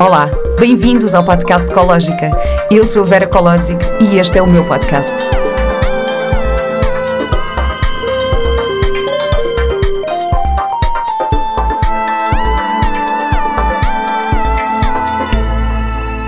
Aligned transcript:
Olá, 0.00 0.26
bem-vindos 0.58 1.14
ao 1.14 1.24
podcast 1.24 1.70
Ecológica. 1.70 2.30
Eu 2.70 2.86
sou 2.86 3.02
a 3.02 3.06
Vera 3.06 3.26
Colosic 3.26 3.78
e 4.00 4.18
este 4.18 4.38
é 4.38 4.42
o 4.42 4.46
meu 4.46 4.66
podcast. 4.66 5.14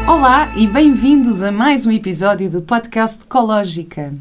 Olá 0.06 0.52
e 0.54 0.66
bem-vindos 0.66 1.42
a 1.42 1.50
mais 1.50 1.86
um 1.86 1.90
episódio 1.90 2.50
do 2.50 2.60
podcast 2.60 3.24
Ecológica. 3.24 4.12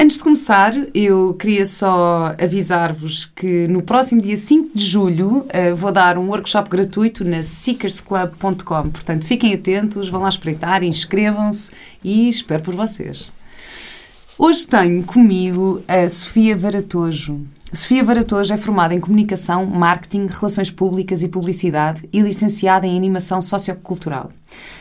Antes 0.00 0.18
de 0.18 0.22
começar, 0.22 0.72
eu 0.94 1.34
queria 1.34 1.66
só 1.66 2.32
avisar-vos 2.40 3.26
que 3.26 3.66
no 3.66 3.82
próximo 3.82 4.20
dia 4.20 4.36
5 4.36 4.70
de 4.72 4.86
julho 4.86 5.38
uh, 5.38 5.74
vou 5.74 5.90
dar 5.90 6.16
um 6.16 6.28
workshop 6.28 6.70
gratuito 6.70 7.24
na 7.24 7.42
seekersclub.com. 7.42 8.90
Portanto, 8.90 9.26
fiquem 9.26 9.52
atentos, 9.52 10.08
vão 10.08 10.20
lá 10.20 10.28
espreitar, 10.28 10.84
inscrevam-se 10.84 11.72
e 12.04 12.28
espero 12.28 12.62
por 12.62 12.76
vocês. 12.76 13.32
Hoje 14.38 14.68
tenho 14.68 15.02
comigo 15.02 15.82
a 15.88 16.08
Sofia 16.08 16.56
Varatojo. 16.56 17.40
Sofia 17.70 18.02
Varatojo 18.02 18.54
é 18.54 18.56
formada 18.56 18.94
em 18.94 19.00
Comunicação, 19.00 19.66
Marketing, 19.66 20.26
Relações 20.26 20.70
Públicas 20.70 21.22
e 21.22 21.28
Publicidade 21.28 22.08
e 22.10 22.20
licenciada 22.20 22.86
em 22.86 22.96
Animação 22.96 23.42
Sociocultural. 23.42 24.30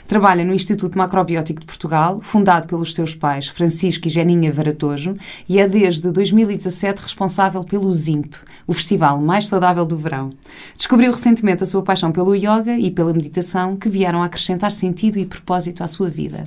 Trabalha 0.08 0.45
no 0.45 0.54
Instituto 0.54 0.98
Macrobiótico 0.98 1.59
de 1.59 1.66
Portugal, 1.66 2.22
fundado 2.22 2.66
pelos 2.66 2.95
seus 2.95 3.14
pais 3.14 3.50
Francisco 3.50 4.08
e 4.08 4.09
Geninha 4.09 4.54
Varatojo, 4.54 5.16
e 5.50 5.59
é 5.59 5.68
desde 5.68 6.09
2017 6.09 7.02
responsável 7.02 7.62
pelo 7.62 7.92
ZIMP, 7.92 8.34
o 8.66 8.72
festival 8.72 9.20
mais 9.20 9.48
saudável 9.48 9.86
do 9.86 9.98
verão. 9.98 10.31
Descobriu 10.73 11.12
recentemente 11.12 11.64
a 11.64 11.66
sua 11.66 11.84
paixão 11.84 12.14
pelo 12.14 12.34
yoga 12.36 12.80
e 12.80 12.90
pela 12.90 13.12
meditação, 13.12 13.76
que 13.76 13.90
vieram 13.90 14.23
a 14.23 14.28
acrescentar 14.28 14.72
sentido 14.72 15.20
e 15.20 15.26
propósito 15.26 15.84
à 15.84 15.88
sua 15.90 16.09
vida. 16.09 16.45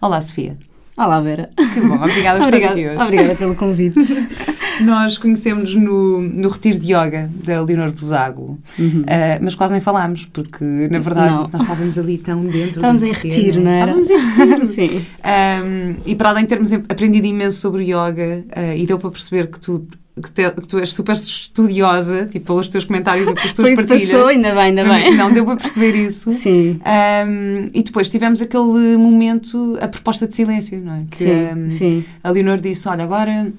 Olá, 0.00 0.20
Sofia. 0.20 0.56
Olá, 0.96 1.16
Vera. 1.16 1.50
Que 1.56 1.80
bom, 1.80 1.96
obrigada 1.96 2.38
por 2.38 2.54
estar 2.54 2.70
aqui 2.70 2.86
hoje. 2.86 2.96
Obrigada 2.96 3.34
pelo 3.34 3.56
convite. 3.56 3.98
Nós 4.80 5.18
conhecemos 5.18 5.74
no, 5.74 6.20
no 6.20 6.48
retiro 6.48 6.78
de 6.78 6.92
yoga 6.92 7.30
da 7.44 7.60
Leonor 7.62 7.90
Busago, 7.92 8.58
uhum. 8.78 9.00
uh, 9.02 9.42
mas 9.42 9.54
quase 9.54 9.72
nem 9.72 9.80
falámos, 9.80 10.26
porque 10.26 10.64
na 10.90 10.98
verdade 10.98 11.30
não. 11.30 11.48
nós 11.52 11.62
estávamos 11.62 11.98
ali 11.98 12.18
tão 12.18 12.44
dentro 12.44 12.80
Estávamos 12.80 13.02
em 13.02 13.12
retiro, 13.12 13.60
não 13.60 13.70
era? 13.70 13.98
Estávamos 13.98 14.10
em 14.10 14.18
retiro. 14.18 14.66
Sim. 14.74 15.06
Um, 15.24 15.96
e 16.06 16.16
para 16.16 16.30
além 16.30 16.44
de 16.44 16.48
termos 16.48 16.72
aprendido 16.72 17.26
imenso 17.26 17.58
sobre 17.58 17.84
yoga, 17.84 18.44
uh, 18.56 18.76
e 18.76 18.86
deu 18.86 18.98
para 18.98 19.10
perceber 19.10 19.46
que 19.48 19.60
tu 19.60 19.86
que, 20.22 20.30
te, 20.30 20.48
que, 20.48 20.68
tu 20.68 20.78
és 20.78 20.92
super 20.92 21.14
estudiosa, 21.14 22.26
tipo, 22.26 22.46
pelos 22.46 22.68
teus 22.68 22.84
comentários 22.84 23.28
e 23.28 23.34
pelas 23.34 23.52
tuas 23.52 23.68
Foi 23.68 23.76
partilhas. 23.76 24.10
Passou, 24.10 24.28
ainda 24.28 24.50
bem, 24.50 24.58
ainda 24.58 24.84
bem. 24.84 25.16
Não, 25.16 25.32
deu 25.32 25.44
para 25.44 25.56
perceber 25.56 25.96
isso. 25.96 26.32
Sim. 26.32 26.78
Um, 26.86 27.64
e 27.74 27.82
depois 27.82 28.08
tivemos 28.08 28.40
aquele 28.40 28.96
momento, 28.96 29.76
a 29.80 29.88
proposta 29.88 30.28
de 30.28 30.34
silêncio, 30.34 30.80
não 30.80 30.94
é? 30.94 31.04
Que, 31.10 31.18
sim, 31.18 31.30
um, 31.30 31.68
sim. 31.68 32.04
A 32.22 32.30
Leonor 32.30 32.60
disse, 32.60 32.88
olha, 32.88 33.02
agora 33.02 33.52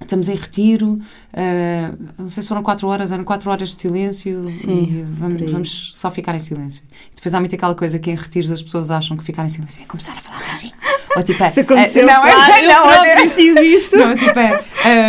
estamos 0.00 0.28
em 0.28 0.34
retiro, 0.34 0.92
uh, 0.94 1.98
não 2.18 2.28
sei 2.28 2.42
se 2.42 2.48
foram 2.48 2.62
quatro 2.62 2.88
horas, 2.88 3.12
eram 3.12 3.24
quatro 3.24 3.50
horas 3.50 3.70
de 3.70 3.80
silêncio 3.80 4.48
Sim, 4.48 5.06
vamos, 5.08 5.50
vamos, 5.50 5.94
só 5.94 6.10
ficar 6.10 6.34
em 6.34 6.40
silêncio. 6.40 6.82
E 7.12 7.14
depois 7.14 7.34
há 7.34 7.40
muito 7.40 7.54
aquela 7.54 7.74
coisa 7.74 7.98
que 7.98 8.10
em 8.10 8.14
retiros 8.14 8.50
as 8.50 8.62
pessoas 8.62 8.90
acham 8.90 9.16
que 9.16 9.24
ficar 9.24 9.44
em 9.44 9.48
silêncio 9.48 9.82
é 9.82 9.86
começar 9.86 10.12
a 10.16 10.20
falar 10.20 10.40
baixinho. 10.46 10.74
Ou 11.16 11.22
tipo, 11.22 11.42
é, 11.42 11.46
isso 11.48 11.60
aconteceu, 11.60 12.04
uh, 12.04 12.06
não, 12.06 12.26
é- 12.26 12.32
claro, 12.32 12.52
é, 12.52 12.62
não, 12.62 13.04
eu 13.04 13.16
não, 13.16 13.30
fiz 13.30 13.56
isso. 13.56 13.96
Não, 13.96 14.14
tipo 14.14 14.38
é, 14.38 14.60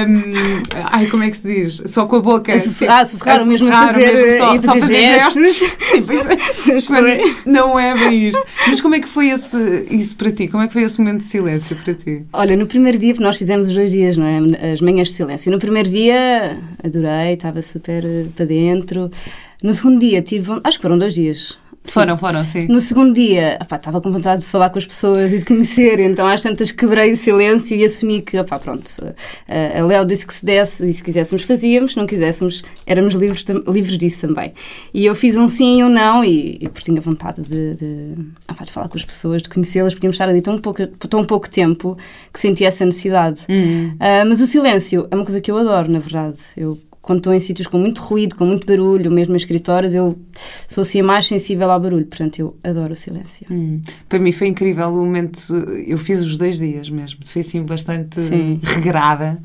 um, 0.08 0.62
ai, 0.86 1.06
como 1.08 1.24
é 1.24 1.30
que 1.30 1.38
se 1.38 1.48
diz? 1.48 1.82
Só 1.86 2.06
com 2.06 2.16
a 2.16 2.20
boca. 2.22 2.60
Tipo, 2.60 2.86
ah, 2.92 3.06
sussurrar, 3.06 3.46
mesmo 3.46 3.70
fazer, 3.70 4.14
mesmo 4.14 4.38
só, 4.38 4.60
só 4.60 4.80
fazer 4.80 5.02
gestos. 5.02 5.64
gestos. 6.66 6.90
não 7.46 7.80
é 7.80 7.94
bem 7.94 8.30
isto. 8.30 8.44
Mas 8.68 8.82
como 8.82 8.96
é 8.96 9.00
que 9.00 9.08
foi 9.08 9.30
esse, 9.30 9.86
isso 9.92 10.18
para 10.18 10.32
ti? 10.32 10.48
Como 10.48 10.64
é 10.64 10.68
que 10.68 10.74
foi 10.74 10.84
esse 10.84 11.00
momento 11.00 11.20
de 11.20 11.26
silêncio 11.26 11.76
para 11.76 11.94
ti? 11.94 12.24
Olha, 12.34 12.56
no 12.56 12.66
primeiro 12.66 12.98
dia, 12.98 13.14
nós 13.20 13.38
fizemos 13.38 13.68
os 13.68 13.76
dois 13.76 13.92
dias, 13.92 14.18
não 14.18 14.26
é? 14.26 14.72
As 14.74 14.82
manhãs 14.82 15.10
de 15.10 15.14
silêncio. 15.16 15.52
No 15.52 15.60
primeiro 15.60 15.90
dia, 15.90 16.58
adorei, 16.84 17.34
estava 17.34 17.62
super 17.62 18.04
eh, 18.04 18.26
para 18.36 18.46
dentro. 18.46 19.10
No 19.62 19.74
segundo 19.74 20.00
dia, 20.00 20.22
tive. 20.22 20.60
Acho 20.64 20.78
que 20.78 20.82
foram 20.82 20.98
dois 20.98 21.14
dias. 21.14 21.61
Foram, 21.84 22.18
foram, 22.18 22.46
sim. 22.46 22.68
No 22.68 22.80
segundo 22.80 23.14
dia, 23.14 23.58
opá, 23.62 23.76
estava 23.76 24.00
com 24.00 24.12
vontade 24.12 24.42
de 24.42 24.48
falar 24.48 24.70
com 24.70 24.78
as 24.78 24.86
pessoas 24.86 25.32
e 25.34 25.40
de 25.40 25.46
conhecer, 25.46 26.00
então 26.02 26.28
às 26.28 26.42
tantas 26.42 26.72
quebrei 26.72 27.12
o 27.12 27.16
silêncio 27.16 27.76
e 27.76 27.84
assumi 27.84 28.22
que, 28.22 28.38
opá, 28.38 28.60
pronto, 28.60 28.84
a 29.50 29.84
Léo 29.84 30.06
disse 30.06 30.26
que 30.26 30.34
se 30.34 30.46
desse 30.46 30.88
e 30.88 30.94
se 30.94 31.04
quiséssemos 31.04 31.44
fazíamos, 31.44 31.94
se 31.94 31.98
não 31.98 32.06
quiséssemos 32.06 32.64
éramos 32.86 33.16
livres, 33.16 33.44
livres 33.68 33.98
disso 33.98 34.28
também. 34.28 34.54
E 34.94 35.06
eu 35.06 35.16
fiz 35.16 35.36
um 35.36 35.48
sim 35.48 35.82
ou 35.82 35.90
um 35.90 35.92
não 35.92 36.24
e, 36.24 36.60
e 36.62 36.70
porque 36.70 36.86
tinha 36.86 37.02
vontade 37.02 37.42
de, 37.42 37.76
de, 37.76 38.16
opá, 38.50 38.64
de 38.64 38.72
falar 38.72 38.88
com 38.88 38.98
as 38.98 39.06
pessoas, 39.06 39.42
de 39.42 39.50
conhecê-las, 39.50 39.94
podíamos 39.96 40.16
estar 40.16 40.30
ali 40.30 40.42
tão 40.42 40.58
pouco, 40.60 40.86
tão 40.86 41.26
pouco 41.26 41.50
tempo 41.50 41.98
que 42.32 42.40
sentia 42.40 42.68
essa 42.68 42.86
necessidade. 42.86 43.42
Uhum. 43.50 43.96
Uh, 43.96 44.28
mas 44.28 44.40
o 44.40 44.48
silêncio 44.48 45.08
é 45.10 45.16
uma 45.16 45.26
coisa 45.26 45.42
que 45.42 45.50
eu 45.50 45.58
adoro, 45.58 45.92
na 45.92 46.00
verdade. 46.00 46.38
Eu 46.56 46.78
quando 47.02 47.18
estou 47.18 47.34
em 47.34 47.40
sítios 47.40 47.68
com 47.68 47.80
muito 47.80 48.02
ruído, 48.02 48.36
com 48.36 48.46
muito 48.46 48.66
barulho, 48.66 49.10
mesmo 49.10 49.34
em 49.34 49.38
escritórios, 49.38 49.94
eu 49.94 50.18
sou 50.68 50.84
assim 50.84 51.02
mais 51.02 51.26
sensível 51.26 51.72
ao 51.72 51.80
barulho, 51.80 52.06
portanto 52.06 52.40
eu 52.40 52.56
adoro 52.64 52.94
o 52.94 52.96
silêncio. 52.96 53.48
Hum. 53.50 53.82
Para 54.08 54.20
mim 54.20 54.32
foi 54.32 54.48
incrível 54.48 54.88
o 54.90 54.98
momento, 54.98 55.54
eu 55.86 55.98
fiz 55.98 56.22
os 56.22 56.38
dois 56.38 56.60
dias 56.60 56.90
mesmo, 56.90 57.20
foi 57.26 57.42
assim 57.42 57.64
bastante 57.64 58.22
Sim. 58.22 58.60
regrada 58.62 59.42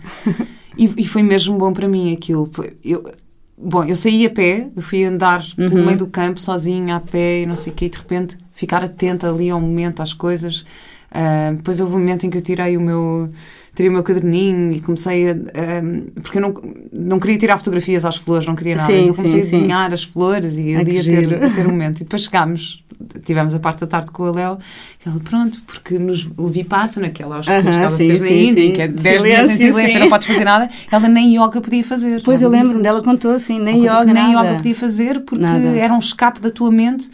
e, 0.76 0.92
e, 0.98 1.06
foi 1.06 1.22
mesmo 1.22 1.56
bom 1.56 1.72
para 1.72 1.88
mim 1.88 2.12
aquilo. 2.12 2.50
Eu, 2.84 3.10
bom, 3.56 3.84
eu 3.84 3.96
saí 3.96 4.26
a 4.26 4.30
pé, 4.30 4.68
eu 4.76 4.82
fui 4.82 5.04
andar 5.04 5.40
uhum. 5.58 5.70
pelo 5.70 5.86
meio 5.86 5.98
do 5.98 6.06
campo 6.06 6.40
sozinha, 6.40 6.96
a 6.96 7.00
pé 7.00 7.42
e 7.42 7.46
não 7.46 7.56
sei 7.56 7.72
o 7.72 7.76
quê, 7.76 7.86
e 7.86 7.88
de 7.88 7.96
repente 7.96 8.36
ficar 8.52 8.84
atenta 8.84 9.30
ali 9.30 9.48
ao 9.48 9.60
momento, 9.60 10.02
às 10.02 10.12
coisas. 10.12 10.64
Uh, 11.10 11.56
depois 11.56 11.80
houve 11.80 11.94
um 11.94 11.98
momento 11.98 12.26
em 12.26 12.30
que 12.30 12.36
eu 12.36 12.42
tirei 12.42 12.76
o 12.76 12.80
meu 12.80 13.30
tirei 13.76 13.90
o 13.90 13.92
meu 13.92 14.02
caderninho 14.02 14.72
e 14.72 14.80
comecei 14.80 15.28
a. 15.28 15.32
a 15.32 16.22
porque 16.22 16.38
eu 16.38 16.42
não, 16.42 16.54
não 16.90 17.20
queria 17.20 17.36
tirar 17.36 17.58
fotografias 17.58 18.06
às 18.06 18.16
flores, 18.16 18.46
não 18.46 18.56
queria 18.56 18.74
nada. 18.74 18.90
Sim, 18.90 19.02
então 19.02 19.14
comecei 19.14 19.42
sim, 19.42 19.48
a 19.48 19.58
desenhar 19.58 19.88
sim. 19.90 19.94
as 19.94 20.02
flores 20.02 20.58
e 20.58 20.74
ali 20.74 20.98
a 20.98 21.04
ter, 21.04 21.44
a 21.44 21.50
ter 21.50 21.66
um 21.66 21.70
momento. 21.70 21.96
E 21.96 22.00
depois 22.00 22.22
chegámos, 22.22 22.82
tivemos 23.22 23.54
a 23.54 23.60
parte 23.60 23.80
da 23.80 23.86
tarde 23.86 24.10
com 24.10 24.24
a 24.24 24.30
Léo, 24.30 24.58
e 25.04 25.08
ela, 25.08 25.20
pronto, 25.20 25.62
porque 25.66 25.98
nos, 25.98 26.24
o 26.38 26.50
passa 26.64 27.00
naquela 27.00 27.36
aos 27.36 27.46
uh 27.46 27.50
-huh, 27.50 27.70
que 27.70 27.76
ela 27.76 27.96
fez 27.96 28.20
na 28.20 28.28
Índia, 28.28 28.72
que 28.72 28.82
é 28.82 28.88
10 28.88 29.22
dias 29.22 29.50
em 29.50 29.56
silêncio, 29.56 30.00
não 30.00 30.08
podes 30.08 30.26
fazer 30.26 30.44
nada, 30.44 30.68
ela 30.90 31.08
nem 31.08 31.36
yoga 31.36 31.60
podia 31.60 31.84
fazer. 31.84 32.22
Pois 32.22 32.40
eu 32.40 32.48
lembro-me 32.48 32.82
dela 32.82 33.02
contou 33.02 33.32
assim, 33.32 33.60
nem 33.60 33.84
yoga. 33.84 34.04
Nem 34.06 34.32
nada. 34.32 34.48
yoga 34.48 34.56
podia 34.56 34.74
fazer 34.74 35.20
porque 35.20 35.44
nada. 35.44 35.76
era 35.76 35.92
um 35.92 35.98
escape 35.98 36.40
da 36.40 36.50
tua 36.50 36.70
mente. 36.70 37.10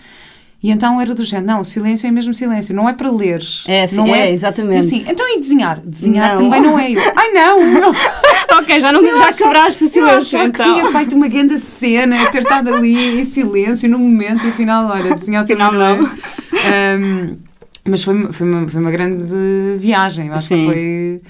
E 0.63 0.71
então 0.71 1.01
era 1.01 1.13
do 1.13 1.25
género, 1.25 1.47
não, 1.49 1.61
o 1.61 1.65
silêncio 1.65 2.07
é 2.07 2.11
mesmo 2.13 2.33
silêncio, 2.33 2.73
não 2.73 2.89
é 2.89 2.93
para 2.93 3.11
ler. 3.11 3.43
É, 3.67 3.85
sim, 3.85 3.97
não 3.97 4.07
é, 4.07 4.29
é 4.29 4.33
exatamente. 4.33 4.79
assim, 4.79 5.05
então 5.09 5.29
e 5.29 5.37
desenhar? 5.37 5.81
Desenhar 5.85 6.37
não. 6.37 6.45
também 6.45 6.61
não 6.61 6.79
é 6.79 6.93
eu. 6.93 7.01
Ai 7.17 7.33
não! 7.33 7.59
ok, 8.59 8.81
já, 8.81 8.93
não, 8.93 9.01
sim, 9.01 9.19
já 9.19 9.33
quebraste 9.33 9.85
o 9.85 9.89
silêncio. 9.89 10.39
Eu 10.39 10.47
então. 10.47 10.65
que 10.65 10.81
tinha 10.81 10.93
feito 10.93 11.17
uma 11.17 11.27
grande 11.27 11.59
cena, 11.59 12.31
ter 12.31 12.43
estado 12.43 12.73
ali 12.73 13.21
em 13.21 13.25
silêncio 13.25 13.91
no 13.91 13.99
momento 13.99 14.47
e 14.47 14.51
afinal, 14.51 14.87
olha, 14.87 15.15
desenhar 15.17 15.45
também 15.45 15.67
não, 15.67 15.73
não. 15.73 16.07
é. 16.07 16.97
Um, 16.97 17.37
mas 17.85 18.05
foi, 18.05 18.33
foi, 18.33 18.49
uma, 18.49 18.69
foi 18.69 18.81
uma 18.81 18.91
grande 18.93 19.25
viagem, 19.79 20.29
eu 20.29 20.35
acho 20.35 20.47
sim. 20.47 20.57
que 20.59 20.65
foi. 20.65 21.23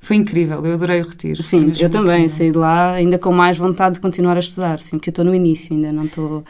Foi 0.00 0.16
incrível, 0.16 0.64
eu 0.64 0.74
adorei 0.74 1.02
o 1.02 1.06
retiro. 1.06 1.42
Sim, 1.42 1.72
eu 1.78 1.90
também, 1.90 2.24
incrível. 2.24 2.28
saí 2.30 2.50
de 2.50 2.56
lá 2.56 2.92
ainda 2.92 3.18
com 3.18 3.32
mais 3.32 3.58
vontade 3.58 3.96
de 3.96 4.00
continuar 4.00 4.36
a 4.36 4.40
estudar, 4.40 4.80
sim, 4.80 4.92
porque 4.96 5.10
eu 5.10 5.12
estou 5.12 5.24
no 5.24 5.34
início, 5.34 5.74
ainda 5.74 5.92
não 5.92 6.04
estou 6.04 6.38
estou 6.38 6.44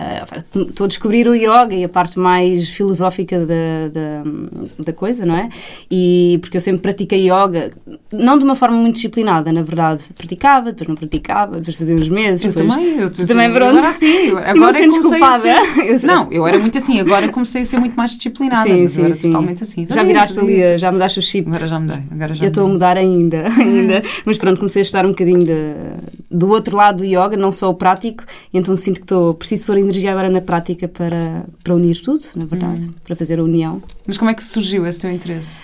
uh, 0.00 0.84
a 0.84 0.86
descobrir 0.86 1.28
o 1.28 1.34
yoga 1.34 1.74
e 1.74 1.84
a 1.84 1.88
parte 1.88 2.18
mais 2.18 2.68
filosófica 2.68 3.44
da, 3.44 3.88
da, 3.92 4.22
da, 4.84 4.92
coisa, 4.92 5.26
não 5.26 5.36
é? 5.36 5.48
E 5.90 6.38
porque 6.40 6.56
eu 6.56 6.60
sempre 6.60 6.82
pratiquei 6.82 7.30
yoga, 7.30 7.72
não 8.12 8.38
de 8.38 8.44
uma 8.44 8.56
forma 8.56 8.76
muito 8.76 8.94
disciplinada, 8.94 9.52
na 9.52 9.62
verdade. 9.62 10.04
Praticava, 10.16 10.72
depois 10.72 10.88
não 10.88 10.94
praticava, 10.94 11.58
depois 11.58 11.76
fazia 11.76 11.94
uns 11.94 12.08
meses. 12.08 12.44
Eu 12.44 12.52
depois, 12.52 12.74
também, 12.74 12.98
eu 12.98 13.10
também 13.10 13.52
pronto. 13.52 13.78
Agora 13.78 13.92
sim, 13.92 14.30
agora 14.44 14.78
é 14.78 14.88
comecei 14.88 15.22
a 15.22 15.38
ser, 15.38 16.06
Não, 16.06 16.32
eu 16.32 16.46
era 16.46 16.58
muito 16.58 16.78
assim, 16.78 16.98
agora 17.00 17.28
comecei 17.28 17.62
a 17.62 17.64
ser 17.64 17.78
muito 17.78 17.94
mais 17.94 18.12
disciplinada, 18.12 18.68
sim, 18.68 18.82
mas 18.82 18.92
sim, 18.92 19.00
eu 19.00 19.04
era 19.04 19.14
sim. 19.14 19.28
totalmente 19.28 19.62
assim. 19.62 19.86
Já 19.88 20.02
viraste 20.02 20.40
ali, 20.40 20.78
já 20.78 20.90
mudaste 20.90 21.18
o 21.18 21.22
chip. 21.22 21.48
Agora 21.48 21.68
já 21.68 21.80
mudei, 21.80 22.02
agora 22.10 22.34
já 22.34 22.44
Eu 22.44 22.48
estou 22.48 22.66
a 22.66 22.68
mudar 22.68 22.96
ainda, 22.96 23.48
ainda. 23.58 24.02
mas 24.24 24.38
pronto, 24.38 24.58
comecei 24.58 24.80
a 24.80 24.84
estudar 24.84 25.04
um 25.04 25.10
bocadinho 25.10 25.44
de, 25.44 25.74
do 26.30 26.48
outro 26.48 26.76
lado 26.76 26.98
do 26.98 27.04
yoga, 27.04 27.36
não 27.36 27.52
só 27.52 27.68
o 27.68 27.74
prático, 27.74 28.24
então 28.52 28.76
sinto 28.76 28.96
que 28.96 29.04
estou, 29.04 29.34
preciso 29.34 29.66
pôr 29.66 29.78
energia 29.90 30.12
agora 30.12 30.30
na 30.30 30.40
prática 30.40 30.88
para, 30.88 31.44
para 31.62 31.74
unir 31.74 32.00
tudo, 32.00 32.24
na 32.36 32.44
verdade, 32.44 32.86
uhum. 32.86 32.94
para 33.04 33.16
fazer 33.16 33.38
a 33.38 33.44
união. 33.44 33.82
Mas 34.06 34.16
como 34.16 34.30
é 34.30 34.34
que 34.34 34.42
surgiu 34.42 34.86
esse 34.86 35.00
teu 35.00 35.10
interesse? 35.10 35.58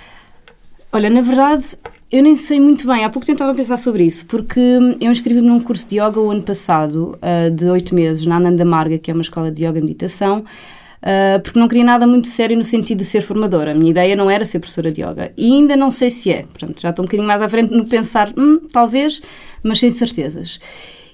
Olha, 0.93 1.09
na 1.09 1.21
verdade, 1.21 1.65
eu 2.11 2.23
nem 2.23 2.35
sei 2.35 2.61
muito 2.61 2.87
bem. 2.87 3.05
Há 3.05 3.11
pouco 3.11 3.27
tempo 3.27 3.37
estava 3.37 3.53
a 3.53 3.55
pensar 3.55 3.77
sobre 3.77 4.05
isso, 4.05 4.27
porque 4.27 4.61
eu 5.01 5.11
inscrevi-me 5.11 5.49
num 5.49 5.61
curso 5.61 5.89
de 5.89 5.97
yoga 5.97 6.21
o 6.21 6.31
ano 6.31 6.43
passado, 6.43 7.19
uh, 7.19 7.51
de 7.51 7.67
oito 7.67 7.95
meses, 7.95 8.27
na 8.27 8.37
Ananda 8.37 8.65
Marga, 8.65 8.99
que 8.99 9.11
é 9.11 9.15
uma 9.15 9.23
escola 9.23 9.51
de 9.51 9.65
yoga 9.65 9.79
e 9.79 9.83
meditação, 9.83 10.39
uh, 10.41 11.41
porque 11.43 11.59
não 11.59 11.69
queria 11.69 11.85
nada 11.85 12.07
muito 12.07 12.29
sério 12.29 12.57
no 12.57 12.65
sentido 12.65 12.99
de 12.99 13.05
ser 13.05 13.23
formadora. 13.23 13.73
A 13.73 13.75
minha 13.75 13.91
ideia 13.91 14.17
não 14.17 14.31
era 14.31 14.45
ser 14.45 14.59
professora 14.59 14.91
de 14.91 15.03
yoga. 15.03 15.33
E 15.37 15.53
ainda 15.53 15.77
não 15.77 15.91
sei 15.91 16.11
se 16.11 16.31
é. 16.31 16.43
Portanto, 16.43 16.81
já 16.81 16.91
estou 16.91 17.05
um 17.05 17.07
bocadinho 17.07 17.27
mais 17.27 17.43
à 17.43 17.49
frente 17.49 17.73
no 17.73 17.87
pensar, 17.87 18.33
hum, 18.37 18.61
talvez, 18.73 19.21
mas 19.63 19.79
sem 19.79 19.91
certezas. 19.91 20.59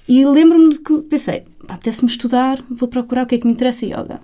E 0.07 0.25
lembro-me 0.25 0.69
de 0.69 0.79
que 0.79 0.97
pensei, 1.03 1.43
apetece-me 1.67 2.09
estudar, 2.09 2.63
vou 2.69 2.87
procurar 2.87 3.23
o 3.23 3.25
que 3.25 3.35
é 3.35 3.37
que 3.37 3.45
me 3.45 3.53
interessa 3.53 3.85
yoga. 3.85 4.19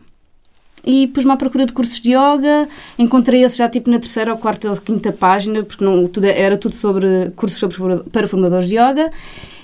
E 0.85 1.07
pus-me 1.07 1.31
à 1.31 1.37
procura 1.37 1.65
de 1.65 1.73
cursos 1.73 1.99
de 1.99 2.11
yoga, 2.11 2.67
encontrei 2.97 3.43
esse 3.43 3.57
já 3.57 3.67
tipo 3.67 3.89
na 3.89 3.99
terceira 3.99 4.31
ou 4.31 4.37
quarta 4.37 4.69
ou 4.69 4.77
quinta 4.77 5.11
página, 5.11 5.63
porque 5.63 5.83
não, 5.83 6.07
tudo, 6.07 6.25
era 6.25 6.57
tudo 6.57 6.75
sobre 6.75 7.31
cursos 7.35 7.59
sobre, 7.59 8.03
para 8.11 8.27
formadores 8.27 8.67
de 8.67 8.75
yoga, 8.75 9.09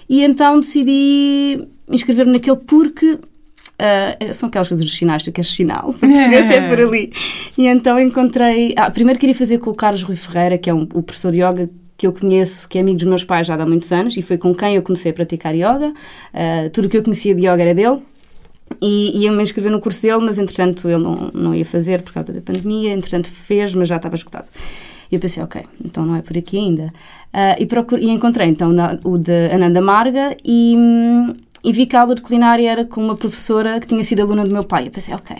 e 0.09 0.23
então 0.23 0.59
decidi 0.59 1.67
inscrever-me 1.89 2.33
naquele 2.33 2.57
porque 2.57 3.19
Uh, 3.75 4.33
são 4.33 4.47
aquelas 4.47 4.69
coisas 4.69 4.85
dos 4.85 4.97
sinais, 4.97 5.21
tu 5.21 5.33
queres 5.33 5.53
sinal, 5.53 5.93
se 5.99 6.53
é 6.53 6.69
por 6.69 6.79
ali. 6.79 7.11
E 7.57 7.67
então 7.67 7.99
encontrei. 7.99 8.73
Ah, 8.77 8.89
primeiro 8.89 9.19
queria 9.19 9.35
fazer 9.35 9.57
com 9.57 9.69
o 9.69 9.75
Carlos 9.75 10.01
Rui 10.01 10.15
Ferreira, 10.15 10.57
que 10.57 10.69
é 10.69 10.73
um, 10.73 10.83
o 10.93 11.03
professor 11.03 11.29
de 11.29 11.41
yoga 11.41 11.69
que 12.05 12.07
eu 12.07 12.13
conheço, 12.13 12.69
que 12.69 12.77
é 12.77 12.81
amigo 12.81 12.97
dos 12.97 13.07
meus 13.07 13.23
pais 13.23 13.47
já 13.47 13.55
há 13.55 13.65
muitos 13.65 13.91
anos, 13.91 14.15
e 14.15 14.21
foi 14.21 14.37
com 14.37 14.53
quem 14.53 14.75
eu 14.75 14.83
comecei 14.83 15.11
a 15.11 15.13
praticar 15.13 15.55
yoga. 15.55 15.89
Uh, 16.33 16.69
tudo 16.71 16.85
o 16.85 16.89
que 16.89 16.97
eu 16.97 17.03
conhecia 17.03 17.33
de 17.33 17.41
yoga 17.41 17.61
era 17.61 17.73
dele. 17.73 17.99
E 18.81 19.23
ia-me 19.23 19.41
inscrever 19.43 19.71
no 19.71 19.79
curso 19.79 20.01
dele, 20.01 20.19
mas 20.19 20.39
entretanto 20.39 20.89
ele 20.89 21.03
não, 21.03 21.31
não 21.33 21.53
ia 21.53 21.65
fazer 21.65 22.01
por 22.01 22.13
causa 22.13 22.33
da 22.33 22.41
pandemia, 22.41 22.93
entretanto 22.93 23.29
fez, 23.31 23.73
mas 23.73 23.87
já 23.87 23.95
estava 23.95 24.15
escutado. 24.15 24.49
E 25.11 25.15
eu 25.15 25.19
pensei, 25.19 25.41
ok, 25.41 25.63
então 25.83 26.05
não 26.05 26.15
é 26.15 26.21
por 26.21 26.35
aqui 26.37 26.57
ainda. 26.57 26.91
Uh, 27.33 27.55
e, 27.59 27.65
procure, 27.65 28.03
e 28.03 28.09
encontrei 28.09 28.47
então 28.47 28.71
na, 28.71 28.97
o 29.03 29.17
de 29.17 29.51
Ananda 29.51 29.81
Marga 29.81 30.35
e, 30.43 30.75
e 31.65 31.73
vi 31.73 31.87
que 31.87 31.95
a 31.95 32.01
aula 32.01 32.13
de 32.13 32.21
culinária 32.21 32.69
era 32.69 32.85
com 32.85 33.03
uma 33.03 33.15
professora 33.15 33.79
que 33.79 33.87
tinha 33.87 34.03
sido 34.03 34.21
aluna 34.21 34.45
do 34.45 34.51
meu 34.51 34.63
pai. 34.63 34.85
Eu 34.87 34.91
pensei, 34.91 35.13
ok, 35.13 35.35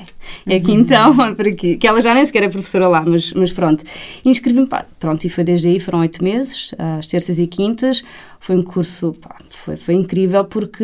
é 0.48 0.56
aqui 0.56 0.72
uhum. 0.72 0.80
então, 0.80 1.24
é 1.24 1.34
por 1.36 1.48
aqui. 1.48 1.78
Que 1.78 1.88
ela 1.88 2.02
já 2.02 2.16
nem 2.16 2.26
sequer 2.26 2.44
é 2.44 2.50
professora 2.50 2.88
lá, 2.88 3.04
mas, 3.06 3.32
mas 3.34 3.54
pronto. 3.54 3.84
Inscrevi-me, 4.26 4.68
pronto, 5.00 5.24
e 5.24 5.30
foi 5.30 5.44
desde 5.44 5.70
aí, 5.70 5.80
foram 5.80 6.00
oito 6.00 6.24
meses, 6.24 6.74
às 6.98 7.06
terças 7.06 7.38
e 7.38 7.46
quintas. 7.46 8.04
Foi 8.40 8.56
um 8.56 8.64
curso, 8.64 9.14
pá, 9.22 9.36
foi, 9.50 9.78
foi 9.78 9.94
incrível 9.94 10.44
porque 10.46 10.84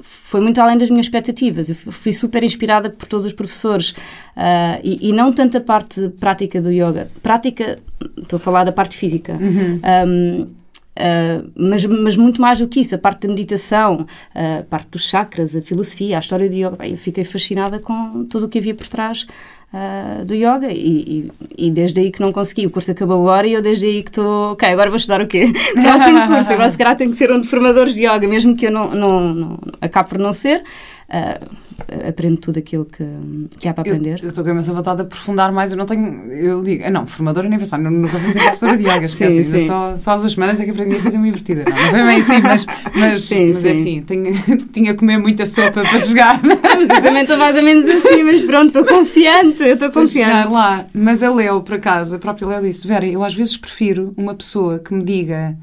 foi 0.00 0.40
muito 0.40 0.60
além 0.60 0.76
das 0.76 0.90
minhas 0.90 1.06
expectativas. 1.06 1.68
Eu 1.68 1.74
fui 1.76 2.12
super 2.12 2.42
inspirada 2.42 2.90
por 2.90 3.06
todos 3.06 3.24
os 3.24 3.32
professores 3.32 3.90
uh, 3.90 4.80
e, 4.82 5.08
e, 5.08 5.12
não 5.12 5.32
tanto 5.32 5.58
a 5.58 5.60
parte 5.60 6.08
prática 6.20 6.60
do 6.60 6.70
yoga. 6.70 7.08
Prática, 7.22 7.78
estou 8.18 8.36
a 8.36 8.40
falar 8.40 8.64
da 8.64 8.72
parte 8.72 8.96
física. 8.98 9.32
Uhum. 9.34 9.80
Um, 10.06 10.63
ah, 10.96 11.42
mas, 11.56 11.84
mas 11.86 12.16
muito 12.16 12.40
mais 12.40 12.58
do 12.58 12.68
que 12.68 12.80
isso, 12.80 12.94
a 12.94 12.98
parte 12.98 13.26
da 13.26 13.28
meditação, 13.28 14.06
a 14.34 14.62
parte 14.62 14.88
dos 14.90 15.08
chakras, 15.08 15.56
a 15.56 15.62
filosofia, 15.62 16.16
a 16.16 16.20
história 16.20 16.48
do 16.48 16.54
yoga. 16.54 16.76
Bem, 16.76 16.92
eu 16.92 16.98
fiquei 16.98 17.24
fascinada 17.24 17.78
com 17.78 18.24
tudo 18.26 18.46
o 18.46 18.48
que 18.48 18.58
havia 18.58 18.74
por 18.74 18.88
trás 18.88 19.26
uh, 19.72 20.24
do 20.24 20.34
yoga 20.34 20.70
e, 20.70 21.30
e, 21.58 21.66
e, 21.66 21.70
desde 21.70 22.00
aí 22.00 22.10
que 22.10 22.20
não 22.20 22.32
consegui. 22.32 22.66
O 22.66 22.70
curso 22.70 22.92
acabou 22.92 23.20
agora 23.22 23.46
e 23.46 23.52
eu 23.52 23.62
desde 23.62 23.86
aí 23.86 24.02
que 24.02 24.10
estou. 24.10 24.52
Ok, 24.52 24.68
agora 24.68 24.88
vou 24.88 24.96
estudar 24.96 25.20
o 25.20 25.26
quê? 25.26 25.52
Próximo 25.74 26.26
curso. 26.28 26.52
Agora 26.52 26.70
se 26.70 26.78
calhar 26.78 26.96
tem 26.96 27.10
que 27.10 27.16
ser 27.16 27.30
um 27.32 27.40
de 27.40 27.48
formadores 27.48 27.94
de 27.94 28.04
yoga, 28.06 28.28
mesmo 28.28 28.56
que 28.56 28.66
eu 28.66 28.70
não, 28.70 28.90
não, 28.94 29.34
não 29.34 29.58
acabe 29.80 30.08
por 30.08 30.18
não 30.18 30.32
ser 30.32 30.62
uh, 31.08 32.08
aprendo 32.08 32.38
tudo 32.38 32.58
aquilo 32.58 32.84
que, 32.84 33.04
que 33.58 33.68
há 33.68 33.74
para 33.74 33.82
aprender. 33.82 34.20
Eu 34.22 34.28
estou 34.28 34.44
com 34.44 34.50
a 34.50 34.52
imensa 34.52 34.72
vontade 34.72 34.96
de 34.98 35.02
aprofundar 35.02 35.52
mais, 35.52 35.72
eu 35.72 35.78
não 35.78 35.86
tenho, 35.86 36.32
eu 36.32 36.62
digo, 36.62 36.84
ah, 36.84 36.90
não, 36.90 37.06
formadora 37.06 37.48
nem 37.48 37.58
pensar, 37.58 37.78
nunca 37.78 38.16
vou 38.18 38.30
ser 38.30 38.40
professora 38.40 38.76
de 38.76 38.84
yoga, 38.84 39.08
sim, 39.08 39.44
sim. 39.44 39.66
Só, 39.66 39.98
só 39.98 40.12
há 40.12 40.16
duas 40.16 40.32
semanas 40.32 40.60
é 40.60 40.64
que 40.64 40.70
aprendi 40.70 40.96
a 40.96 41.00
fazer 41.00 41.18
uma 41.18 41.28
invertida, 41.28 41.64
não, 41.64 41.76
não 41.76 41.90
foi 41.90 42.02
bem 42.04 42.20
assim, 42.20 42.40
mas, 42.40 42.66
mas, 42.94 43.24
sim, 43.24 43.52
mas 43.52 43.56
é 43.56 43.60
sim. 43.60 43.68
é 43.68 43.70
assim, 43.72 44.02
tenho, 44.02 44.42
tinha 44.72 44.92
que 44.92 44.98
comer 44.98 45.18
muita 45.18 45.46
sopa 45.46 45.82
para 45.82 45.98
chegar. 45.98 46.40
mas 46.42 46.88
eu 46.88 47.02
também 47.02 47.22
estou 47.22 47.36
mais 47.36 47.56
ou 47.56 47.62
menos 47.62 47.88
assim, 47.88 48.22
mas 48.22 48.42
pronto, 48.42 48.66
estou 48.66 48.84
confiante, 48.84 49.62
eu 49.62 49.74
estou 49.74 49.90
confiante. 49.90 50.52
Lá, 50.52 50.86
mas 50.92 51.22
a 51.22 51.32
Leo, 51.32 51.60
por 51.62 51.74
acaso, 51.74 52.16
a 52.16 52.18
própria 52.18 52.46
Leo 52.48 52.62
disse, 52.62 52.86
Vera, 52.86 53.06
eu 53.06 53.22
às 53.22 53.34
vezes 53.34 53.56
prefiro 53.56 54.12
uma 54.16 54.34
pessoa 54.34 54.78
que 54.78 54.92
me 54.94 55.02
diga 55.02 55.56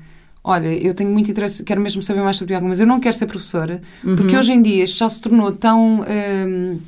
olha, 0.43 0.67
eu 0.67 0.93
tenho 0.93 1.11
muito 1.11 1.29
interesse, 1.29 1.63
quero 1.63 1.79
mesmo 1.79 2.01
saber 2.01 2.21
mais 2.21 2.37
sobre 2.37 2.55
yoga, 2.55 2.67
mas 2.67 2.79
eu 2.79 2.87
não 2.87 2.99
quero 2.99 3.15
ser 3.15 3.27
professora, 3.27 3.81
uhum. 4.03 4.15
porque 4.15 4.35
hoje 4.35 4.51
em 4.51 4.61
dia 4.61 4.83
isto 4.83 4.97
já 4.97 5.07
se 5.07 5.21
tornou 5.21 5.51
tão 5.51 6.01
um, 6.01 6.79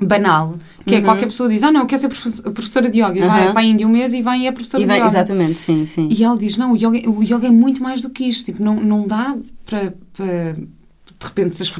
banal, 0.00 0.54
que 0.86 0.94
é 0.94 0.98
uhum. 0.98 1.02
é 1.02 1.04
qualquer 1.04 1.26
pessoa 1.26 1.48
diz, 1.48 1.62
ah 1.62 1.72
não, 1.72 1.80
eu 1.80 1.86
quero 1.86 2.00
ser 2.00 2.08
professora 2.52 2.88
de 2.88 2.98
yoga, 2.98 3.18
e 3.18 3.22
uhum. 3.22 3.28
vai 3.28 3.52
para 3.52 3.60
a 3.60 3.64
Índia 3.64 3.86
um 3.86 3.90
mês 3.90 4.12
e 4.12 4.22
vai 4.22 4.40
e 4.40 4.46
é 4.46 4.52
professora 4.52 4.86
vai, 4.86 5.00
de 5.00 5.06
yoga. 5.06 5.18
Exatamente, 5.18 5.58
sim, 5.58 5.86
sim. 5.86 6.08
E 6.10 6.22
ela 6.22 6.38
diz, 6.38 6.56
não, 6.56 6.72
o 6.72 6.76
yoga, 6.76 7.10
o 7.10 7.22
yoga 7.22 7.46
é 7.46 7.50
muito 7.50 7.82
mais 7.82 8.00
do 8.02 8.10
que 8.10 8.24
isto, 8.24 8.46
tipo, 8.46 8.62
não, 8.62 8.76
não 8.76 9.06
dá 9.06 9.36
para 9.66 9.92
de 11.20 11.26
repente 11.26 11.54
seres 11.54 11.70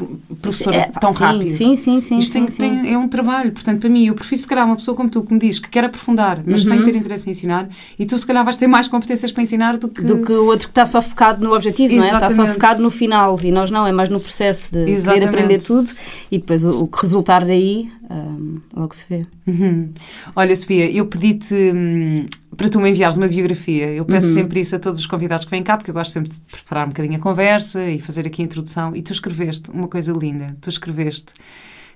professora 0.42 0.76
é, 0.76 0.86
tão 1.00 1.14
sim, 1.14 1.18
rápido. 1.18 1.48
Sim, 1.48 1.74
sim, 1.74 2.00
sim. 2.02 2.18
Isto 2.18 2.32
sim, 2.32 2.40
tem, 2.40 2.48
sim. 2.48 2.58
Tem, 2.58 2.92
é 2.92 2.98
um 2.98 3.08
trabalho. 3.08 3.50
Portanto, 3.52 3.80
para 3.80 3.88
mim, 3.88 4.06
eu 4.06 4.14
prefiro 4.14 4.38
se 4.38 4.46
calhar 4.46 4.66
uma 4.66 4.76
pessoa 4.76 4.94
como 4.94 5.08
tu 5.08 5.22
que 5.22 5.32
me 5.32 5.40
diz 5.40 5.58
que 5.58 5.70
quer 5.70 5.84
aprofundar, 5.84 6.42
mas 6.46 6.66
uhum. 6.66 6.74
sem 6.74 6.82
ter 6.84 6.94
interesse 6.94 7.28
em 7.28 7.30
ensinar, 7.30 7.66
e 7.98 8.04
tu 8.04 8.18
se 8.18 8.26
calhar 8.26 8.44
vais 8.44 8.58
ter 8.58 8.66
mais 8.66 8.86
competências 8.86 9.32
para 9.32 9.42
ensinar 9.42 9.78
do 9.78 9.88
que. 9.88 10.02
Do 10.02 10.22
que 10.22 10.32
o 10.32 10.44
outro 10.44 10.68
que 10.68 10.72
está 10.72 10.84
só 10.84 11.00
focado 11.00 11.42
no 11.42 11.54
objetivo, 11.54 11.94
Exatamente. 11.94 12.12
não 12.12 12.20
é? 12.20 12.30
Está 12.30 12.46
só 12.46 12.52
focado 12.52 12.82
no 12.82 12.90
final. 12.90 13.40
E 13.42 13.50
nós 13.50 13.70
não, 13.70 13.86
é 13.86 13.92
mais 13.92 14.10
no 14.10 14.20
processo 14.20 14.72
de 14.72 14.84
querer 14.84 15.26
aprender 15.26 15.62
tudo 15.62 15.90
e 16.30 16.38
depois 16.38 16.62
o, 16.62 16.82
o 16.82 16.86
que 16.86 17.00
resultar 17.00 17.44
daí 17.46 17.88
um, 18.10 18.58
logo 18.76 18.94
se 18.94 19.06
vê. 19.08 19.26
Uhum. 19.46 19.90
Olha, 20.36 20.54
Sofia, 20.54 20.90
eu 20.90 21.06
pedi-te 21.06 21.54
hum, 21.54 22.26
para 22.60 22.68
tu 22.68 22.78
me 22.78 22.90
enviares 22.90 23.16
uma 23.16 23.26
biografia. 23.26 23.86
Eu 23.86 24.04
peço 24.04 24.26
uhum. 24.26 24.34
sempre 24.34 24.60
isso 24.60 24.76
a 24.76 24.78
todos 24.78 25.00
os 25.00 25.06
convidados 25.06 25.46
que 25.46 25.50
vêm 25.50 25.62
cá, 25.62 25.78
porque 25.78 25.90
eu 25.90 25.94
gosto 25.94 26.12
sempre 26.12 26.28
de 26.28 26.38
preparar 26.40 26.84
um 26.84 26.90
bocadinho 26.90 27.16
a 27.16 27.18
conversa 27.18 27.88
e 27.88 27.98
fazer 27.98 28.26
aqui 28.26 28.42
a 28.42 28.44
introdução. 28.44 28.94
E 28.94 29.00
tu 29.00 29.12
escreveste 29.12 29.70
uma 29.70 29.88
coisa 29.88 30.12
linda. 30.12 30.54
Tu 30.60 30.68
escreveste 30.68 31.32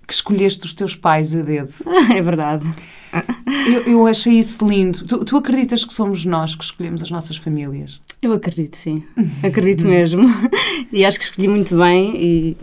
que 0.07 0.15
escolheste 0.15 0.65
os 0.65 0.73
teus 0.73 0.97
pais 0.97 1.35
a 1.35 1.43
dedo. 1.43 1.71
é 2.17 2.23
verdade. 2.23 2.67
Eu, 3.67 3.83
eu 3.83 4.07
achei 4.07 4.39
isso 4.39 4.67
lindo. 4.67 5.05
Tu, 5.05 5.23
tu, 5.27 5.37
acreditas 5.37 5.85
que 5.85 5.93
somos 5.93 6.25
nós 6.25 6.55
que 6.55 6.65
escolhemos 6.65 7.03
as 7.03 7.11
nossas 7.11 7.37
famílias? 7.37 8.01
Eu 8.25 8.33
acredito, 8.33 8.75
sim. 8.75 9.03
Acredito 9.43 9.87
mesmo. 9.87 10.27
E 10.91 11.05
acho 11.05 11.19
que 11.19 11.27
escolhi 11.27 11.47
muito 11.47 11.77
bem. 11.77 12.17
E 12.17 12.57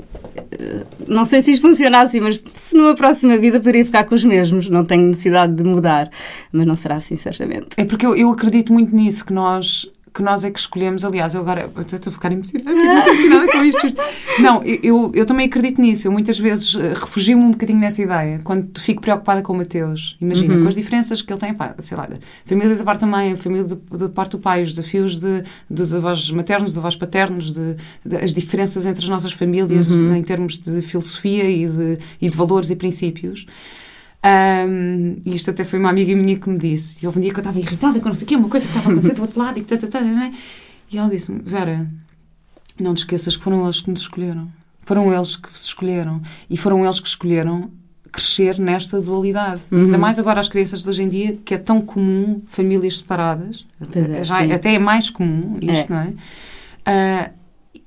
eh, 0.51 0.83
não 1.07 1.23
sei 1.23 1.39
se 1.41 1.51
isto 1.51 1.61
funciona 1.61 2.01
assim, 2.01 2.19
mas 2.19 2.41
se 2.55 2.75
numa 2.75 2.95
próxima 2.95 3.37
vida 3.37 3.59
poderia 3.59 3.85
ficar 3.85 4.05
com 4.05 4.15
os 4.15 4.23
mesmos. 4.23 4.69
Não 4.69 4.83
tenho 4.83 5.03
necessidade 5.07 5.53
de 5.53 5.63
mudar. 5.63 6.09
Mas 6.51 6.65
não 6.65 6.75
será 6.75 6.95
assim, 6.95 7.15
certamente. 7.15 7.67
É 7.77 7.85
porque 7.85 8.05
eu, 8.05 8.15
eu 8.15 8.31
acredito 8.31 8.73
muito 8.73 8.95
nisso, 8.95 9.23
que 9.23 9.33
nós 9.33 9.87
que 10.13 10.21
nós 10.21 10.43
é 10.43 10.51
que 10.51 10.59
escolhemos. 10.59 11.05
Aliás, 11.05 11.33
eu 11.33 11.41
agora 11.41 11.69
eu 11.73 11.81
estou 11.81 12.09
a 12.09 12.13
ficar 12.13 12.31
emocionada, 12.31 12.69
fico 12.69 12.85
muito 12.85 13.09
emocionada 13.09 13.51
com 13.51 13.63
isto. 13.63 13.87
Não, 14.39 14.63
eu, 14.63 15.11
eu 15.13 15.25
também 15.25 15.45
acredito 15.45 15.81
nisso. 15.81 16.07
Eu 16.07 16.11
muitas 16.11 16.37
vezes 16.37 16.75
eh, 16.75 16.93
refugio-me 16.93 17.43
um 17.43 17.51
bocadinho 17.51 17.79
nessa 17.79 18.01
ideia. 18.01 18.41
Quando 18.43 18.79
fico 18.79 19.01
preocupada 19.01 19.41
com 19.41 19.53
o 19.53 19.57
Mateus, 19.57 20.17
imagina, 20.19 20.55
uhum. 20.55 20.63
com 20.63 20.67
as 20.67 20.75
diferenças 20.75 21.21
que 21.21 21.31
ele 21.31 21.39
tem, 21.39 21.53
pá, 21.53 21.75
sei 21.79 21.97
lá, 21.97 22.07
família 22.45 22.75
da 22.75 22.83
parte 22.83 23.01
da 23.01 23.07
mãe, 23.07 23.35
família 23.35 23.65
da 23.65 24.09
parte 24.09 24.31
do 24.31 24.39
pai, 24.39 24.61
os 24.61 24.73
desafios 24.73 25.19
de, 25.19 25.43
dos 25.69 25.93
avós 25.93 26.29
maternos, 26.31 26.71
dos 26.71 26.77
avós 26.77 26.95
paternos, 26.95 27.53
de, 27.53 27.75
de, 28.05 28.15
as 28.17 28.33
diferenças 28.33 28.85
entre 28.85 29.03
as 29.03 29.09
nossas 29.09 29.31
famílias 29.31 29.87
uhum. 29.87 30.15
em 30.15 30.23
termos 30.23 30.57
de 30.57 30.81
filosofia 30.81 31.49
e 31.49 31.67
de, 31.67 31.97
e 32.21 32.29
de 32.29 32.35
valores 32.35 32.69
e 32.69 32.75
princípios. 32.75 33.45
Um, 34.23 35.17
e 35.25 35.35
isto 35.35 35.49
até 35.49 35.65
foi 35.65 35.79
uma 35.79 35.89
amiga 35.89 36.15
minha 36.15 36.37
que 36.37 36.49
me 36.49 36.57
disse. 36.57 37.03
E 37.03 37.07
houve 37.07 37.19
um 37.19 37.21
dia 37.21 37.31
que 37.31 37.37
eu 37.37 37.41
estava 37.41 37.59
irritada 37.59 37.99
com 37.99 38.07
não 38.07 38.15
sei 38.15 38.25
o 38.25 38.27
quê, 38.27 38.35
uma 38.35 38.49
coisa 38.49 38.67
que 38.67 38.71
estava 38.71 38.91
acontecendo 38.91 39.17
do 39.17 39.21
outro 39.23 39.39
lado 39.39 39.57
e, 39.57 39.61
tata, 39.61 39.87
tata, 39.87 40.05
né? 40.05 40.33
e 40.91 40.97
ela 40.97 41.09
disse-me: 41.09 41.41
Vera, 41.43 41.89
não 42.79 42.93
te 42.93 42.99
esqueças 42.99 43.35
que 43.35 43.43
foram 43.43 43.63
eles 43.63 43.81
que 43.81 43.89
nos 43.89 44.01
escolheram. 44.01 44.51
Foram 44.83 45.13
eles 45.13 45.35
que 45.35 45.49
se 45.57 45.67
escolheram. 45.67 46.21
E 46.49 46.57
foram 46.57 46.83
eles 46.83 46.99
que 46.99 47.07
escolheram 47.07 47.71
crescer 48.11 48.59
nesta 48.59 48.99
dualidade. 48.99 49.61
Uhum. 49.71 49.85
Ainda 49.85 49.97
mais 49.97 50.19
agora 50.19 50.39
as 50.39 50.49
crianças 50.49 50.83
de 50.83 50.89
hoje 50.89 51.03
em 51.03 51.09
dia, 51.09 51.37
que 51.45 51.53
é 51.53 51.57
tão 51.57 51.81
comum 51.81 52.41
famílias 52.45 52.97
separadas. 52.97 53.65
É, 53.95 54.23
Já, 54.23 54.43
até 54.53 54.73
é 54.73 54.79
mais 54.79 55.09
comum 55.09 55.57
isto, 55.61 55.91
é. 55.91 55.95
não 55.95 56.01
é? 56.01 56.09
Uh, 57.27 57.40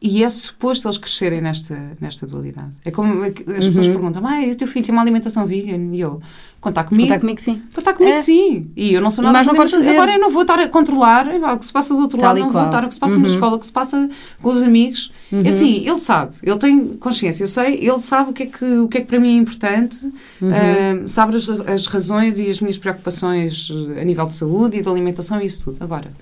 e 0.06 0.23
é 0.23 0.28
suposto 0.28 0.87
eles 0.87 0.99
crescerem 0.99 1.40
nesta, 1.40 1.96
nesta 1.99 2.26
dualidade. 2.26 2.68
É 2.84 2.90
como 2.90 3.23
as 3.23 3.32
pessoas 3.32 3.87
uhum. 3.87 3.94
perguntam, 3.94 4.26
ah, 4.26 4.38
o 4.42 4.54
teu 4.54 4.68
filho 4.68 4.84
tem 4.84 4.94
uma 4.94 5.00
alimentação 5.00 5.46
vegan? 5.46 5.94
E 5.94 6.00
eu, 6.00 6.20
contar 6.61 6.84
comigo. 6.84 7.08
Contar 7.08 7.20
comigo, 7.20 7.40
sim. 7.40 7.62
Contar 7.75 7.94
comigo, 7.94 8.18
é. 8.18 8.20
sim. 8.20 8.70
E 8.76 8.92
eu 8.92 9.00
não 9.00 9.11
sou 9.11 9.25
nada 9.25 9.32
mais 9.32 9.46
não 9.46 9.54
fazer. 9.54 9.88
Agora 9.88 10.12
eu 10.12 10.20
não 10.20 10.30
vou 10.30 10.42
estar 10.42 10.61
a 10.61 10.68
controlar 10.68 11.26
o 11.54 11.58
que 11.58 11.64
se 11.64 11.73
passa 11.73 11.94
do 11.94 12.00
outro 12.00 12.18
Tal 12.18 12.34
lado, 12.34 12.38
não 12.38 12.50
vou 12.50 12.66
estar 12.66 12.84
o 12.84 12.88
que 12.88 12.92
se 12.92 13.00
passa 13.00 13.14
uhum. 13.14 13.23
na 13.23 13.26
escola, 13.28 13.56
o 13.56 13.58
que 13.58 13.64
se 13.64 13.73
passa 13.73 14.11
com 14.42 14.50
os 14.50 14.62
amigos. 14.62 15.11
Uhum. 15.32 15.40
É 15.42 15.49
assim, 15.49 15.88
ele 15.88 15.99
sabe, 15.99 16.37
ele 16.42 16.58
tem 16.58 16.87
consciência, 16.99 17.42
eu 17.42 17.49
sei, 17.49 17.76
ele 17.76 17.99
sabe 17.99 18.28
o 18.28 18.32
que 18.34 18.42
é 18.42 18.46
que, 18.46 18.64
o 18.80 18.88
que, 18.88 18.99
é 18.99 19.00
que 19.00 19.06
para 19.06 19.18
mim 19.18 19.37
é 19.37 19.38
importante, 19.38 20.04
uh, 20.04 21.08
sabe 21.08 21.34
as, 21.34 21.49
as 21.49 21.87
razões 21.87 22.38
e 22.38 22.50
as 22.50 22.61
minhas 22.61 22.76
preocupações 22.76 23.70
a 23.99 24.04
nível 24.04 24.26
de 24.26 24.34
saúde 24.34 24.76
e 24.76 24.82
de 24.82 24.88
alimentação 24.88 25.40
e 25.40 25.46
isso 25.46 25.64
tudo. 25.64 25.82
Agora, 25.82 26.12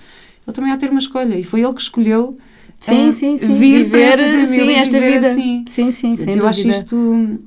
ele 0.47 0.55
também 0.55 0.71
há 0.71 0.77
de 0.77 0.83
ter 0.83 0.91
uma 0.91 1.01
escolha 1.01 1.35
e 1.37 1.43
foi 1.43 1.62
ele 1.62 1.75
que 1.75 1.83
escolheu 1.83 2.39
Sim, 2.83 3.12
sim, 3.12 3.37
sim. 3.37 3.55
Vir 3.55 3.85
viver, 3.85 4.19
esta 4.19 4.47
sim, 4.49 4.73
esta 4.73 5.01
vida. 5.01 5.27
assim. 5.29 5.65
Sim, 5.69 5.93
sim, 5.93 6.17
sim. 6.17 6.31
Eu 6.37 6.49
acho 6.49 6.67
isto, 6.67 7.39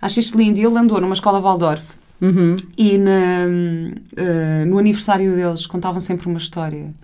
acho 0.00 0.20
isto 0.20 0.38
lindo. 0.38 0.60
Ele 0.60 0.78
andou 0.78 1.00
numa 1.00 1.12
escola 1.12 1.40
Waldorf 1.40 1.94
uhum. 2.20 2.54
e 2.78 2.96
na, 2.96 3.46
uh, 3.46 4.66
no 4.66 4.78
aniversário 4.78 5.34
deles 5.34 5.66
contavam 5.66 6.00
sempre 6.00 6.28
uma 6.28 6.38
história. 6.38 6.94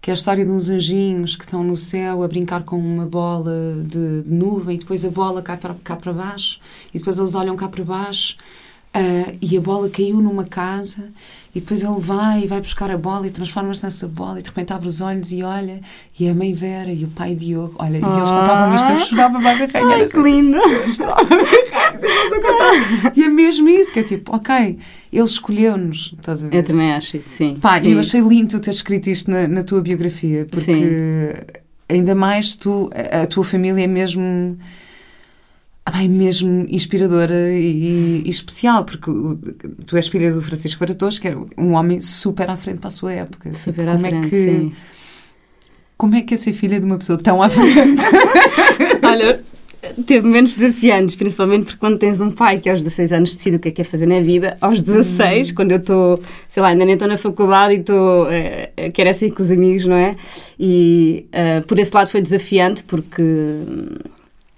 Que 0.00 0.10
é 0.10 0.12
a 0.12 0.14
história 0.14 0.44
de 0.44 0.50
uns 0.52 0.70
anjinhos 0.70 1.34
que 1.34 1.44
estão 1.44 1.64
no 1.64 1.76
céu 1.76 2.22
a 2.22 2.28
brincar 2.28 2.62
com 2.62 2.78
uma 2.78 3.06
bola 3.06 3.82
de, 3.82 4.22
de 4.22 4.30
nuvem 4.30 4.76
e 4.76 4.78
depois 4.78 5.04
a 5.04 5.10
bola 5.10 5.42
cai 5.42 5.56
para, 5.56 5.74
cá 5.82 5.96
para 5.96 6.12
baixo 6.12 6.60
e 6.94 6.98
depois 6.98 7.18
eles 7.18 7.34
olham 7.34 7.56
cá 7.56 7.66
para 7.66 7.82
baixo 7.82 8.36
Uh, 8.96 9.36
e 9.40 9.56
a 9.56 9.60
bola 9.60 9.88
caiu 9.90 10.20
numa 10.20 10.44
casa 10.44 11.10
e 11.54 11.60
depois 11.60 11.82
ele 11.82 11.98
vai 11.98 12.44
e 12.44 12.46
vai 12.46 12.60
buscar 12.60 12.90
a 12.90 12.98
bola 12.98 13.26
e 13.26 13.30
transforma-se 13.30 13.82
nessa 13.82 14.06
bola 14.06 14.38
e 14.38 14.42
de 14.42 14.48
repente 14.48 14.72
abre 14.72 14.88
os 14.88 15.00
olhos 15.00 15.32
e 15.32 15.42
olha 15.42 15.80
e 16.18 16.28
a 16.28 16.34
mãe 16.34 16.52
Vera 16.52 16.92
e 16.92 17.04
o 17.04 17.08
pai 17.08 17.34
Diogo 17.34 17.74
olha, 17.78 17.98
oh. 18.02 18.14
e 18.14 18.16
eles 18.16 18.30
contavam 18.30 18.74
isto, 18.74 18.92
eu 18.92 19.00
chorava 19.00 19.40
mais 19.40 19.60
a 19.62 19.66
rainha 19.66 19.96
Ai, 19.96 20.06
que 20.06 20.18
lindo 20.18 20.58
e 23.16 23.22
é 23.22 23.28
mesmo 23.28 23.68
isso, 23.68 23.92
que 23.92 24.00
é 24.00 24.02
tipo, 24.02 24.36
ok 24.36 24.78
ele 25.12 25.24
escolheu-nos, 25.24 26.14
estás 26.18 26.44
a 26.44 26.48
ver? 26.48 26.58
Eu 26.58 26.62
também 26.62 26.92
acho 26.92 27.16
isso, 27.16 27.30
sim. 27.30 27.56
Pá, 27.60 27.80
sim. 27.80 27.92
eu 27.92 27.98
achei 28.00 28.20
lindo 28.20 28.60
ter 28.60 28.70
escrito 28.70 29.08
isto 29.08 29.30
na, 29.30 29.48
na 29.48 29.62
tua 29.62 29.80
biografia 29.80 30.46
porque 30.50 30.74
sim. 30.74 31.60
ainda 31.88 32.14
mais 32.14 32.54
tu, 32.54 32.90
a, 32.94 33.22
a 33.22 33.26
tua 33.26 33.44
família 33.44 33.82
é 33.82 33.86
mesmo 33.86 34.58
bem, 35.90 36.08
mesmo 36.08 36.66
inspiradora 36.68 37.52
e, 37.52 38.22
e, 38.24 38.28
especial, 38.28 38.84
porque 38.84 39.10
tu 39.86 39.96
és 39.96 40.08
filha 40.08 40.32
do 40.32 40.42
Francisco 40.42 40.80
Baratos, 40.80 41.18
que 41.18 41.28
era 41.28 41.38
um 41.56 41.74
homem 41.74 42.00
super 42.00 42.50
à 42.50 42.56
frente 42.56 42.78
para 42.78 42.88
a 42.88 42.90
sua 42.90 43.12
época. 43.12 43.54
Super 43.54 43.88
à 43.88 43.98
frente, 43.98 44.26
é 44.26 44.30
que, 44.30 44.50
sim. 44.50 44.72
Como 45.96 46.14
é 46.14 46.22
que 46.22 46.34
é 46.34 46.36
ser 46.36 46.52
filha 46.52 46.78
de 46.78 46.84
uma 46.84 46.98
pessoa 46.98 47.18
tão 47.18 47.42
à 47.42 47.48
frente? 47.48 48.02
Olha, 49.02 49.42
teve 50.04 50.26
momentos 50.26 50.56
desafiantes, 50.56 51.14
principalmente 51.14 51.66
porque 51.66 51.78
quando 51.78 51.98
tens 51.98 52.20
um 52.20 52.30
pai 52.30 52.58
que 52.58 52.68
aos 52.68 52.82
16 52.82 53.12
anos 53.12 53.34
decide 53.34 53.56
o 53.56 53.58
que 53.60 53.68
é 53.68 53.70
que 53.70 53.76
quer 53.76 53.84
fazer 53.84 54.06
na 54.06 54.20
vida, 54.20 54.56
aos 54.60 54.80
16, 54.80 55.50
hum. 55.50 55.54
quando 55.54 55.72
eu 55.72 55.78
estou, 55.78 56.20
sei 56.48 56.62
lá, 56.62 56.70
ainda 56.70 56.84
nem 56.84 56.94
estou 56.94 57.08
na 57.08 57.16
faculdade 57.16 57.74
e 57.74 57.78
estou, 57.78 58.30
é, 58.30 58.90
quero 58.92 59.08
é 59.08 59.12
sair 59.12 59.30
com 59.30 59.42
os 59.42 59.50
amigos, 59.50 59.86
não 59.86 59.96
é? 59.96 60.16
E 60.58 61.26
uh, 61.28 61.66
por 61.66 61.78
esse 61.78 61.94
lado 61.94 62.08
foi 62.08 62.20
desafiante 62.20 62.82
porque 62.84 63.22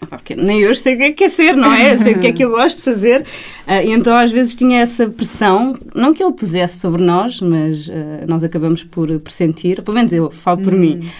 porque 0.06 0.36
nem 0.36 0.60
eu 0.60 0.74
sei 0.74 0.94
o 0.94 0.98
que 0.98 1.04
é, 1.04 1.12
que 1.12 1.24
é 1.24 1.28
ser, 1.28 1.56
não 1.56 1.72
é? 1.72 1.94
Eu 1.94 1.98
sei 1.98 2.14
o 2.14 2.20
que 2.20 2.26
é 2.28 2.32
que 2.32 2.44
eu 2.44 2.50
gosto 2.50 2.76
de 2.78 2.82
fazer. 2.82 3.22
Uh, 3.66 3.84
e 3.84 3.92
então, 3.92 4.16
às 4.16 4.30
vezes, 4.30 4.54
tinha 4.54 4.80
essa 4.80 5.08
pressão, 5.08 5.76
não 5.94 6.14
que 6.14 6.22
ele 6.22 6.32
pusesse 6.32 6.78
sobre 6.78 7.02
nós, 7.02 7.40
mas 7.40 7.88
uh, 7.88 7.92
nós 8.26 8.44
acabamos 8.44 8.84
por, 8.84 9.08
por 9.20 9.30
sentir, 9.30 9.82
pelo 9.82 9.96
menos 9.96 10.12
eu 10.12 10.30
falo 10.30 10.62
por 10.62 10.74
hum. 10.74 10.78
mim. 10.78 11.10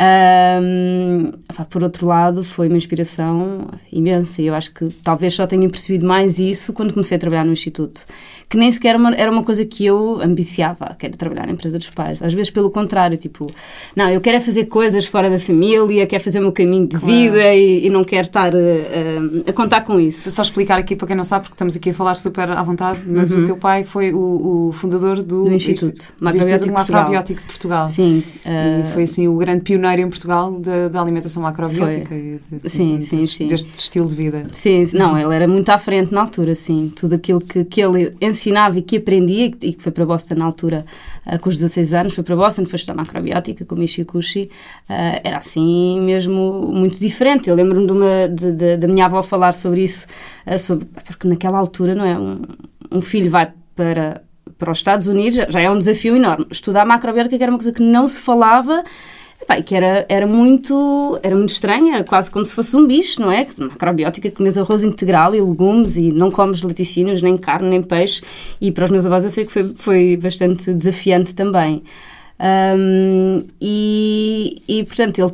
Um, 0.00 1.32
por 1.68 1.82
outro 1.82 2.06
lado, 2.06 2.44
foi 2.44 2.68
uma 2.68 2.76
inspiração 2.76 3.66
imensa. 3.92 4.40
Eu 4.40 4.54
acho 4.54 4.72
que 4.72 4.88
talvez 5.02 5.34
só 5.34 5.46
tenha 5.46 5.68
percebido 5.68 6.06
mais 6.06 6.38
isso 6.38 6.72
quando 6.72 6.92
comecei 6.92 7.16
a 7.16 7.18
trabalhar 7.18 7.44
no 7.44 7.52
Instituto 7.52 8.06
que 8.48 8.56
nem 8.56 8.72
sequer 8.72 8.96
uma, 8.96 9.14
era 9.14 9.30
uma 9.30 9.42
coisa 9.42 9.64
que 9.64 9.84
eu 9.84 10.20
ambiciava, 10.22 10.96
que 10.98 11.04
era 11.04 11.14
trabalhar 11.14 11.46
na 11.46 11.52
empresa 11.52 11.76
dos 11.76 11.90
pais. 11.90 12.22
Às 12.22 12.32
vezes, 12.32 12.50
pelo 12.50 12.70
contrário, 12.70 13.18
tipo, 13.18 13.50
não, 13.94 14.08
eu 14.08 14.20
quero 14.22 14.38
é 14.38 14.40
fazer 14.40 14.64
coisas 14.64 15.04
fora 15.04 15.28
da 15.28 15.38
família, 15.38 16.06
quero 16.06 16.24
fazer 16.24 16.38
o 16.38 16.42
meu 16.42 16.52
caminho 16.52 16.86
de 16.86 16.96
claro. 16.96 17.06
vida 17.06 17.54
e, 17.54 17.86
e, 17.86 17.90
não 17.90 18.02
quero 18.02 18.26
estar 18.26 18.54
uh, 18.54 19.44
a 19.46 19.52
contar 19.52 19.82
com 19.82 20.00
isso. 20.00 20.30
Só 20.30 20.40
explicar 20.40 20.78
aqui 20.78 20.96
para 20.96 21.08
quem 21.08 21.16
não 21.16 21.24
sabe, 21.24 21.42
porque 21.42 21.54
estamos 21.54 21.76
aqui 21.76 21.90
a 21.90 21.92
falar 21.92 22.14
super 22.14 22.50
à 22.50 22.62
vontade, 22.62 23.00
mas 23.06 23.32
uhum. 23.32 23.42
o 23.42 23.44
teu 23.44 23.56
pai 23.58 23.84
foi 23.84 24.14
o, 24.14 24.68
o 24.68 24.72
fundador 24.72 25.20
do, 25.20 25.44
do 25.44 25.52
Instituto 25.52 26.14
Macrobiótico, 26.18 26.72
Macrobiótico 26.72 27.40
de 27.40 27.46
Portugal. 27.46 27.88
Sim. 27.90 28.22
Uh, 28.46 28.82
e 28.82 28.92
foi 28.94 29.02
assim 29.02 29.28
o 29.28 29.36
grande 29.36 29.60
pioneiro 29.60 29.87
em 29.96 30.08
Portugal 30.08 30.60
da 30.90 31.00
alimentação 31.00 31.42
macrobiótica 31.42 32.14
e 32.14 32.40
de, 32.50 32.58
de, 32.58 32.68
sim, 32.68 33.00
sim, 33.00 33.18
deste, 33.18 33.36
sim. 33.36 33.46
deste 33.46 33.72
estilo 33.74 34.08
de 34.08 34.14
vida. 34.14 34.46
Sim, 34.52 34.84
não, 34.94 35.16
ele 35.18 35.34
era 35.34 35.46
muito 35.46 35.68
à 35.70 35.78
frente 35.78 36.12
na 36.12 36.20
altura, 36.22 36.54
sim. 36.54 36.92
Tudo 36.94 37.14
aquilo 37.14 37.40
que, 37.40 37.64
que 37.64 37.80
ele 37.80 38.14
ensinava 38.20 38.78
e 38.78 38.82
que 38.82 38.96
aprendia, 38.96 39.46
e 39.62 39.72
que 39.72 39.82
foi 39.82 39.92
para 39.92 40.04
Boston 40.04 40.34
na 40.34 40.44
altura, 40.44 40.84
uh, 41.26 41.38
com 41.38 41.48
os 41.48 41.56
16 41.56 41.94
anos, 41.94 42.14
foi 42.14 42.24
para 42.24 42.36
Boston, 42.36 42.66
foi 42.66 42.76
estudar 42.76 42.94
macrobiótica 42.94 43.64
com 43.64 43.76
Michi 43.76 44.04
Kushi, 44.04 44.42
uh, 44.42 45.20
era 45.22 45.36
assim 45.38 46.00
mesmo 46.02 46.70
muito 46.72 46.98
diferente. 46.98 47.48
Eu 47.48 47.56
lembro-me 47.56 47.86
da 48.76 48.88
minha 48.88 49.06
avó 49.06 49.22
falar 49.22 49.52
sobre 49.52 49.84
isso, 49.84 50.06
uh, 50.46 50.58
sobre, 50.58 50.86
porque 51.06 51.28
naquela 51.28 51.58
altura, 51.58 51.94
não 51.94 52.04
é? 52.04 52.18
Um, 52.18 52.42
um 52.90 53.00
filho 53.00 53.30
vai 53.30 53.52
para, 53.74 54.22
para 54.56 54.72
os 54.72 54.78
Estados 54.78 55.06
Unidos, 55.06 55.38
já 55.48 55.60
é 55.60 55.70
um 55.70 55.78
desafio 55.78 56.16
enorme. 56.16 56.46
Estudar 56.50 56.84
macrobiótica, 56.84 57.42
era 57.42 57.52
uma 57.52 57.58
coisa 57.58 57.72
que 57.72 57.82
não 57.82 58.08
se 58.08 58.20
falava 58.20 58.82
Que 59.64 59.74
era, 59.74 60.04
era, 60.08 60.26
muito, 60.26 61.18
era 61.22 61.34
muito 61.34 61.50
estranho, 61.50 61.94
era 61.94 62.04
quase 62.04 62.30
como 62.30 62.44
se 62.44 62.54
fosse 62.54 62.76
um 62.76 62.86
bicho, 62.86 63.20
não 63.20 63.32
é? 63.32 63.46
Macrobiótica, 63.56 64.30
comes 64.30 64.58
arroz 64.58 64.84
integral 64.84 65.34
e 65.34 65.40
legumes 65.40 65.96
e 65.96 66.12
não 66.12 66.30
comes 66.30 66.62
laticínios, 66.62 67.22
nem 67.22 67.36
carne, 67.36 67.70
nem 67.70 67.82
peixe. 67.82 68.22
E 68.60 68.70
para 68.70 68.84
os 68.84 68.90
meus 68.90 69.06
avós 69.06 69.24
eu 69.24 69.30
sei 69.30 69.46
que 69.46 69.52
foi, 69.52 69.64
foi 69.74 70.16
bastante 70.16 70.72
desafiante 70.74 71.34
também. 71.34 71.82
Um, 72.40 73.44
e, 73.60 74.62
e, 74.68 74.84
portanto, 74.84 75.18
ele 75.18 75.32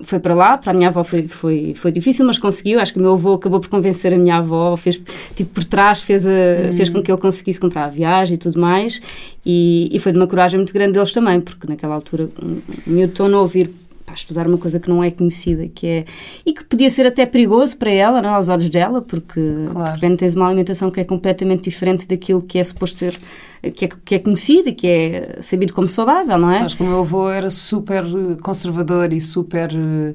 foi 0.00 0.20
para 0.20 0.34
lá, 0.34 0.56
para 0.56 0.70
a 0.70 0.74
minha 0.74 0.88
avó 0.88 1.02
foi, 1.02 1.26
foi, 1.26 1.74
foi 1.74 1.90
difícil, 1.90 2.24
mas 2.24 2.38
conseguiu. 2.38 2.78
Acho 2.78 2.92
que 2.92 2.98
o 2.98 3.02
meu 3.02 3.14
avô 3.14 3.34
acabou 3.34 3.60
por 3.60 3.68
convencer 3.68 4.12
a 4.14 4.18
minha 4.18 4.36
avó, 4.36 4.76
fez 4.76 5.00
tipo 5.34 5.54
por 5.54 5.64
trás, 5.64 6.02
fez, 6.02 6.26
a, 6.26 6.72
fez 6.76 6.88
com 6.88 7.02
que 7.02 7.10
ele 7.10 7.20
conseguisse 7.20 7.58
comprar 7.58 7.84
a 7.84 7.88
viagem 7.88 8.34
e 8.34 8.38
tudo 8.38 8.60
mais. 8.60 9.00
E, 9.44 9.88
e 9.92 9.98
foi 9.98 10.12
de 10.12 10.18
uma 10.18 10.26
coragem 10.26 10.58
muito 10.58 10.72
grande 10.72 10.92
deles 10.92 11.12
também, 11.12 11.40
porque 11.40 11.66
naquela 11.66 11.94
altura, 11.94 12.28
um 12.42 12.60
miúdo 12.86 13.12
tão 13.14 13.28
novo 13.28 13.56
ir 13.58 13.68
para 13.68 13.85
estudar 14.18 14.46
uma 14.46 14.58
coisa 14.58 14.80
que 14.80 14.88
não 14.88 15.02
é 15.02 15.10
conhecida, 15.10 15.68
que 15.68 15.86
é 15.86 16.04
e 16.44 16.52
que 16.52 16.64
podia 16.64 16.90
ser 16.90 17.06
até 17.06 17.24
perigoso 17.26 17.76
para 17.76 17.90
ela, 17.90 18.20
não, 18.22 18.30
é, 18.30 18.34
aos 18.34 18.48
olhos 18.48 18.68
dela, 18.68 19.00
porque 19.02 19.40
claro. 19.70 19.84
de 19.84 19.94
repente 19.94 20.18
tens 20.20 20.34
uma 20.34 20.46
alimentação 20.46 20.90
que 20.90 21.00
é 21.00 21.04
completamente 21.04 21.64
diferente 21.64 22.06
daquilo 22.06 22.42
que 22.42 22.58
é 22.58 22.64
suposto 22.64 22.98
ser, 22.98 23.18
que 23.74 23.84
é, 23.84 23.88
que 24.04 24.14
é 24.14 24.18
conhecido 24.18 24.68
e 24.68 24.72
que 24.72 24.86
é 24.86 25.36
sabido 25.40 25.72
como 25.72 25.88
saudável, 25.88 26.38
não 26.38 26.50
é? 26.50 26.58
Sabes 26.58 26.74
que 26.74 26.82
o 26.82 26.86
meu 26.86 27.00
avô 27.00 27.30
era 27.30 27.50
super 27.50 28.04
conservador 28.42 29.12
e 29.12 29.20
super 29.20 29.70
eh, 29.72 30.14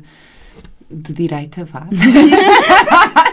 de 0.92 1.14
direita, 1.14 1.66
vá. 1.66 1.88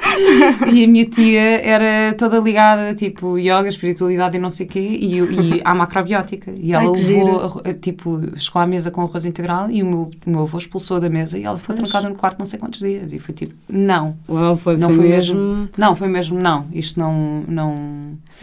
e 0.73 0.85
a 0.85 0.88
minha 0.88 1.05
tia 1.05 1.61
era 1.62 2.15
toda 2.15 2.38
ligada, 2.38 2.95
tipo, 2.95 3.38
yoga, 3.38 3.69
espiritualidade 3.69 4.37
e 4.37 4.41
não 4.41 4.50
sei 4.50 4.67
o 4.67 4.69
quê, 4.69 4.81
e, 4.81 5.19
e 5.19 5.61
à 5.65 5.75
macrobiótica. 5.75 6.55
E 6.61 6.73
ela 6.73 6.85
Ai, 6.85 7.03
levou, 7.03 7.62
tipo, 7.81 8.21
chegou 8.37 8.62
à 8.62 8.67
mesa 8.67 8.91
com 8.91 9.03
arroz 9.03 9.25
integral 9.25 9.71
e 9.71 9.83
o 9.83 9.87
meu, 9.87 10.11
o 10.27 10.31
meu 10.31 10.43
avô 10.43 10.59
expulsou 10.59 11.00
da 11.00 11.09
mesa 11.09 11.38
e 11.38 11.45
ela 11.45 11.59
pois. 11.65 11.79
trancada 11.79 12.09
no 12.09 12.17
quarto 12.17 12.38
não 12.38 12.47
sei 12.47 12.59
quantos 12.59 12.81
dias. 12.81 13.12
E 13.12 13.19
foi 13.19 13.35
tipo, 13.35 13.55
não. 13.69 14.17
Uau, 14.29 14.57
foi, 14.57 14.77
não 14.77 14.88
foi, 14.88 14.97
foi 14.99 15.09
mesmo... 15.09 15.35
mesmo... 15.35 15.69
Não, 15.77 15.97
foi 15.97 16.09
mesmo, 16.09 16.38
não. 16.38 16.67
Isto 16.73 16.99
não... 16.99 17.45
não 17.47 17.75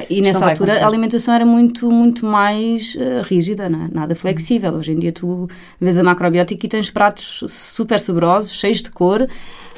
e 0.10 0.22
nessa 0.22 0.50
altura 0.50 0.84
a 0.84 0.88
alimentação 0.88 1.34
era 1.34 1.45
muito, 1.45 1.89
muito 1.89 2.25
mais 2.25 2.95
uh, 2.95 3.22
rígida, 3.24 3.69
não 3.69 3.86
é? 3.86 3.89
nada 3.91 4.15
flexível. 4.15 4.74
Hoje 4.74 4.91
em 4.91 5.00
dia 5.00 5.12
tu 5.12 5.48
vês 5.79 5.98
a 5.98 6.03
macrobiótica 6.03 6.65
e 6.65 6.69
tens 6.69 6.89
pratos 6.89 7.43
super 7.48 8.00
saborosos, 8.00 8.51
cheios 8.51 8.81
de 8.81 8.91
cor, 8.91 9.04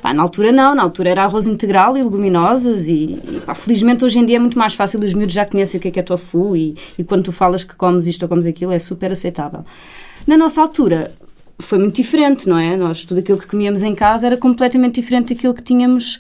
Pá, 0.02 0.14
na 0.14 0.22
altura 0.22 0.52
não, 0.52 0.76
na 0.76 0.84
altura 0.84 1.10
era 1.10 1.24
arroz 1.24 1.48
integral 1.48 1.98
e 1.98 2.04
leguminosas 2.04 2.88
e, 2.88 3.20
e 3.32 3.42
pá, 3.44 3.56
felizmente 3.56 4.06
hoje 4.06 4.20
em 4.20 4.26
dia 4.26 4.36
é 4.36 4.40
muito 4.40 4.58
mais 4.58 4.76
fácil, 4.76 5.04
os 5.04 5.14
miúdos 5.14 5.34
já 5.34 5.44
conhecem 5.44 5.80
o 5.80 5.82
que 5.82 5.88
é 5.88 5.92
que 5.92 6.00
é 6.00 6.04
tofu 6.04 6.56
e, 6.56 6.76
e 7.00 7.04
quando 7.04 7.24
tu 7.24 7.32
falas 7.32 7.64
que 7.64 7.76
comes 7.76 8.06
isto 8.06 8.22
ou 8.24 8.30
comes 8.30 8.46
aquilo 8.46 8.72
é 8.72 8.78
super 8.80 9.12
aceitável. 9.12 9.66
Na 10.28 10.38
nossa 10.38 10.62
altura 10.62 11.12
foi 11.60 11.80
muito 11.80 11.96
diferente, 11.96 12.48
não 12.48 12.58
é? 12.58 12.78
Nós, 12.78 13.04
tudo 13.06 13.20
aquilo 13.20 13.38
que 13.40 13.48
comíamos 13.48 13.82
em 13.82 13.96
casa 13.96 14.28
era 14.28 14.38
completamente 14.38 15.02
diferente 15.02 15.34
daquilo 15.34 15.54
que 15.54 15.64
tínhamos 15.64 16.20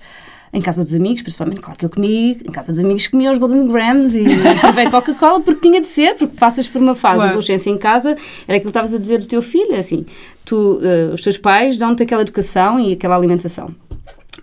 em 0.53 0.61
casa 0.61 0.83
dos 0.83 0.93
amigos, 0.93 1.21
principalmente, 1.21 1.59
claro 1.61 1.77
que 1.77 1.85
eu 1.85 1.89
comi, 1.89 2.31
em 2.31 2.51
casa 2.51 2.71
dos 2.71 2.79
amigos 2.79 3.07
comia 3.07 3.31
os 3.31 3.37
Golden 3.37 3.67
Grams 3.67 4.15
e 4.15 4.25
provei 4.61 4.89
Coca-Cola 4.89 5.41
porque 5.41 5.61
tinha 5.61 5.81
de 5.81 5.87
ser, 5.87 6.15
porque 6.15 6.35
passas 6.37 6.67
por 6.67 6.81
uma 6.81 6.95
fase 6.95 7.21
de 7.21 7.27
adolescência 7.27 7.69
em 7.69 7.77
casa, 7.77 8.11
era 8.47 8.57
aquilo 8.57 8.61
que 8.61 8.67
estavas 8.69 8.93
a 8.93 8.97
dizer 8.97 9.19
do 9.19 9.27
teu 9.27 9.41
filho, 9.41 9.73
é 9.73 9.79
assim, 9.79 10.05
tu, 10.45 10.79
uh, 10.79 11.13
os 11.13 11.21
teus 11.21 11.37
pais 11.37 11.77
dão-te 11.77 12.03
aquela 12.03 12.21
educação 12.21 12.79
e 12.79 12.93
aquela 12.93 13.15
alimentação. 13.15 13.73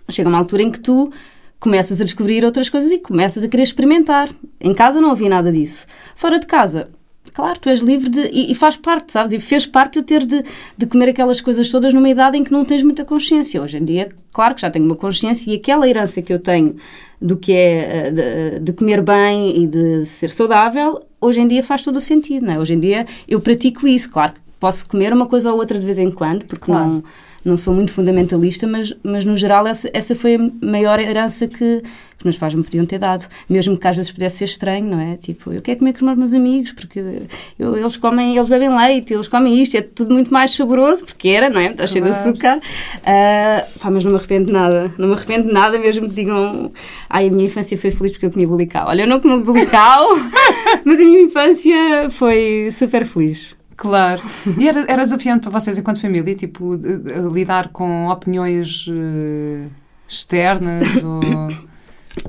Chega 0.09 0.29
uma 0.29 0.37
altura 0.37 0.61
em 0.61 0.71
que 0.71 0.79
tu 0.79 1.11
começas 1.59 1.99
a 1.99 2.03
descobrir 2.03 2.45
outras 2.45 2.69
coisas 2.69 2.91
e 2.91 2.99
começas 2.99 3.43
a 3.43 3.47
querer 3.47 3.63
experimentar. 3.63 4.29
Em 4.61 4.73
casa 4.73 5.01
não 5.01 5.09
havia 5.09 5.29
nada 5.29 5.51
disso. 5.51 5.87
Fora 6.15 6.39
de 6.39 6.45
casa, 6.45 6.89
claro, 7.35 7.59
tu 7.59 7.69
és 7.69 7.81
livre 7.81 8.09
de. 8.09 8.21
E, 8.31 8.51
e, 8.51 8.55
faz 8.55 8.77
parte, 8.77 9.11
sabes? 9.11 9.33
E 9.33 9.39
fez 9.39 9.65
parte 9.65 9.99
eu 9.99 10.03
ter 10.03 10.25
de, 10.25 10.43
de 10.77 10.85
comer 10.85 11.09
aquelas 11.09 11.41
coisas 11.41 11.69
todas 11.69 11.93
numa 11.93 12.09
idade 12.09 12.37
em 12.37 12.43
que 12.43 12.51
não 12.51 12.63
tens 12.63 12.81
muita 12.81 13.03
consciência. 13.03 13.61
Hoje 13.61 13.77
em 13.77 13.83
dia, 13.83 14.09
claro 14.31 14.55
que 14.55 14.61
já 14.61 14.71
tenho 14.71 14.85
uma 14.85 14.95
consciência 14.95 15.51
e 15.51 15.55
aquela 15.55 15.87
herança 15.87 16.21
que 16.21 16.33
eu 16.33 16.39
tenho 16.39 16.75
do 17.21 17.35
que 17.35 17.51
é 17.51 18.11
de, 18.11 18.59
de 18.59 18.73
comer 18.73 19.01
bem 19.01 19.63
e 19.63 19.67
de 19.67 20.05
ser 20.05 20.29
saudável, 20.29 21.01
hoje 21.19 21.41
em 21.41 21.47
dia 21.47 21.61
faz 21.61 21.83
todo 21.83 21.97
o 21.97 22.01
sentido, 22.01 22.45
não 22.45 22.53
é? 22.53 22.59
Hoje 22.59 22.73
em 22.73 22.79
dia 22.79 23.05
eu 23.27 23.39
pratico 23.39 23.87
isso, 23.87 24.09
claro 24.09 24.33
que 24.33 24.39
posso 24.59 24.87
comer 24.87 25.11
uma 25.13 25.25
coisa 25.25 25.51
ou 25.51 25.57
outra 25.59 25.77
de 25.77 25.85
vez 25.85 25.99
em 25.99 26.11
quando, 26.11 26.45
porque 26.45 26.65
claro. 26.65 26.87
não 26.87 27.03
não 27.45 27.55
sou 27.55 27.73
muito 27.73 27.91
fundamentalista, 27.91 28.65
mas, 28.65 28.91
mas 29.03 29.23
no 29.23 29.37
geral 29.37 29.67
essa, 29.67 29.87
essa 29.93 30.15
foi 30.15 30.35
a 30.35 30.65
maior 30.65 30.99
herança 30.99 31.47
que 31.47 31.83
os 32.17 32.23
meus 32.23 32.37
pais 32.37 32.55
me 32.55 32.63
podiam 32.63 32.85
ter 32.85 32.97
dado. 32.97 33.27
Mesmo 33.47 33.77
que 33.77 33.87
às 33.87 33.95
vezes 33.95 34.11
pudesse 34.11 34.37
ser 34.37 34.45
estranho, 34.45 34.85
não 34.89 34.99
é? 34.99 35.15
Tipo, 35.15 35.53
eu 35.53 35.61
quero 35.61 35.79
comer 35.79 35.93
com 35.93 36.09
os 36.09 36.17
meus 36.17 36.33
amigos, 36.33 36.71
porque 36.71 37.23
eu, 37.59 37.77
eles 37.77 37.97
comem, 37.97 38.35
eles 38.35 38.49
bebem 38.49 38.75
leite, 38.75 39.13
eles 39.13 39.27
comem 39.27 39.61
isto, 39.61 39.77
é 39.77 39.81
tudo 39.81 40.13
muito 40.13 40.33
mais 40.33 40.51
saboroso, 40.51 41.05
porque 41.05 41.29
era, 41.29 41.49
não 41.49 41.61
é? 41.61 41.67
Está 41.67 41.85
cheio 41.85 42.03
de 42.03 42.09
açúcar. 42.09 42.57
Uh, 42.57 43.79
pá, 43.79 43.91
mas 43.91 44.03
não 44.03 44.11
me 44.11 44.17
arrependo 44.17 44.47
de 44.47 44.51
nada. 44.51 44.91
Não 44.97 45.07
me 45.07 45.13
arrependo 45.13 45.47
de 45.47 45.53
nada, 45.53 45.77
mesmo 45.77 46.09
que 46.09 46.15
digam, 46.15 46.71
ai, 47.07 47.27
a 47.27 47.31
minha 47.31 47.45
infância 47.45 47.77
foi 47.77 47.91
feliz 47.91 48.13
porque 48.13 48.25
eu 48.25 48.31
comia 48.31 48.47
bulical. 48.47 48.87
Olha, 48.87 49.03
eu 49.03 49.07
não 49.07 49.19
comi 49.19 49.43
bulical, 49.43 50.07
mas 50.83 50.99
a 50.99 51.03
minha 51.03 51.21
infância 51.21 52.09
foi 52.09 52.69
super 52.71 53.05
feliz. 53.05 53.55
Claro. 53.75 54.21
E 54.57 54.67
era, 54.67 54.85
era 54.87 55.03
desafiante 55.03 55.41
para 55.41 55.51
vocês, 55.51 55.77
enquanto 55.77 56.01
família, 56.01 56.35
tipo, 56.35 56.77
de, 56.77 56.99
de, 56.99 57.19
lidar 57.31 57.69
com 57.69 58.07
opiniões 58.07 58.87
uh, 58.87 59.69
externas 60.07 61.01
ou... 61.03 61.75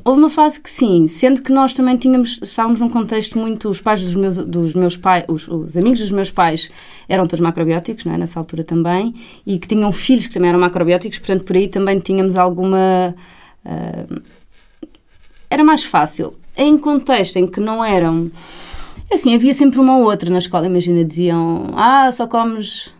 Houve 0.05 0.21
uma 0.21 0.31
fase 0.31 0.61
que 0.61 0.69
sim, 0.69 1.07
sendo 1.07 1.41
que 1.41 1.51
nós 1.51 1.73
também 1.73 1.97
tínhamos, 1.97 2.39
estávamos 2.43 2.81
num 2.81 2.89
contexto 2.89 3.39
muito, 3.39 3.69
os 3.69 3.81
pais 3.81 4.03
dos 4.03 4.15
meus, 4.15 4.37
dos 4.37 4.75
meus 4.75 4.97
pais, 4.97 5.25
os, 5.29 5.49
os 5.49 5.77
amigos 5.77 6.01
dos 6.01 6.11
meus 6.11 6.31
pais 6.31 6.69
eram 7.09 7.27
todos 7.27 7.41
macrobióticos, 7.41 8.05
não 8.05 8.13
é? 8.15 8.19
nessa 8.19 8.39
altura 8.39 8.63
também, 8.63 9.15
e 9.47 9.59
que 9.59 9.67
tinham 9.67 9.91
filhos 9.93 10.27
que 10.27 10.35
também 10.35 10.51
eram 10.51 10.59
macrobióticos, 10.59 11.19
portanto 11.19 11.45
por 11.45 11.57
aí 11.57 11.69
também 11.69 11.99
tínhamos 12.01 12.37
alguma... 12.37 13.15
Uh, 13.65 14.23
era 15.49 15.65
mais 15.65 15.85
fácil. 15.85 16.33
Em 16.57 16.77
contexto 16.77 17.37
em 17.37 17.47
que 17.47 17.61
não 17.61 17.85
eram... 17.85 18.31
Assim, 19.11 19.35
havia 19.35 19.55
sempre 19.55 19.79
uma 19.79 19.99
ou 19.99 20.05
outra 20.05 20.31
na 20.31 20.39
escola, 20.39 20.67
imagina, 20.67 21.05
diziam, 21.05 21.71
ah, 21.75 22.11
só 22.11 22.27
comes 22.27 22.93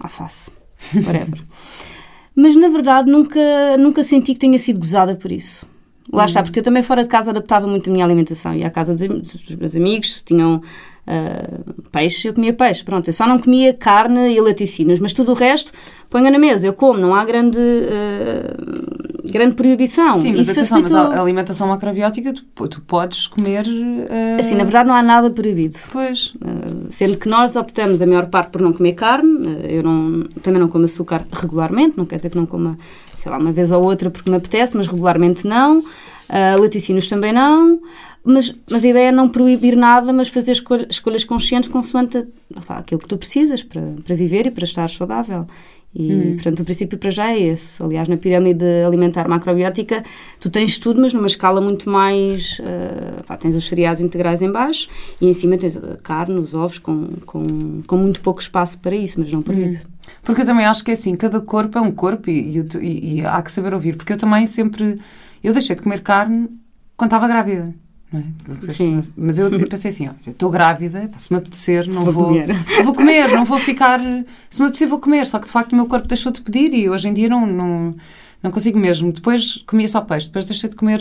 alface, 0.00 0.50
whatever. 0.94 1.40
Mas 2.36 2.56
na 2.56 2.68
verdade 2.68 3.10
nunca, 3.10 3.40
nunca 3.78 4.02
senti 4.02 4.34
que 4.34 4.40
tenha 4.40 4.58
sido 4.58 4.80
gozada 4.80 5.14
por 5.14 5.30
isso. 5.30 5.66
Lá 6.12 6.26
está, 6.26 6.42
porque 6.42 6.58
eu 6.58 6.62
também 6.62 6.82
fora 6.82 7.02
de 7.02 7.08
casa 7.08 7.30
adaptava 7.30 7.66
muito 7.66 7.88
a 7.88 7.92
minha 7.92 8.04
alimentação. 8.04 8.54
Ia 8.54 8.66
à 8.66 8.70
casa 8.70 8.94
dos, 8.94 9.42
dos 9.42 9.56
meus 9.56 9.74
amigos, 9.74 10.22
tinham 10.22 10.56
uh, 10.56 11.82
peixe, 11.90 12.28
eu 12.28 12.34
comia 12.34 12.52
peixe. 12.52 12.84
Pronto, 12.84 13.08
eu 13.08 13.12
só 13.12 13.26
não 13.26 13.38
comia 13.38 13.72
carne 13.72 14.34
e 14.34 14.40
laticínios, 14.40 15.00
mas 15.00 15.12
tudo 15.12 15.32
o 15.32 15.34
resto 15.34 15.72
ponha 16.10 16.30
na 16.30 16.38
mesa, 16.38 16.66
eu 16.66 16.72
como, 16.72 16.98
não 16.98 17.14
há 17.14 17.24
grande, 17.24 17.58
uh, 17.58 19.13
grande 19.24 19.54
proibição. 19.54 20.14
Sim, 20.14 20.34
mas, 20.36 20.48
atenção, 20.48 20.80
mas 20.80 20.94
a 20.94 21.20
alimentação 21.20 21.68
macrobiótica 21.68 22.32
tu, 22.32 22.68
tu 22.68 22.80
podes 22.82 23.26
comer... 23.26 23.66
Uh... 23.66 24.38
Assim, 24.38 24.54
na 24.54 24.64
verdade 24.64 24.88
não 24.88 24.94
há 24.94 25.02
nada 25.02 25.30
proibido. 25.30 25.76
Pois. 25.90 26.34
Uh, 26.34 26.86
sendo 26.90 27.18
que 27.18 27.28
nós 27.28 27.56
optamos 27.56 28.00
a 28.02 28.06
maior 28.06 28.26
parte 28.26 28.50
por 28.50 28.60
não 28.60 28.72
comer 28.72 28.92
carne, 28.92 29.58
eu 29.68 29.82
não, 29.82 30.24
também 30.42 30.60
não 30.60 30.68
como 30.68 30.84
açúcar 30.84 31.24
regularmente, 31.32 31.96
não 31.96 32.04
quer 32.04 32.16
dizer 32.16 32.30
que 32.30 32.36
não 32.36 32.46
coma, 32.46 32.78
sei 33.16 33.32
lá, 33.32 33.38
uma 33.38 33.52
vez 33.52 33.70
ou 33.70 33.82
outra 33.82 34.10
porque 34.10 34.30
me 34.30 34.36
apetece, 34.36 34.76
mas 34.76 34.86
regularmente 34.86 35.46
não. 35.46 35.78
Uh, 35.78 36.60
laticínios 36.60 37.08
também 37.08 37.32
não. 37.32 37.80
Mas, 38.24 38.54
mas 38.70 38.84
a 38.84 38.88
ideia 38.88 39.08
é 39.08 39.12
não 39.12 39.28
proibir 39.28 39.76
nada, 39.76 40.10
mas 40.10 40.28
fazer 40.28 40.52
escolhas, 40.52 40.86
escolhas 40.88 41.24
conscientes 41.24 41.68
consoante 41.68 42.26
aquilo 42.68 43.00
que 43.00 43.08
tu 43.08 43.18
precisas 43.18 43.62
para, 43.62 43.82
para 44.02 44.16
viver 44.16 44.46
e 44.46 44.50
para 44.50 44.64
estar 44.64 44.88
saudável. 44.88 45.46
E, 45.94 46.12
hum. 46.12 46.34
portanto, 46.34 46.60
o 46.60 46.64
princípio 46.64 46.98
para 46.98 47.10
já 47.10 47.30
é 47.30 47.38
esse. 47.38 47.80
Aliás, 47.82 48.08
na 48.08 48.16
pirâmide 48.16 48.64
alimentar 48.84 49.28
macrobiótica, 49.28 50.02
tu 50.40 50.50
tens 50.50 50.76
tudo, 50.76 51.00
mas 51.00 51.14
numa 51.14 51.26
escala 51.26 51.60
muito 51.60 51.88
mais. 51.88 52.58
Uh, 52.58 53.22
pá, 53.24 53.36
tens 53.36 53.54
os 53.54 53.68
cereais 53.68 54.00
integrais 54.00 54.42
em 54.42 54.50
baixo 54.50 54.88
e 55.20 55.26
em 55.28 55.32
cima 55.32 55.56
tens 55.56 55.76
a 55.76 55.96
carne, 56.02 56.38
os 56.38 56.52
ovos, 56.52 56.78
com, 56.78 57.10
com, 57.24 57.82
com 57.86 57.96
muito 57.96 58.20
pouco 58.20 58.40
espaço 58.40 58.78
para 58.80 58.96
isso, 58.96 59.20
mas 59.20 59.30
não 59.30 59.40
proíbe. 59.40 59.76
Hum. 59.76 59.94
Porque 60.22 60.42
eu 60.42 60.46
também 60.46 60.66
acho 60.66 60.82
que 60.82 60.90
é 60.90 60.94
assim, 60.94 61.14
cada 61.14 61.40
corpo 61.40 61.78
é 61.78 61.80
um 61.80 61.92
corpo 61.92 62.28
e, 62.28 62.58
e, 62.80 63.20
e 63.20 63.24
há 63.24 63.40
que 63.40 63.52
saber 63.52 63.72
ouvir. 63.72 63.96
Porque 63.96 64.12
eu 64.12 64.18
também 64.18 64.46
sempre. 64.46 64.96
Eu 65.42 65.52
deixei 65.52 65.76
de 65.76 65.82
comer 65.82 66.00
carne 66.00 66.48
quando 66.96 67.08
estava 67.08 67.28
grávida. 67.28 67.74
É? 68.18 68.70
Sim. 68.70 69.02
Mas 69.16 69.38
eu 69.38 69.50
pensei 69.68 69.90
assim, 69.90 70.08
olha, 70.08 70.16
estou 70.26 70.50
grávida, 70.50 71.10
se 71.16 71.32
me 71.32 71.38
apetecer, 71.38 71.88
não 71.88 72.04
vou, 72.04 72.12
vou 72.12 72.24
comer. 72.26 72.46
vou 72.84 72.94
comer, 72.94 73.28
não 73.28 73.44
vou 73.44 73.58
ficar. 73.58 74.00
Se 74.48 74.60
me 74.60 74.66
apetecer, 74.66 74.88
vou 74.88 74.98
comer. 74.98 75.26
Só 75.26 75.38
que 75.38 75.46
de 75.46 75.52
facto 75.52 75.72
o 75.72 75.76
meu 75.76 75.86
corpo 75.86 76.06
deixou 76.06 76.30
de 76.30 76.40
pedir 76.40 76.72
e 76.74 76.88
hoje 76.88 77.08
em 77.08 77.14
dia 77.14 77.28
não, 77.28 77.46
não, 77.46 77.94
não 78.42 78.50
consigo 78.50 78.78
mesmo. 78.78 79.12
Depois 79.12 79.62
comia 79.66 79.88
só 79.88 80.00
peixe, 80.00 80.26
depois 80.26 80.44
deixei 80.44 80.70
de 80.70 80.76
comer 80.76 81.00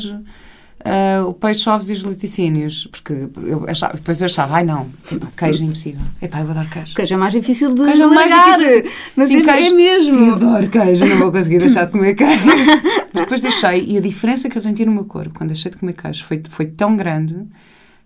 uh, 0.84 1.28
o 1.28 1.34
peixe, 1.34 1.70
ovos 1.70 1.90
e 1.90 1.94
os 1.94 2.04
laticínios. 2.04 2.88
Porque 2.92 3.30
eu 3.44 3.66
achava, 3.68 3.94
depois 3.94 4.22
eu 4.22 4.26
achava, 4.26 4.56
ai 4.56 4.64
não, 4.64 4.90
queijo 5.38 5.64
é 5.64 5.66
impossível. 5.66 6.02
Epá, 6.22 6.42
eu 6.42 6.50
adoro 6.50 6.68
queijo. 6.70 6.94
Queijo 6.94 7.14
é 7.14 7.18
mais 7.18 7.34
difícil 7.34 7.74
de 7.74 7.84
queijo 7.84 8.04
é 8.04 8.08
mais 8.08 8.32
difícil. 8.32 8.92
Mas 9.16 9.28
sim, 9.28 9.38
é, 9.38 9.42
queijo, 9.42 9.68
é 9.68 9.72
mesmo. 9.72 10.14
Sim, 10.14 10.30
adoro 10.32 10.70
queijo, 10.70 11.06
não 11.06 11.18
vou 11.18 11.32
conseguir 11.32 11.60
deixar 11.60 11.86
de 11.86 11.92
comer 11.92 12.16
queijo. 12.16 12.46
Mas 13.14 13.24
depois 13.24 13.42
deixei, 13.42 13.86
e 13.86 13.98
a 13.98 14.02
diferença 14.02 14.50
que 14.50 14.58
eu 14.58 14.62
senti 14.62 14.86
no 14.86 14.92
meu 14.92 15.06
corpo 15.06 15.38
quando 15.38 15.50
deixei 15.50 15.72
de 15.72 15.78
comer 15.78 15.94
queijo 15.94 16.24
foi, 16.26 16.42
foi 16.50 16.66
tão 16.66 16.96
grande 16.96 17.46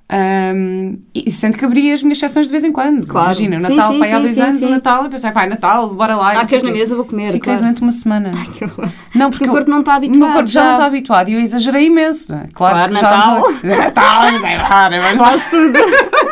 um, 0.10 0.98
e 1.14 1.30
sendo 1.30 1.58
que 1.58 1.66
abria 1.66 1.94
as 1.94 2.02
minhas 2.02 2.18
sessões 2.18 2.46
de 2.46 2.52
vez 2.52 2.64
em 2.64 2.72
quando. 2.72 3.06
Claro. 3.06 3.28
Imagina, 3.28 3.58
o 3.58 3.62
Natal, 3.62 3.92
sim, 3.92 4.00
pai, 4.00 4.10
sim, 4.10 4.16
há 4.16 4.20
dois 4.20 4.32
sim, 4.36 4.42
anos, 4.42 4.62
o 4.62 4.70
Natal, 4.70 5.04
eu 5.04 5.10
pensei, 5.10 5.32
pai, 5.32 5.50
Natal, 5.50 5.90
bora 5.94 6.16
lá. 6.16 6.32
Ah, 6.40 6.46
queres 6.46 6.64
na 6.64 6.72
mesa, 6.72 6.96
vou 6.96 7.04
comer. 7.04 7.26
Fiquei 7.34 7.40
claro. 7.42 7.60
durante 7.60 7.82
uma 7.82 7.92
semana. 7.92 8.32
não, 9.14 9.30
porque 9.30 9.46
o 9.46 9.52
corpo 9.52 9.70
não 9.70 9.82
está 9.82 9.96
habituado. 9.96 10.16
O 10.16 10.26
meu 10.26 10.34
corpo 10.34 10.48
já, 10.48 10.62
já 10.62 10.66
não 10.66 10.74
está 10.76 10.86
habituado 10.86 11.30
e 11.30 11.34
eu 11.34 11.42
exagerei 11.42 11.88
imenso. 11.88 12.32
Não 12.32 12.40
é? 12.40 12.48
Claro, 12.54 12.76
claro 12.76 12.88
que 12.88 13.02
Natal. 13.02 13.54
já. 13.54 13.68
Natal, 13.84 14.32
Natal, 14.32 14.94
é 14.94 15.18
Faço 15.18 15.50
tudo. 15.50 15.78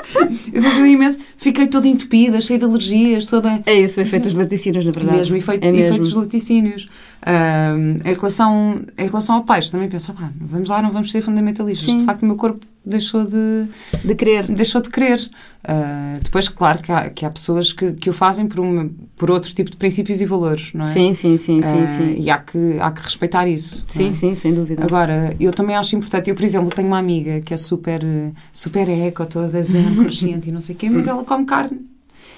exagerei 0.54 0.92
imenso. 0.94 1.20
Fiquei 1.36 1.68
toda 1.68 1.86
entupida, 1.88 2.40
cheia 2.40 2.58
de 2.58 2.64
alergias, 2.64 3.26
toda. 3.26 3.62
É 3.66 3.74
isso, 3.74 4.00
efeito 4.00 4.24
dos 4.24 4.36
laticínios, 4.36 4.86
na 4.86 4.92
verdade. 4.92 5.18
Mesmo, 5.18 5.36
efeito, 5.36 5.66
é 5.66 5.72
mesmo. 5.72 5.86
efeitos 5.88 6.14
laticínios. 6.14 6.88
Um, 7.28 7.98
em, 8.10 8.14
relação, 8.14 8.82
em 8.98 9.08
relação 9.08 9.36
ao 9.36 9.44
peixe, 9.44 9.72
também 9.72 9.90
penso, 9.90 10.16
ah, 10.18 10.30
vamos 10.40 10.70
lá, 10.70 10.82
não 10.82 10.92
vamos 10.92 11.12
ser 11.12 11.22
fundamentalistas. 11.22 11.98
De 11.98 12.06
facto, 12.06 12.22
o 12.22 12.26
meu 12.26 12.36
corpo 12.36 12.66
deixou 12.86 13.26
de, 13.26 13.68
de 14.04 14.16
querer. 14.16 14.48
Deixou 14.48 14.82
de 14.82 14.90
querer. 14.90 15.20
Uh, 15.64 16.22
depois, 16.22 16.48
claro, 16.48 16.80
que 16.80 16.92
há, 16.92 17.10
que 17.10 17.26
há 17.26 17.30
pessoas 17.30 17.74
que, 17.74 17.94
que 17.94 18.10
o 18.10 18.14
fazem 18.14 18.48
por, 18.48 18.60
uma, 18.60 18.90
por 19.16 19.32
outro 19.32 19.54
tipo 19.54 19.72
de 19.72 19.78
princípios 19.78 20.22
e 20.22 20.26
valores, 20.26 20.72
não 20.74 20.84
é? 20.84 20.88
Sim, 20.88 21.14
sim, 21.14 21.38
sim, 21.38 21.60
uh, 21.60 21.64
sim, 21.64 21.88
sim. 21.88 22.16
E 22.20 22.30
há 22.30 22.38
que, 22.38 22.78
há 22.80 22.92
que 22.92 23.02
respeitar 23.02 23.48
isso. 23.48 23.84
Sim, 23.88 24.10
é? 24.10 24.14
sim, 24.14 24.36
sem 24.36 24.54
dúvida. 24.54 24.84
Agora, 24.84 25.36
eu 25.40 25.52
também 25.52 25.76
acho 25.76 25.96
importante, 25.96 26.30
eu, 26.30 26.36
por 26.36 26.44
exemplo, 26.44 26.70
tenho 26.70 26.88
uma 26.88 27.00
amiga 27.00 27.42
que 27.42 27.54
é 27.54 27.58
super, 27.58 28.02
super 28.54 28.88
eco, 28.88 29.26
toda 29.26 29.64
zen, 29.64 29.96
consciente 29.98 30.50
e 30.50 30.52
não 30.52 30.62
sei 30.62 30.76
o 30.76 30.78
quê, 30.78 30.90
mas 30.90 31.08
ela 31.08 31.24
come 31.24 31.46
carne. 31.46 31.96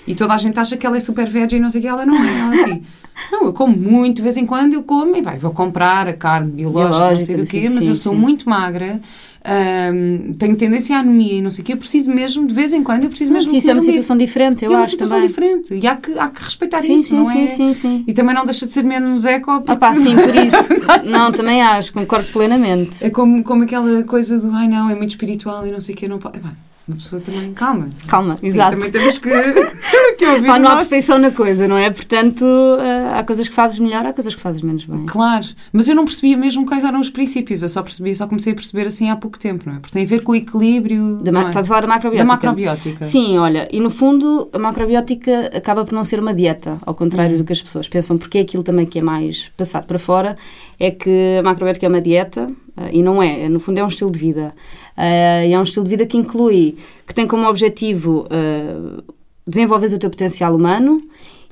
E 0.08 0.16
toda 0.16 0.34
a 0.34 0.38
gente 0.38 0.58
acha 0.58 0.78
que 0.78 0.88
ela 0.88 0.96
é 0.96 1.02
super 1.02 1.28
veggie 1.28 1.58
e 1.58 1.60
não 1.60 1.70
sei 1.70 1.80
o 1.80 1.82
que, 1.82 1.88
ela 1.88 2.06
não 2.06 2.16
é. 2.16 2.40
Ela 2.40 2.54
assim, 2.54 2.82
não, 3.30 3.44
eu 3.46 3.54
como 3.54 3.78
muito, 3.78 4.18
de 4.18 4.22
vez 4.22 4.38
em 4.38 4.46
quando 4.46 4.74
eu 4.74 4.84
como 4.84 5.14
e 5.18 5.22
vai, 5.22 5.38
vou 5.38 5.52
comprar 5.52 6.08
a 6.08 6.14
carne 6.14 6.50
biológica, 6.50 6.96
biológica 6.96 7.38
não 7.38 7.46
sei 7.46 7.62
do 7.62 7.64
quê, 7.64 7.70
mas 7.74 7.84
sim, 7.84 7.90
eu 7.90 7.96
sou 7.96 8.14
sim. 8.14 8.20
muito 8.20 8.50
magra 8.50 9.02
um, 9.48 10.34
tenho 10.34 10.56
tendência 10.58 10.98
à 10.98 11.00
anemia 11.00 11.36
e 11.36 11.42
não 11.42 11.50
sei 11.50 11.62
o 11.62 11.66
quê, 11.66 11.74
eu 11.74 11.78
preciso 11.78 12.12
mesmo, 12.12 12.46
de 12.46 12.54
vez 12.54 12.74
em 12.74 12.84
quando, 12.84 13.06
eu 13.06 13.10
preciso 13.10 13.32
mesmo. 13.32 13.50
Sim, 13.50 13.58
isso 13.58 13.70
é 13.70 13.74
uma 13.74 13.82
situação 13.82 14.18
diferente, 14.18 14.66
eu 14.66 14.72
é 14.72 14.74
acho. 14.74 14.76
É 14.76 14.80
uma 14.80 14.86
situação 14.86 15.18
também. 15.18 15.28
diferente 15.30 15.74
e 15.74 15.88
há 15.88 15.96
que, 15.96 16.20
há 16.20 16.28
que 16.28 16.44
respeitar 16.44 16.82
sim, 16.82 16.96
isso, 16.96 17.10
sim, 17.10 17.16
não 17.18 17.26
sim, 17.26 17.44
é? 17.44 17.48
Sim, 17.48 17.74
sim, 17.74 18.04
E 18.06 18.14
também 18.14 18.36
não 18.36 18.44
deixa 18.44 18.66
de 18.66 18.74
ser 18.74 18.84
menos 18.84 19.24
eco. 19.26 19.62
Porque... 19.62 19.72
Ah, 19.72 19.76
pá, 19.76 19.94
sim, 19.94 20.16
por 20.16 20.36
isso. 20.36 21.10
não, 21.10 21.32
também 21.32 21.62
acho, 21.62 21.94
concordo 21.94 22.28
plenamente. 22.32 23.04
É 23.04 23.10
como, 23.10 23.44
como 23.44 23.64
aquela 23.64 24.04
coisa 24.04 24.40
do 24.40 24.52
ai 24.52 24.68
não, 24.68 24.90
é 24.90 24.96
muito 24.96 25.12
espiritual 25.12 25.66
e 25.66 25.72
não 25.72 25.80
sei 25.80 25.96
o 25.96 25.98
quê, 25.98 26.08
não 26.08 26.20
pode. 26.20 26.38
É, 26.38 26.42
uma 26.88 26.96
pessoa 26.96 27.22
também 27.22 27.54
calma. 27.54 27.90
Calma, 28.08 28.38
Sim, 28.38 28.48
exato. 28.48 28.78
Também 28.78 28.92
temos 28.92 29.20
que, 29.20 29.30
que 30.18 30.26
ouvir. 30.26 30.48
Pá, 30.48 30.58
não 30.58 30.70
há 30.70 30.76
perfeição 30.78 31.20
na 31.20 31.32
coisa, 31.32 31.68
não 31.68 31.78
é? 31.78 31.90
Portanto, 31.90 32.46
uh, 32.46 33.18
há 33.20 33.24
coisas 33.26 33.50
que 33.50 33.54
fazes 33.54 33.78
melhor, 33.78 34.06
há 34.06 34.14
coisas 34.14 34.34
que 34.34 34.40
fazes 34.40 34.62
menos 34.62 34.86
bem. 34.86 35.06
Claro, 35.06 35.46
mas 35.74 35.90
eu 35.90 35.96
não 35.96 36.06
percebia 36.06 36.38
mesmo 36.38 36.66
quais 36.66 36.86
eram 36.86 37.02
os 37.02 37.10
princípios, 37.10 37.62
eu 37.62 37.68
só 37.68 37.84
percebi, 37.84 38.16
só 38.16 38.26
comecei 38.26 38.54
a 38.54 38.56
perceber 38.56 38.88
assim 38.88 39.10
há 39.10 39.18
pouco 39.18 39.38
tempo, 39.38 39.66
não 39.68 39.76
é? 39.76 39.80
Porque 39.80 39.92
tem 39.92 40.04
a 40.04 40.08
ver 40.08 40.24
com 40.24 40.32
o 40.32 40.36
equilíbrio. 40.36 41.18
Da 41.18 41.32
é? 41.42 41.48
Estás 41.48 41.66
a 41.66 41.68
falar 41.68 41.82
da 41.82 41.88
macrobiótica? 41.88 42.26
Da 42.26 42.34
macrobiótica. 42.34 43.04
Sim, 43.04 43.38
olha, 43.38 43.68
e 43.70 43.82
no 43.82 43.90
fundo 43.90 44.50
a 44.54 44.60
macrobiótica 44.60 45.52
acaba 45.54 45.84
por 45.84 45.94
não 45.94 46.06
ser 46.06 46.22
uma 46.22 46.34
dieta, 46.34 46.78
ao 46.86 46.96
contrário 46.96 47.34
uhum. 47.34 47.40
do 47.40 47.44
que 47.44 47.52
as 47.52 47.62
pessoas 47.62 47.90
pensam, 47.90 48.18
porque 48.18 48.38
é 48.38 48.42
aquilo 48.42 48.64
também 48.64 48.86
que 48.86 49.00
é 49.00 49.02
mais 49.02 49.52
passado 49.58 49.86
para 49.86 50.00
fora, 50.00 50.38
é 50.80 50.90
que 50.90 51.38
a 51.38 51.44
macrobiótica 51.44 51.86
é 51.86 51.90
uma 51.90 52.02
dieta, 52.02 52.50
uh, 52.78 52.90
e 52.94 53.04
não 53.04 53.22
é, 53.22 53.50
no 53.50 53.60
fundo 53.60 53.78
é 53.78 53.84
um 53.84 53.88
estilo 53.88 54.10
de 54.10 54.20
vida. 54.20 54.54
Uh, 54.98 55.46
e 55.48 55.54
é 55.54 55.60
um 55.60 55.64
estilo 55.64 55.84
de 55.84 55.92
vida 55.92 56.06
que 56.06 56.18
inclui, 56.18 56.76
que 57.06 57.14
tem 57.14 57.28
como 57.28 57.48
objetivo 57.48 58.26
uh, 58.26 59.04
desenvolver 59.46 59.94
o 59.94 60.00
teu 60.00 60.10
potencial 60.10 60.56
humano 60.56 60.98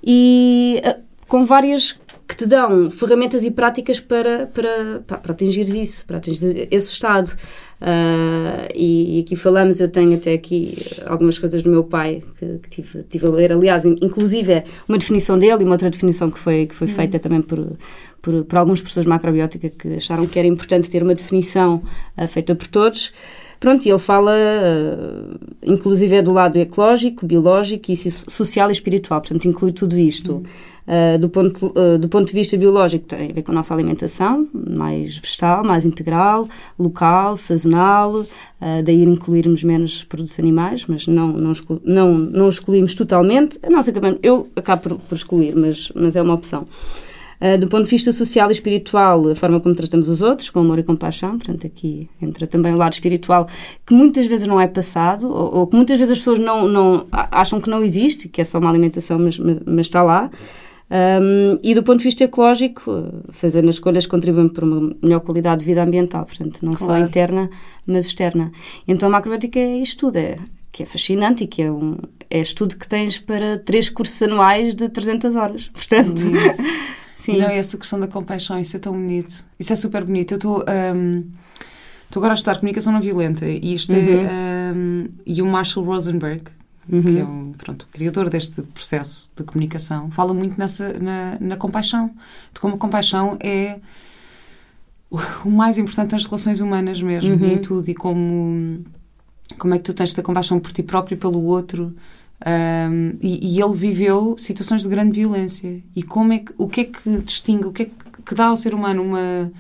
e 0.04 0.82
uh, 0.84 1.00
com 1.28 1.46
várias 1.46 1.96
que 2.28 2.36
te 2.36 2.48
dão 2.48 2.90
ferramentas 2.90 3.44
e 3.44 3.52
práticas 3.52 4.00
para, 4.00 4.48
para, 4.48 5.04
para, 5.06 5.18
para 5.20 5.32
atingires 5.32 5.76
isso, 5.76 6.06
para 6.06 6.18
atingir 6.18 6.68
esse 6.72 6.92
estado. 6.92 7.36
Uh, 7.82 8.66
e, 8.74 9.18
e, 9.18 9.22
aqui 9.22 9.36
falamos, 9.36 9.80
eu 9.80 9.88
tenho 9.88 10.16
até 10.16 10.34
aqui 10.34 10.76
algumas 11.06 11.38
coisas 11.38 11.62
do 11.62 11.70
meu 11.70 11.84
pai 11.84 12.24
que, 12.40 12.58
que 12.60 12.70
tive, 12.70 13.04
tive 13.04 13.28
a 13.28 13.30
ler, 13.30 13.52
aliás, 13.52 13.86
inclusive 13.86 14.54
é 14.54 14.64
uma 14.88 14.98
definição 14.98 15.38
dele 15.38 15.62
e 15.62 15.66
uma 15.66 15.74
outra 15.74 15.90
definição 15.90 16.32
que 16.32 16.40
foi, 16.40 16.66
que 16.66 16.74
foi 16.74 16.88
uhum. 16.88 16.94
feita 16.94 17.20
também 17.20 17.42
por, 17.42 17.60
por, 18.26 18.44
por 18.44 18.58
alguns 18.58 18.82
professores 18.82 19.06
de 19.06 19.10
macrobiótica 19.10 19.70
que 19.70 19.96
acharam 19.98 20.26
que 20.26 20.40
era 20.40 20.48
importante 20.48 20.90
ter 20.90 21.04
uma 21.04 21.14
definição 21.14 21.84
uh, 22.18 22.28
feita 22.28 22.56
por 22.56 22.66
todos. 22.66 23.14
Pronto, 23.60 23.86
e 23.86 23.90
ele 23.90 24.00
fala, 24.00 24.32
uh, 24.32 25.40
inclusive 25.64 26.16
é 26.16 26.22
do 26.24 26.34
lado 26.34 26.58
ecológico, 26.58 27.26
biológico 27.26 27.92
e 27.92 27.96
social 27.96 28.70
e 28.70 28.72
espiritual, 28.72 29.22
portanto 29.22 29.46
inclui 29.46 29.72
tudo 29.72 29.98
isto. 29.98 30.44
Uh, 30.88 31.18
do, 31.18 31.30
ponto, 31.30 31.74
uh, 31.76 31.98
do 31.98 32.08
ponto 32.08 32.28
de 32.28 32.34
vista 32.34 32.58
biológico 32.58 33.06
tem 33.06 33.32
a 33.32 33.34
ver 33.34 33.42
com 33.44 33.52
a 33.52 33.56
nossa 33.56 33.74
alimentação, 33.74 34.48
mais 34.54 35.18
vegetal, 35.18 35.64
mais 35.64 35.86
integral, 35.86 36.48
local, 36.78 37.36
sazonal, 37.36 38.26
daí 38.84 39.04
incluirmos 39.04 39.64
menos 39.64 40.04
produtos 40.04 40.40
animais, 40.40 40.86
mas 40.88 41.06
não, 41.06 41.34
não, 41.34 41.54
não, 41.84 42.18
não 42.18 42.50
excluímos 42.50 42.96
totalmente. 42.96 43.60
Nós 43.70 43.88
acabamos, 43.88 44.20
eu 44.24 44.48
acabo 44.56 44.82
por, 44.82 44.98
por 44.98 45.16
excluir, 45.16 45.56
mas, 45.56 45.92
mas 45.96 46.16
é 46.16 46.22
uma 46.22 46.34
opção. 46.34 46.66
Uh, 47.46 47.58
do 47.60 47.68
ponto 47.68 47.84
de 47.84 47.90
vista 47.90 48.12
social 48.12 48.50
e 48.50 48.54
espiritual, 48.54 49.28
a 49.30 49.36
forma 49.36 49.60
como 49.60 49.76
tratamos 49.76 50.08
os 50.08 50.22
outros, 50.22 50.50
com 50.50 50.62
amor 50.62 50.80
e 50.80 50.84
compaixão, 50.84 51.38
portanto, 51.38 51.68
aqui 51.68 52.10
entra 52.20 52.48
também 52.48 52.74
o 52.74 52.78
lado 52.78 52.94
espiritual, 52.94 53.46
que 53.86 53.94
muitas 53.94 54.26
vezes 54.26 54.48
não 54.48 54.60
é 54.60 54.68
passado, 54.68 55.30
ou, 55.30 55.60
ou 55.60 55.68
que 55.68 55.76
muitas 55.76 56.00
vezes 56.00 56.14
as 56.14 56.18
pessoas 56.20 56.40
não, 56.40 56.68
não 56.68 57.06
acham 57.12 57.60
que 57.60 57.70
não 57.70 57.84
existe, 57.84 58.30
que 58.30 58.42
é 58.42 58.44
só 58.44 58.58
uma 58.58 58.70
alimentação, 58.70 59.20
mas, 59.20 59.38
mas, 59.38 59.60
mas 59.66 59.86
está 59.86 60.02
lá. 60.02 60.32
Um, 60.90 61.60
e 61.64 61.76
do 61.76 61.84
ponto 61.84 61.98
de 61.98 62.06
vista 62.06 62.24
ecológico, 62.24 63.22
fazendo 63.32 63.70
as 63.70 63.76
escolhas 63.76 64.06
contribuem 64.06 64.48
para 64.48 64.66
uma 64.66 64.96
melhor 65.04 65.20
qualidade 65.20 65.60
de 65.60 65.66
vida 65.66 65.84
ambiental, 65.84 66.26
portanto, 66.26 66.60
não 66.64 66.72
claro. 66.72 67.02
só 67.02 67.06
interna, 67.06 67.50
mas 67.86 68.06
externa. 68.06 68.52
Então 68.88 69.10
a 69.10 69.12
macrobiótica 69.12 69.60
é 69.60 69.78
isto 69.78 70.08
tudo, 70.08 70.18
é, 70.18 70.36
que 70.72 70.84
é 70.84 70.86
fascinante 70.86 71.44
e 71.44 71.48
que 71.48 71.62
é 71.62 71.72
um 71.72 71.98
é 72.30 72.40
estudo 72.40 72.76
que 72.76 72.88
tens 72.88 73.20
para 73.20 73.60
três 73.60 73.90
cursos 73.90 74.22
anuais 74.22 74.74
de 74.74 74.90
300 74.90 75.36
horas, 75.36 75.68
portanto... 75.68 76.22
Sim. 77.16 77.38
Não, 77.38 77.48
essa 77.48 77.78
questão 77.78 78.00
da 78.00 78.08
compaixão, 78.08 78.60
isso 78.60 78.76
é 78.76 78.80
tão 78.80 78.94
bonito. 78.94 79.46
Isso 79.60 79.74
é 79.74 79.76
super 79.76 80.04
bonito. 80.04 80.34
Eu 80.34 80.38
estou... 80.38 80.66
Um, 80.96 81.24
Estou 82.06 82.22
agora 82.22 82.34
a 82.34 82.36
estudar 82.36 82.56
comunicação 82.56 82.94
não 82.94 83.02
violenta 83.02 83.46
e 83.46 83.74
isto 83.74 83.94
é, 83.94 83.98
uhum. 83.98 84.26
é 84.26 84.74
um, 84.74 85.08
e 85.26 85.42
o 85.42 85.46
Marshall 85.46 85.86
Rosenberg 85.86 86.44
uhum. 86.90 87.02
que 87.02 87.20
é 87.20 87.24
o, 87.24 87.52
pronto, 87.58 87.84
o 87.84 87.88
criador 87.88 88.30
deste 88.30 88.62
processo 88.62 89.30
de 89.36 89.44
comunicação 89.44 90.10
fala 90.12 90.34
muito 90.34 90.58
nessa 90.58 90.94
na, 91.00 91.38
na 91.42 91.58
compaixão 91.58 92.12
de 92.54 92.60
como 92.60 92.76
a 92.76 92.78
compaixão 92.78 93.38
é 93.42 93.80
o, 95.10 95.50
mais 95.50 95.78
importante 95.78 96.12
nas 96.12 96.26
relações 96.26 96.62
humanas 96.62 97.02
mesmo 97.02 97.34
uhum. 97.34 97.52
em 97.52 97.58
tudo 97.58 97.90
e 97.90 97.96
como 97.96 98.86
como 99.58 99.74
é 99.74 99.78
que 99.78 99.84
tu 99.84 99.94
tens 99.94 100.10
de 100.10 100.16
ter 100.16 100.22
compaixão 100.22 100.60
por 100.60 100.72
ti 100.72 100.84
próprio 100.84 101.16
e 101.16 101.18
pelo 101.18 101.44
outro 101.44 101.94
um, 102.46 103.18
e, 103.22 103.56
e, 103.56 103.60
ele 103.60 103.74
viveu 103.74 104.36
situações 104.38 104.84
de 104.84 104.88
grande 104.88 105.20
violência 105.20 105.82
e 105.96 106.04
como 106.04 106.32
é 106.32 106.40
que 106.40 106.54
o 106.60 106.68
que 106.68 106.82
é 106.82 106.84
que 106.84 107.22
distingue 107.22 107.66
o 107.66 107.72
que 107.72 107.84
é 107.84 107.86
que, 108.24 108.36
dá 108.36 108.46
ao 108.48 108.56
ser 108.56 108.76
humano 108.76 109.02
uma 109.02 109.52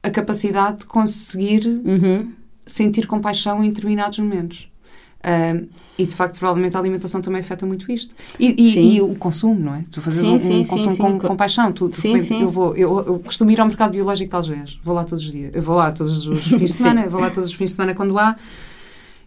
a 0.00 0.08
capacidade 0.08 0.78
de 0.78 0.86
conseguir 0.86 1.66
uhum. 1.66 2.32
sentir 2.64 3.08
compaixão 3.08 3.64
em 3.64 3.68
determinados 3.68 4.16
momentos. 4.20 4.70
Uh, 5.18 5.68
e 5.98 6.06
de 6.06 6.14
facto, 6.14 6.38
provavelmente 6.38 6.76
a 6.76 6.80
alimentação 6.80 7.20
também 7.20 7.40
afeta 7.40 7.66
muito 7.66 7.90
isto. 7.90 8.14
E, 8.38 8.54
e, 8.56 8.94
e 8.94 9.02
o 9.02 9.16
consumo, 9.16 9.58
não 9.58 9.74
é? 9.74 9.82
Tu 9.90 10.00
fazes 10.00 10.20
sim, 10.20 10.34
um, 10.34 10.38
sim, 10.38 10.60
um 10.60 10.64
consumo 10.64 10.94
sim, 10.94 11.02
com, 11.02 11.18
com 11.18 11.36
paixão. 11.36 11.72
Tu, 11.72 11.88
tu 11.88 12.00
sim, 12.00 12.20
sim. 12.20 12.42
Eu, 12.42 12.48
vou, 12.48 12.76
eu, 12.76 12.96
eu, 13.00 13.18
costumo 13.18 13.50
ir 13.50 13.60
ao 13.60 13.66
mercado 13.66 13.90
biológico 13.90 14.30
de 14.30 14.36
Algés. 14.36 14.78
Vou 14.84 14.94
lá 14.94 15.02
todos 15.02 15.24
os 15.24 15.32
dias. 15.32 15.50
Eu 15.52 15.62
vou 15.62 15.74
lá 15.74 15.90
todos 15.90 16.28
os 16.28 16.44
fins 16.46 16.58
de 16.58 16.68
semana. 16.68 17.08
vou 17.08 17.20
lá 17.20 17.30
todos 17.30 17.50
os 17.50 17.56
fins 17.56 17.70
de 17.70 17.72
semana 17.72 17.92
quando 17.92 18.16
há. 18.16 18.36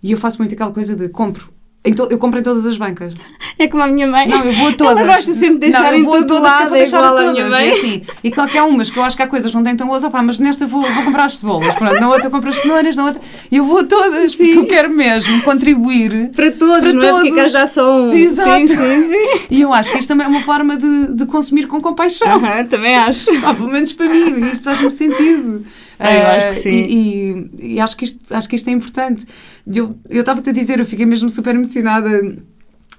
E 0.02 0.14
eu 0.14 0.18
faço 0.18 0.38
muito 0.38 0.54
aquela 0.54 0.72
coisa 0.72 0.96
de 0.96 1.10
compro 1.10 1.52
eu 1.84 2.20
compro 2.20 2.39
em 2.39 2.44
todas 2.44 2.63
as 2.67 2.78
bancas. 2.78 3.15
É 3.58 3.67
como 3.67 3.82
a 3.82 3.88
minha 3.88 4.06
mãe. 4.06 4.28
Não, 4.28 4.44
eu 4.44 4.54
vou 4.54 4.67
a 4.67 4.74
todas. 4.74 5.00
Eu 5.00 5.13
gosto 5.13 5.34
sempre 5.34 5.54
de 5.56 5.60
deixar 5.62 5.91
não, 5.91 5.98
eu 5.98 6.06
vou 6.06 6.13
a 6.13 6.24
todas 6.24 6.44
lado, 6.44 6.58
que 6.58 6.63
é 6.63 6.67
para 6.67 6.78
deixar 6.78 7.04
a 7.04 7.12
todas. 7.12 7.54
A. 7.54 7.63
É 7.63 7.72
assim. 7.72 8.04
E 8.24 8.30
claro 8.30 8.52
que 8.52 8.58
há 8.58 8.63
umas 8.63 8.91
que 8.91 9.00
eu 9.00 9.04
acho 9.04 9.17
que 9.17 9.24
há 9.24 9.28
coisas 9.28 9.50
que 9.50 9.58
não 9.58 9.63
têm 9.63 9.76
tão 9.76 9.88
boas, 9.88 10.04
opá, 10.04 10.22
mas 10.22 10.38
nesta 10.38 10.67
vou, 10.67 10.84
vou 10.84 11.04
comprar 11.04 11.26
as 11.26 11.38
cebolas. 11.39 11.74
Pronto, 11.76 12.00
na 12.00 12.08
outra 12.08 12.30
compro 12.30 12.50
as 12.50 12.58
cenouras, 12.58 12.96
na 12.96 13.06
outra. 13.06 13.22
E 13.52 13.58
eu 13.58 13.65
vou 13.65 13.80
a 13.80 13.84
todas, 13.84 14.34
sim. 14.34 14.38
porque 14.38 14.60
eu 14.60 14.65
quero 14.67 14.89
mesmo 14.91 15.41
contribuir. 15.41 16.30
Para 16.36 16.52
todos, 16.52 16.80
para 16.80 16.94
não 16.94 17.00
todos. 17.00 17.20
é? 17.20 17.30
Porque 17.30 17.50
já 17.50 17.65
só 17.65 18.00
um. 18.00 18.12
Exato. 18.13 18.67
Sim, 18.67 18.67
sim, 18.67 19.08
sim. 19.08 19.46
E 19.50 19.62
eu 19.62 19.74
acho 19.74 19.91
que 19.91 19.98
isto 19.98 20.08
também 20.08 20.28
é 20.28 20.30
uma 20.30 20.41
forma 20.41 20.78
de, 20.78 21.15
de 21.15 21.26
consumir 21.26 21.65
com 21.65 21.82
compaixão. 21.82 22.38
Uh 22.38 22.41
-huh, 22.41 22.67
também 22.67 22.96
acho. 22.96 23.28
Ah, 23.44 23.56
pelo 23.56 23.70
menos 23.70 23.91
para 23.91 24.08
mim, 24.08 24.50
isto 24.52 24.65
faz-me 24.65 24.91
sentido. 24.91 25.65
É, 26.02 26.22
eu 26.22 26.28
acho 26.28 26.48
que 26.48 26.54
sim. 26.54 26.70
E, 26.70 27.50
e, 27.60 27.74
e, 27.74 27.80
acho, 27.80 27.96
que 27.96 28.06
isto, 28.06 28.34
acho 28.34 28.50
que 28.50 28.56
isto 28.56 28.68
é 28.70 28.74
importante. 28.74 29.26
Eu 29.68 29.96
estava-te 30.10 30.50
a 30.50 30.54
dizer, 30.54 30.80
eu 30.80 30.86
fiquei 30.86 31.06
mesmo 31.06 31.30
super 31.30 31.54
emocionada 31.54 32.10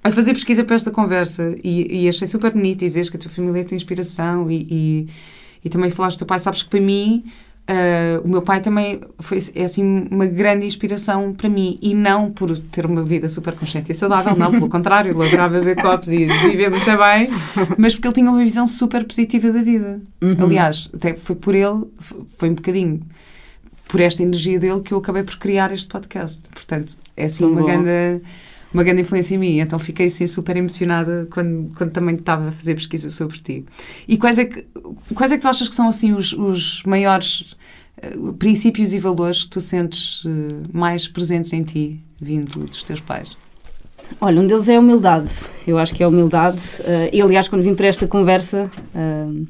a 0.05 0.11
fazer 0.11 0.33
pesquisa 0.35 0.65
para 0.65 0.77
esta 0.77 0.91
conversa 0.91 1.55
e, 1.63 2.05
e 2.05 2.09
achei 2.09 2.27
super 2.27 2.53
bonito 2.53 2.81
dizeres 2.81 3.09
que 3.09 3.17
a 3.17 3.21
tua 3.21 3.31
família 3.31 3.61
é 3.61 3.63
a 3.63 3.67
tua 3.67 3.77
inspiração 3.77 4.51
e, 4.51 4.67
e, 4.71 5.09
e 5.65 5.69
também 5.69 5.91
falaste 5.91 6.17
do 6.17 6.21
teu 6.21 6.27
pai. 6.27 6.39
Sabes 6.39 6.63
que 6.63 6.71
para 6.71 6.81
mim, 6.81 7.25
uh, 7.69 8.25
o 8.25 8.29
meu 8.29 8.43
pai 8.43 8.61
também 8.61 9.01
foi 9.19 9.39
é 9.55 9.65
assim 9.65 10.09
uma 10.11 10.27
grande 10.27 10.67
inspiração 10.67 11.33
para 11.33 11.49
mim 11.49 11.77
e 11.81 11.95
não 11.95 12.31
por 12.31 12.57
ter 12.59 12.87
uma 12.87 13.03
vida 13.03 13.29
super 13.29 13.55
consciente 13.55 13.93
e 13.93 13.95
saudável, 13.95 14.37
não, 14.37 14.51
pelo 14.51 14.69
contrário, 14.69 15.13
ele 15.13 15.27
adorava 15.27 15.59
beber 15.59 15.81
copos 15.81 16.09
e 16.09 16.27
viver 16.27 16.71
muito 16.71 16.85
bem, 16.85 17.29
mas 17.79 17.95
porque 17.95 18.09
ele 18.09 18.15
tinha 18.15 18.31
uma 18.31 18.43
visão 18.43 18.67
super 18.67 19.05
positiva 19.05 19.51
da 19.51 19.63
vida. 19.63 20.01
Uhum. 20.21 20.37
Aliás, 20.41 20.91
até 20.95 21.15
foi 21.15 21.37
por 21.37 21.55
ele, 21.55 21.85
foi 22.39 22.51
um 22.51 22.55
bocadinho 22.55 23.01
por 23.89 24.01
esta 24.01 24.23
energia 24.23 24.59
dele 24.59 24.81
que 24.81 24.93
eu 24.93 24.99
acabei 24.99 25.23
por 25.23 25.37
criar 25.37 25.71
este 25.71 25.87
podcast. 25.87 26.49
Portanto, 26.49 26.97
é 27.17 27.25
assim 27.25 27.45
Tão 27.45 27.53
uma 27.53 27.61
bom. 27.61 27.67
grande 27.67 28.23
uma 28.73 28.83
grande 28.83 29.03
influência 29.03 29.35
em 29.35 29.39
mim, 29.39 29.59
então 29.59 29.79
fiquei 29.79 30.07
assim 30.07 30.27
super 30.27 30.57
emocionada 30.57 31.27
quando, 31.31 31.73
quando 31.77 31.91
também 31.91 32.15
estava 32.15 32.49
a 32.49 32.53
fazer 32.53 32.75
pesquisa 32.75 33.11
sobre 33.11 33.39
ti. 33.39 33.65
E 34.09 34.17
quais 34.17 34.39
é 34.39 34.45
que, 34.45 34.65
quais 35.15 35.33
é 35.33 35.37
que 35.37 35.43
tu 35.43 35.49
achas 35.49 35.69
que 35.69 35.75
são 35.75 35.89
assim 35.89 36.13
os, 36.13 36.33
os 36.33 36.83
maiores 36.85 37.55
uh, 38.03 38.33
princípios 38.35 38.93
e 38.93 38.99
valores 38.99 39.45
que 39.45 39.51
tu 39.51 39.61
sentes 39.61 40.25
uh, 40.25 40.29
mais 40.73 41.07
presentes 41.07 41.53
em 41.53 41.63
ti, 41.63 42.01
vindo 42.21 42.67
dos 42.67 42.83
teus 42.83 43.01
pais? 43.01 43.37
Olha, 44.21 44.41
um 44.41 44.47
deles 44.47 44.69
é 44.69 44.77
a 44.77 44.81
humildade. 44.81 45.31
Eu 45.67 45.79
acho 45.79 45.95
que 45.95 46.03
é 46.03 46.07
a 46.07 46.09
humildade. 46.09 46.61
Uh, 46.81 47.11
e, 47.13 47.21
aliás, 47.21 47.49
quando 47.49 47.63
vim 47.63 47.75
para 47.75 47.87
esta 47.87 48.07
conversa, 48.07 48.71
uh, 48.95 49.47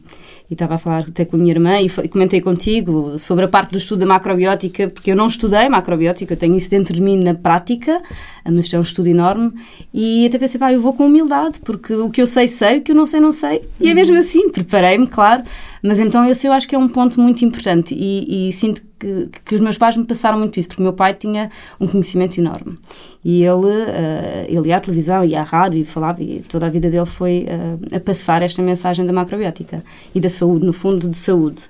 e 0.52 0.54
estava 0.54 0.74
a 0.74 0.78
falar 0.78 1.00
até 1.08 1.24
com 1.24 1.36
a 1.36 1.38
minha 1.38 1.50
irmã 1.50 1.80
e, 1.80 1.86
e, 1.86 2.08
comentei 2.08 2.40
contigo 2.40 3.18
sobre 3.18 3.46
a 3.46 3.48
parte 3.48 3.72
do 3.72 3.78
estudo 3.78 4.00
da 4.00 4.06
macrobiótica, 4.06 4.88
porque 4.90 5.10
eu 5.10 5.16
não 5.16 5.26
estudei 5.26 5.66
macrobiótica, 5.68 6.34
eu 6.34 6.36
tenho 6.36 6.54
isso 6.56 6.68
dentro 6.68 6.94
de 6.94 7.00
mim 7.00 7.16
na 7.16 7.34
prática, 7.34 8.02
mas 8.44 8.60
isto 8.60 8.76
é 8.76 8.78
um 8.78 8.82
estudo 8.82 9.08
enorme, 9.08 9.52
e 9.94 10.26
até 10.26 10.38
pensei, 10.38 10.60
pá, 10.60 10.70
eu 10.70 10.80
vou 10.80 10.92
com 10.92 11.06
humildade, 11.06 11.58
porque 11.60 11.94
o 11.94 12.10
que 12.10 12.20
eu 12.20 12.26
sei, 12.26 12.46
sei, 12.46 12.78
o 12.78 12.82
que 12.82 12.92
eu 12.92 12.96
não 12.96 13.06
sei, 13.06 13.20
não 13.20 13.32
sei, 13.32 13.62
e 13.80 13.88
é 13.88 13.94
mesmo 13.94 14.18
assim, 14.18 14.50
preparei-me, 14.50 15.06
claro, 15.06 15.42
mas 15.82 15.98
então 15.98 16.24
esse 16.24 16.46
eu 16.46 16.52
acho 16.52 16.68
que 16.68 16.74
é 16.74 16.78
um 16.78 16.88
ponto 16.88 17.20
muito 17.20 17.44
importante 17.44 17.94
e, 17.94 18.48
e 18.48 18.52
sinto 18.52 18.80
que, 18.98 19.28
que, 19.44 19.54
os 19.56 19.60
meus 19.60 19.76
pais 19.76 19.96
me 19.96 20.04
passaram 20.04 20.38
muito 20.38 20.58
isso, 20.58 20.68
porque 20.68 20.80
o 20.80 20.84
meu 20.84 20.92
pai 20.92 21.12
tinha 21.12 21.50
um 21.80 21.88
conhecimento 21.88 22.38
enorme. 22.38 22.78
E 23.24 23.42
ele, 23.42 23.66
uh, 23.66 24.46
ele 24.46 24.68
ia 24.68 24.76
à 24.76 24.80
televisão, 24.80 25.24
ia 25.24 25.40
à 25.40 25.42
rádio 25.42 25.80
e 25.80 25.84
falava, 25.84 26.22
e 26.22 26.40
toda 26.48 26.66
a 26.66 26.70
vida 26.70 26.88
dele 26.88 27.06
foi 27.06 27.46
uh, 27.48 27.96
a 27.96 27.98
passar 27.98 28.42
esta 28.42 28.62
mensagem 28.62 29.04
da 29.04 29.12
macrobiótica 29.12 29.82
e 30.14 30.20
da 30.20 30.28
saúde, 30.28 30.64
no 30.64 30.72
fundo, 30.72 31.08
de 31.08 31.16
saúde. 31.16 31.68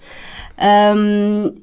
Um, 0.94 1.55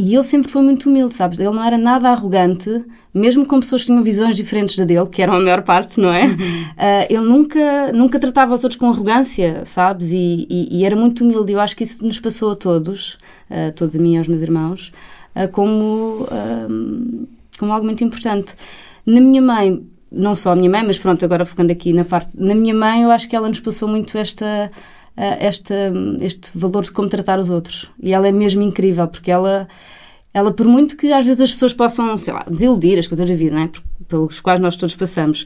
e 0.00 0.14
ele 0.14 0.22
sempre 0.22 0.50
foi 0.50 0.62
muito 0.62 0.88
humilde, 0.88 1.14
sabes? 1.14 1.38
Ele 1.38 1.50
não 1.50 1.62
era 1.62 1.76
nada 1.76 2.08
arrogante, 2.08 2.84
mesmo 3.12 3.44
com 3.44 3.60
pessoas 3.60 3.82
que 3.82 3.88
tinham 3.88 4.02
visões 4.02 4.34
diferentes 4.34 4.74
da 4.76 4.84
dele, 4.84 5.06
que 5.06 5.20
eram 5.20 5.34
a 5.34 5.40
maior 5.40 5.60
parte, 5.62 6.00
não 6.00 6.10
é? 6.10 6.24
Uhum. 6.24 6.32
Uh, 6.32 7.06
ele 7.10 7.20
nunca, 7.20 7.92
nunca 7.92 8.18
tratava 8.18 8.54
os 8.54 8.64
outros 8.64 8.80
com 8.80 8.88
arrogância, 8.88 9.62
sabes? 9.66 10.10
E, 10.10 10.46
e, 10.48 10.78
e, 10.78 10.84
era 10.86 10.96
muito 10.96 11.22
humilde. 11.22 11.52
Eu 11.52 11.60
acho 11.60 11.76
que 11.76 11.84
isso 11.84 12.02
nos 12.02 12.18
passou 12.18 12.52
a 12.52 12.56
todos, 12.56 13.18
uh, 13.50 13.72
todos 13.76 13.94
a 13.94 13.98
mim 13.98 14.14
e 14.14 14.18
aos 14.18 14.26
meus 14.26 14.40
irmãos, 14.40 14.90
uh, 15.36 15.48
como, 15.52 16.26
como 17.58 17.72
algo 17.72 17.84
muito 17.84 18.02
importante. 18.02 18.54
Na 19.04 19.20
minha 19.20 19.42
mãe, 19.42 19.84
não 20.10 20.34
só 20.34 20.52
a 20.52 20.56
minha 20.56 20.70
mãe, 20.70 20.82
mas 20.82 20.98
pronto, 20.98 21.22
agora 21.22 21.44
focando 21.44 21.72
aqui 21.72 21.92
na 21.92 22.04
parte. 22.04 22.30
Na 22.34 22.54
minha 22.54 22.74
mãe, 22.74 23.02
eu 23.02 23.10
acho 23.10 23.28
que 23.28 23.36
ela 23.36 23.48
nos 23.48 23.60
passou 23.60 23.86
muito 23.86 24.16
esta. 24.16 24.70
Este, 25.40 25.74
este 26.20 26.50
valor 26.54 26.84
de 26.84 26.92
como 26.92 27.08
tratar 27.08 27.38
os 27.38 27.50
outros. 27.50 27.90
E 28.02 28.12
ela 28.12 28.26
é 28.26 28.32
mesmo 28.32 28.62
incrível, 28.62 29.06
porque 29.06 29.30
ela, 29.30 29.68
ela, 30.32 30.52
por 30.52 30.66
muito 30.66 30.96
que 30.96 31.12
às 31.12 31.24
vezes 31.24 31.40
as 31.42 31.52
pessoas 31.52 31.74
possam, 31.74 32.16
sei 32.16 32.32
lá, 32.32 32.44
desiludir 32.48 32.98
as 32.98 33.06
coisas 33.06 33.28
da 33.28 33.34
vida, 33.34 33.60
é? 33.60 33.68
pelos 34.08 34.40
quais 34.40 34.58
nós 34.58 34.76
todos 34.76 34.96
passamos, 34.96 35.44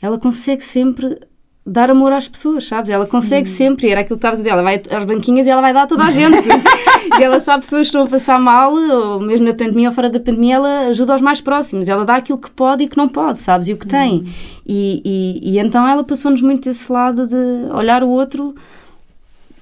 ela 0.00 0.18
consegue 0.18 0.64
sempre 0.64 1.18
dar 1.64 1.90
amor 1.90 2.12
às 2.12 2.26
pessoas, 2.26 2.66
sabes? 2.66 2.90
Ela 2.90 3.06
consegue 3.06 3.48
hum. 3.48 3.52
sempre, 3.52 3.88
era 3.88 4.00
aquilo 4.00 4.16
que 4.16 4.26
estavas 4.26 4.40
a 4.40 4.42
dizer, 4.42 4.50
ela 4.50 4.62
vai 4.62 4.82
às 4.90 5.04
banquinhas 5.04 5.46
e 5.46 5.50
ela 5.50 5.62
vai 5.62 5.72
dar 5.72 5.82
a 5.82 5.86
toda 5.86 6.04
a 6.04 6.10
gente. 6.10 6.36
e 7.18 7.22
ela 7.22 7.38
sabe 7.38 7.62
pessoas 7.62 7.82
que 7.82 7.86
estão 7.86 8.02
a 8.02 8.08
passar 8.08 8.38
mal, 8.40 8.74
ou 8.74 9.20
mesmo 9.20 9.46
na 9.46 9.54
pandemia 9.54 9.88
ou 9.88 9.94
fora 9.94 10.10
da 10.10 10.18
pandemia, 10.18 10.56
ela 10.56 10.80
ajuda 10.86 11.12
aos 11.12 11.22
mais 11.22 11.40
próximos, 11.40 11.88
ela 11.88 12.04
dá 12.04 12.16
aquilo 12.16 12.38
que 12.38 12.50
pode 12.50 12.84
e 12.84 12.88
que 12.88 12.96
não 12.96 13.08
pode, 13.08 13.38
sabes? 13.38 13.68
E 13.68 13.72
o 13.72 13.76
que 13.76 13.86
tem. 13.86 14.14
Hum. 14.14 14.24
E, 14.66 15.02
e, 15.04 15.52
e, 15.52 15.58
então 15.58 15.86
ela 15.86 16.02
passou-nos 16.02 16.42
muito 16.42 16.68
esse 16.68 16.90
lado 16.90 17.26
de 17.26 17.72
olhar 17.72 18.02
o 18.02 18.08
outro 18.08 18.54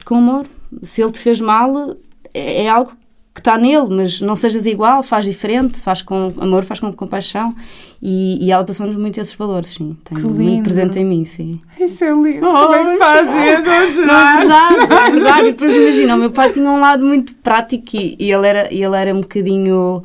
com 0.04 0.16
amor. 0.16 0.46
Se 0.82 1.02
ele 1.02 1.10
te 1.10 1.20
fez 1.20 1.40
mal, 1.40 1.96
é, 2.34 2.64
é 2.64 2.68
algo 2.68 2.92
que 3.32 3.40
está 3.40 3.56
nele, 3.56 3.86
mas 3.90 4.20
não 4.20 4.34
sejas 4.34 4.66
igual, 4.66 5.02
faz 5.02 5.24
diferente, 5.24 5.80
faz 5.80 6.02
com 6.02 6.32
amor, 6.38 6.64
faz 6.64 6.80
com 6.80 6.92
compaixão. 6.92 7.54
E, 8.02 8.44
e 8.44 8.50
ela 8.50 8.64
passou-nos 8.64 8.96
muito 8.96 9.20
esses 9.20 9.34
valores, 9.34 9.68
sim. 9.68 9.96
Tenho 10.04 10.30
muito 10.30 10.64
presente 10.64 10.98
em 10.98 11.04
mim, 11.04 11.24
sim. 11.24 11.60
Isso 11.78 12.02
é 12.04 12.10
lindo. 12.10 12.46
Oh, 12.46 12.50
Como 12.50 12.74
é 12.74 12.84
que 12.84 12.90
se 12.90 12.98
faz 12.98 13.28
isso? 13.28 13.64
Vou 13.64 13.92
chorar. 13.92 14.06
Não, 14.06 14.18
é 14.18 14.38
verdade, 14.38 14.94
é 14.94 15.10
verdade. 15.10 15.48
E 15.48 15.52
depois 15.52 15.76
imagina, 15.76 16.14
o 16.16 16.18
meu 16.18 16.30
pai 16.30 16.52
tinha 16.52 16.70
um 16.70 16.80
lado 16.80 17.04
muito 17.04 17.34
prático 17.36 17.96
e, 17.96 18.16
e 18.18 18.32
ele, 18.32 18.46
era, 18.46 18.72
ele 18.72 18.96
era 18.96 19.14
um 19.14 19.20
bocadinho 19.20 20.02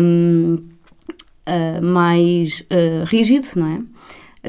um, 0.00 0.54
uh, 0.54 0.78
ah, 1.46 1.80
mais 1.80 2.60
uh, 2.62 3.04
rígido, 3.04 3.46
não 3.56 3.66
é? 3.66 3.80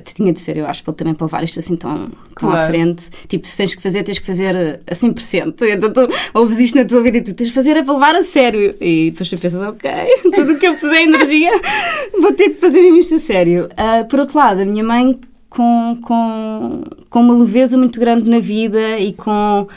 Tinha 0.04 0.32
de 0.32 0.40
ser, 0.40 0.58
eu 0.58 0.68
acho, 0.68 0.84
para 0.84 0.94
também 0.94 1.14
para 1.14 1.26
levar 1.26 1.44
isto 1.44 1.60
assim 1.60 1.76
tão, 1.76 1.96
tão 1.96 2.10
claro. 2.36 2.62
à 2.62 2.68
frente. 2.68 3.06
Tipo, 3.28 3.48
se 3.48 3.58
tens 3.58 3.74
que 3.74 3.82
fazer, 3.82 4.04
tens 4.04 4.20
que 4.20 4.26
fazer 4.26 4.82
a 4.86 4.94
100%. 4.94 5.56
Então, 5.62 5.92
tu 5.92 6.14
ouves 6.34 6.60
isto 6.60 6.78
na 6.78 6.86
tua 6.86 7.02
vida 7.02 7.18
e 7.18 7.22
tu 7.22 7.34
tens 7.34 7.48
de 7.48 7.54
fazer 7.54 7.76
é 7.76 7.84
para 7.84 7.94
levar 7.94 8.16
a 8.16 8.24
sério. 8.24 8.76
E 8.80 9.12
depois 9.12 9.30
tu 9.30 9.38
pensas, 9.38 9.62
ok, 9.62 9.92
tudo 10.36 10.54
o 10.54 10.60
que 10.60 10.68
eu 10.68 10.76
puser 10.76 11.04
energia, 11.04 11.52
vou 12.22 12.34
ter 12.34 12.50
que 12.50 12.56
fazer 12.56 12.82
isto 12.82 13.16
a 13.16 13.20
sério. 13.20 13.66
Uh, 13.66 14.08
por 14.08 14.20
outro 14.20 14.38
lado, 14.38 14.62
a 14.62 14.66
minha 14.66 14.84
mãe 14.84 15.20
com, 15.50 15.98
com, 16.04 16.84
com 17.10 17.22
uma 17.22 17.34
leveza 17.34 17.78
muito 17.78 18.00
grande 18.00 18.30
na 18.30 18.40
vida 18.40 19.00
e 19.00 19.14
com 19.14 19.64
uh, 19.64 19.68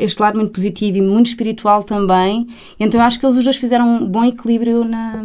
este 0.00 0.20
lado 0.20 0.36
muito 0.36 0.52
positivo 0.52 0.98
e 0.98 1.00
muito 1.00 1.26
espiritual 1.26 1.84
também. 1.84 2.48
Então 2.78 3.00
eu 3.00 3.06
acho 3.06 3.18
que 3.18 3.24
eles 3.24 3.36
os 3.36 3.44
dois 3.44 3.56
fizeram 3.56 3.88
um 3.88 4.06
bom 4.06 4.24
equilíbrio 4.24 4.84
na, 4.84 5.24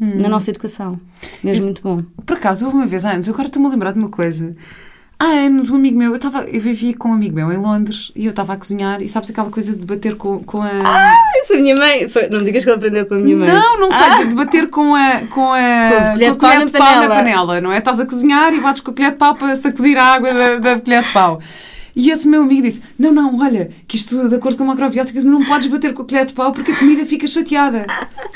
hum. 0.00 0.18
na 0.20 0.28
nossa 0.28 0.50
educação. 0.50 1.00
Mesmo 1.42 1.64
muito 1.64 1.82
bom. 1.82 2.00
Por 2.24 2.36
acaso, 2.36 2.64
houve 2.64 2.76
uma 2.76 2.86
vez 2.86 3.04
antes, 3.04 3.28
agora 3.28 3.46
estou-me 3.46 3.68
a 3.68 3.70
lembrar 3.70 3.92
de 3.92 3.98
uma 3.98 4.08
coisa. 4.08 4.54
há 5.18 5.24
anos, 5.24 5.70
um 5.70 5.76
amigo 5.76 5.98
meu, 5.98 6.12
eu, 6.12 6.18
tava, 6.18 6.44
eu 6.44 6.60
vivia 6.60 6.94
com 6.94 7.08
um 7.08 7.14
amigo 7.14 7.34
meu 7.34 7.52
em 7.52 7.56
Londres 7.56 8.12
e 8.14 8.26
eu 8.26 8.30
estava 8.30 8.52
a 8.52 8.56
cozinhar 8.56 9.02
e 9.02 9.08
sabes 9.08 9.30
aquela 9.30 9.50
coisa 9.50 9.76
de 9.76 9.84
bater 9.84 10.14
com, 10.16 10.42
com 10.44 10.62
a. 10.62 10.70
Ah, 10.84 11.12
isso 11.42 11.54
a 11.54 11.56
minha 11.58 11.74
mãe. 11.74 12.08
Foi, 12.08 12.28
não 12.28 12.40
me 12.40 12.44
digas 12.46 12.64
que 12.64 12.70
ela 12.70 12.78
aprendeu 12.78 13.06
com 13.06 13.14
a 13.14 13.18
minha 13.18 13.36
mãe. 13.36 13.48
Não, 13.48 13.80
não 13.80 13.90
sei, 13.90 14.06
ah. 14.06 14.24
de 14.24 14.34
bater 14.34 14.68
com 14.68 14.94
a, 14.94 15.20
com 15.26 15.52
a, 15.52 15.88
com 15.88 16.04
a 16.04 16.10
colher, 16.12 16.32
de, 16.32 16.38
pau, 16.38 16.64
de 16.66 16.72
pau 16.72 17.00
na 17.00 17.08
panela, 17.08 17.60
não 17.60 17.72
é? 17.72 17.78
Estás 17.78 18.00
a 18.00 18.06
cozinhar 18.06 18.52
e 18.52 18.60
bates 18.60 18.82
com 18.82 18.90
a 18.90 18.94
colher 18.94 19.12
de 19.12 19.16
pau 19.16 19.34
para 19.34 19.56
sacudir 19.56 19.96
a 19.98 20.04
água 20.04 20.32
da, 20.32 20.58
da 20.58 20.80
colher 20.80 21.02
de 21.02 21.12
pau. 21.12 21.40
E 21.96 22.10
esse 22.10 22.28
meu 22.28 22.42
amigo 22.42 22.60
disse: 22.60 22.82
Não, 22.98 23.10
não, 23.10 23.40
olha, 23.40 23.70
que 23.88 23.96
isto, 23.96 24.28
de 24.28 24.34
acordo 24.34 24.58
com 24.58 24.64
a 24.64 24.66
macrobiótica, 24.66 25.18
não 25.22 25.42
podes 25.46 25.68
bater 25.68 25.94
com 25.94 26.02
a 26.02 26.04
colher 26.04 26.26
de 26.26 26.34
pau 26.34 26.52
porque 26.52 26.70
a 26.70 26.76
comida 26.76 27.06
fica 27.06 27.26
chateada. 27.26 27.86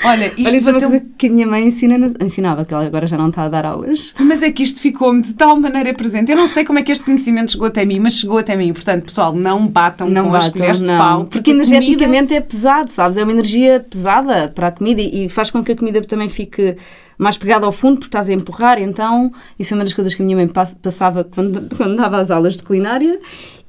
Olha, 0.03 0.33
isto 0.35 0.49
olha, 0.49 0.61
bateu... 0.61 0.89
uma 0.89 0.89
coisa 0.89 1.05
que 1.15 1.27
a 1.27 1.29
minha 1.29 1.45
mãe 1.45 1.67
ensina, 1.67 2.11
ensinava, 2.19 2.65
que 2.65 2.73
ela 2.73 2.85
agora 2.85 3.05
já 3.05 3.17
não 3.17 3.29
está 3.29 3.43
a 3.43 3.49
dar 3.49 3.67
aulas. 3.67 4.15
Mas 4.19 4.41
é 4.41 4.51
que 4.51 4.63
isto 4.63 4.81
ficou-me 4.81 5.21
de 5.21 5.35
tal 5.35 5.55
maneira 5.59 5.93
presente. 5.93 6.31
Eu 6.31 6.37
não 6.37 6.47
sei 6.47 6.65
como 6.65 6.79
é 6.79 6.81
que 6.81 6.91
este 6.91 7.05
conhecimento 7.05 7.51
chegou 7.51 7.67
até 7.67 7.85
mim, 7.85 7.99
mas 7.99 8.15
chegou 8.15 8.39
até 8.39 8.55
mim. 8.55 8.73
Portanto, 8.73 9.03
pessoal, 9.03 9.31
não 9.31 9.67
batam 9.67 10.09
não 10.09 10.25
com 10.25 10.31
batam, 10.31 10.47
as 10.47 10.53
colheres 10.53 10.81
não. 10.81 10.93
de 10.93 10.99
pau. 10.99 11.19
Porque, 11.19 11.37
porque 11.37 11.51
energeticamente 11.51 12.29
comida... 12.29 12.35
é 12.35 12.41
pesado, 12.41 12.89
sabes? 12.89 13.17
É 13.17 13.23
uma 13.23 13.31
energia 13.31 13.85
pesada 13.87 14.51
para 14.53 14.69
a 14.69 14.71
comida 14.71 15.01
e 15.01 15.29
faz 15.29 15.51
com 15.51 15.63
que 15.63 15.73
a 15.73 15.75
comida 15.75 16.01
também 16.01 16.29
fique 16.29 16.75
mais 17.21 17.37
pegada 17.37 17.67
ao 17.67 17.71
fundo 17.71 17.97
porque 17.97 18.07
estás 18.07 18.31
a 18.31 18.33
empurrar. 18.33 18.81
Então, 18.81 19.31
isso 19.59 19.75
é 19.75 19.77
uma 19.77 19.83
das 19.83 19.93
coisas 19.93 20.15
que 20.15 20.23
a 20.23 20.25
minha 20.25 20.35
mãe 20.35 20.47
passava 20.47 21.23
quando, 21.23 21.69
quando 21.77 21.95
dava 21.95 22.17
as 22.17 22.31
aulas 22.31 22.57
de 22.57 22.63
culinária 22.63 23.19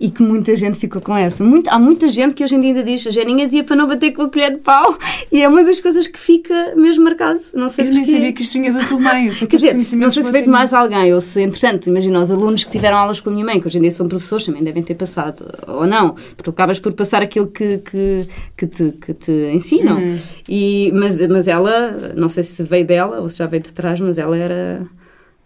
e 0.02 0.10
que 0.10 0.20
muita 0.20 0.56
gente 0.56 0.80
ficou 0.80 1.00
com 1.00 1.16
essa. 1.16 1.44
Muito, 1.44 1.70
há 1.70 1.78
muita 1.78 2.08
gente 2.08 2.34
que 2.34 2.42
hoje 2.42 2.56
em 2.56 2.60
dia 2.60 2.70
ainda 2.70 2.82
diz 2.82 3.06
a 3.06 3.10
Geninha 3.12 3.46
dizia 3.46 3.62
para 3.62 3.76
não 3.76 3.86
bater 3.86 4.10
com 4.10 4.22
a 4.22 4.28
colher 4.28 4.50
de 4.50 4.56
pau 4.56 4.98
e 5.30 5.40
é 5.40 5.48
uma 5.48 5.62
das 5.62 5.80
coisas 5.80 6.08
que 6.08 6.18
fica 6.18 6.74
mesmo 6.74 7.04
marcado. 7.04 7.40
Não 7.54 7.68
sei 7.68 7.86
Eu 7.86 7.92
nem 7.92 8.04
sabia 8.04 8.32
que 8.32 8.42
isto 8.42 8.54
vinha 8.54 8.72
da 8.72 8.84
tua 8.84 8.98
mãe. 8.98 9.28
Eu 9.28 9.32
sei 9.32 9.46
que 9.46 9.56
Quer 9.56 9.72
dizer, 9.74 9.96
não 9.96 10.10
sei 10.10 10.24
se 10.24 10.32
veio 10.32 10.44
de 10.44 10.50
mais 10.50 10.74
alguém 10.74 11.14
ou 11.14 11.20
se, 11.20 11.40
entretanto, 11.40 11.88
imagina 11.88 12.20
os 12.20 12.32
alunos 12.32 12.64
que 12.64 12.70
tiveram 12.72 12.96
aulas 12.96 13.20
com 13.20 13.30
a 13.30 13.32
minha 13.32 13.44
mãe, 13.44 13.60
que 13.60 13.66
hoje 13.68 13.78
em 13.78 13.82
dia 13.82 13.92
são 13.92 14.08
professores, 14.08 14.44
também 14.44 14.64
devem 14.64 14.82
ter 14.82 14.96
passado, 14.96 15.46
ou 15.68 15.86
não, 15.86 16.16
porque 16.36 16.50
acabas 16.50 16.80
por 16.80 16.92
passar 16.94 17.22
aquilo 17.22 17.46
que, 17.46 17.78
que, 17.78 18.26
que, 18.56 18.66
te, 18.66 18.90
que 18.90 19.14
te 19.14 19.32
ensinam. 19.54 19.98
Uhum. 19.98 20.18
E, 20.48 20.90
mas, 20.94 21.24
mas 21.28 21.46
ela, 21.46 22.12
não 22.16 22.28
sei 22.28 22.42
se 22.42 22.60
veio 22.64 22.84
dela 22.84 23.20
ou 23.20 23.28
se 23.28 23.38
já 23.38 23.46
veio 23.46 23.62
de 23.62 23.72
trás, 23.72 24.00
mas 24.00 24.18
ela 24.18 24.36
era 24.36 24.82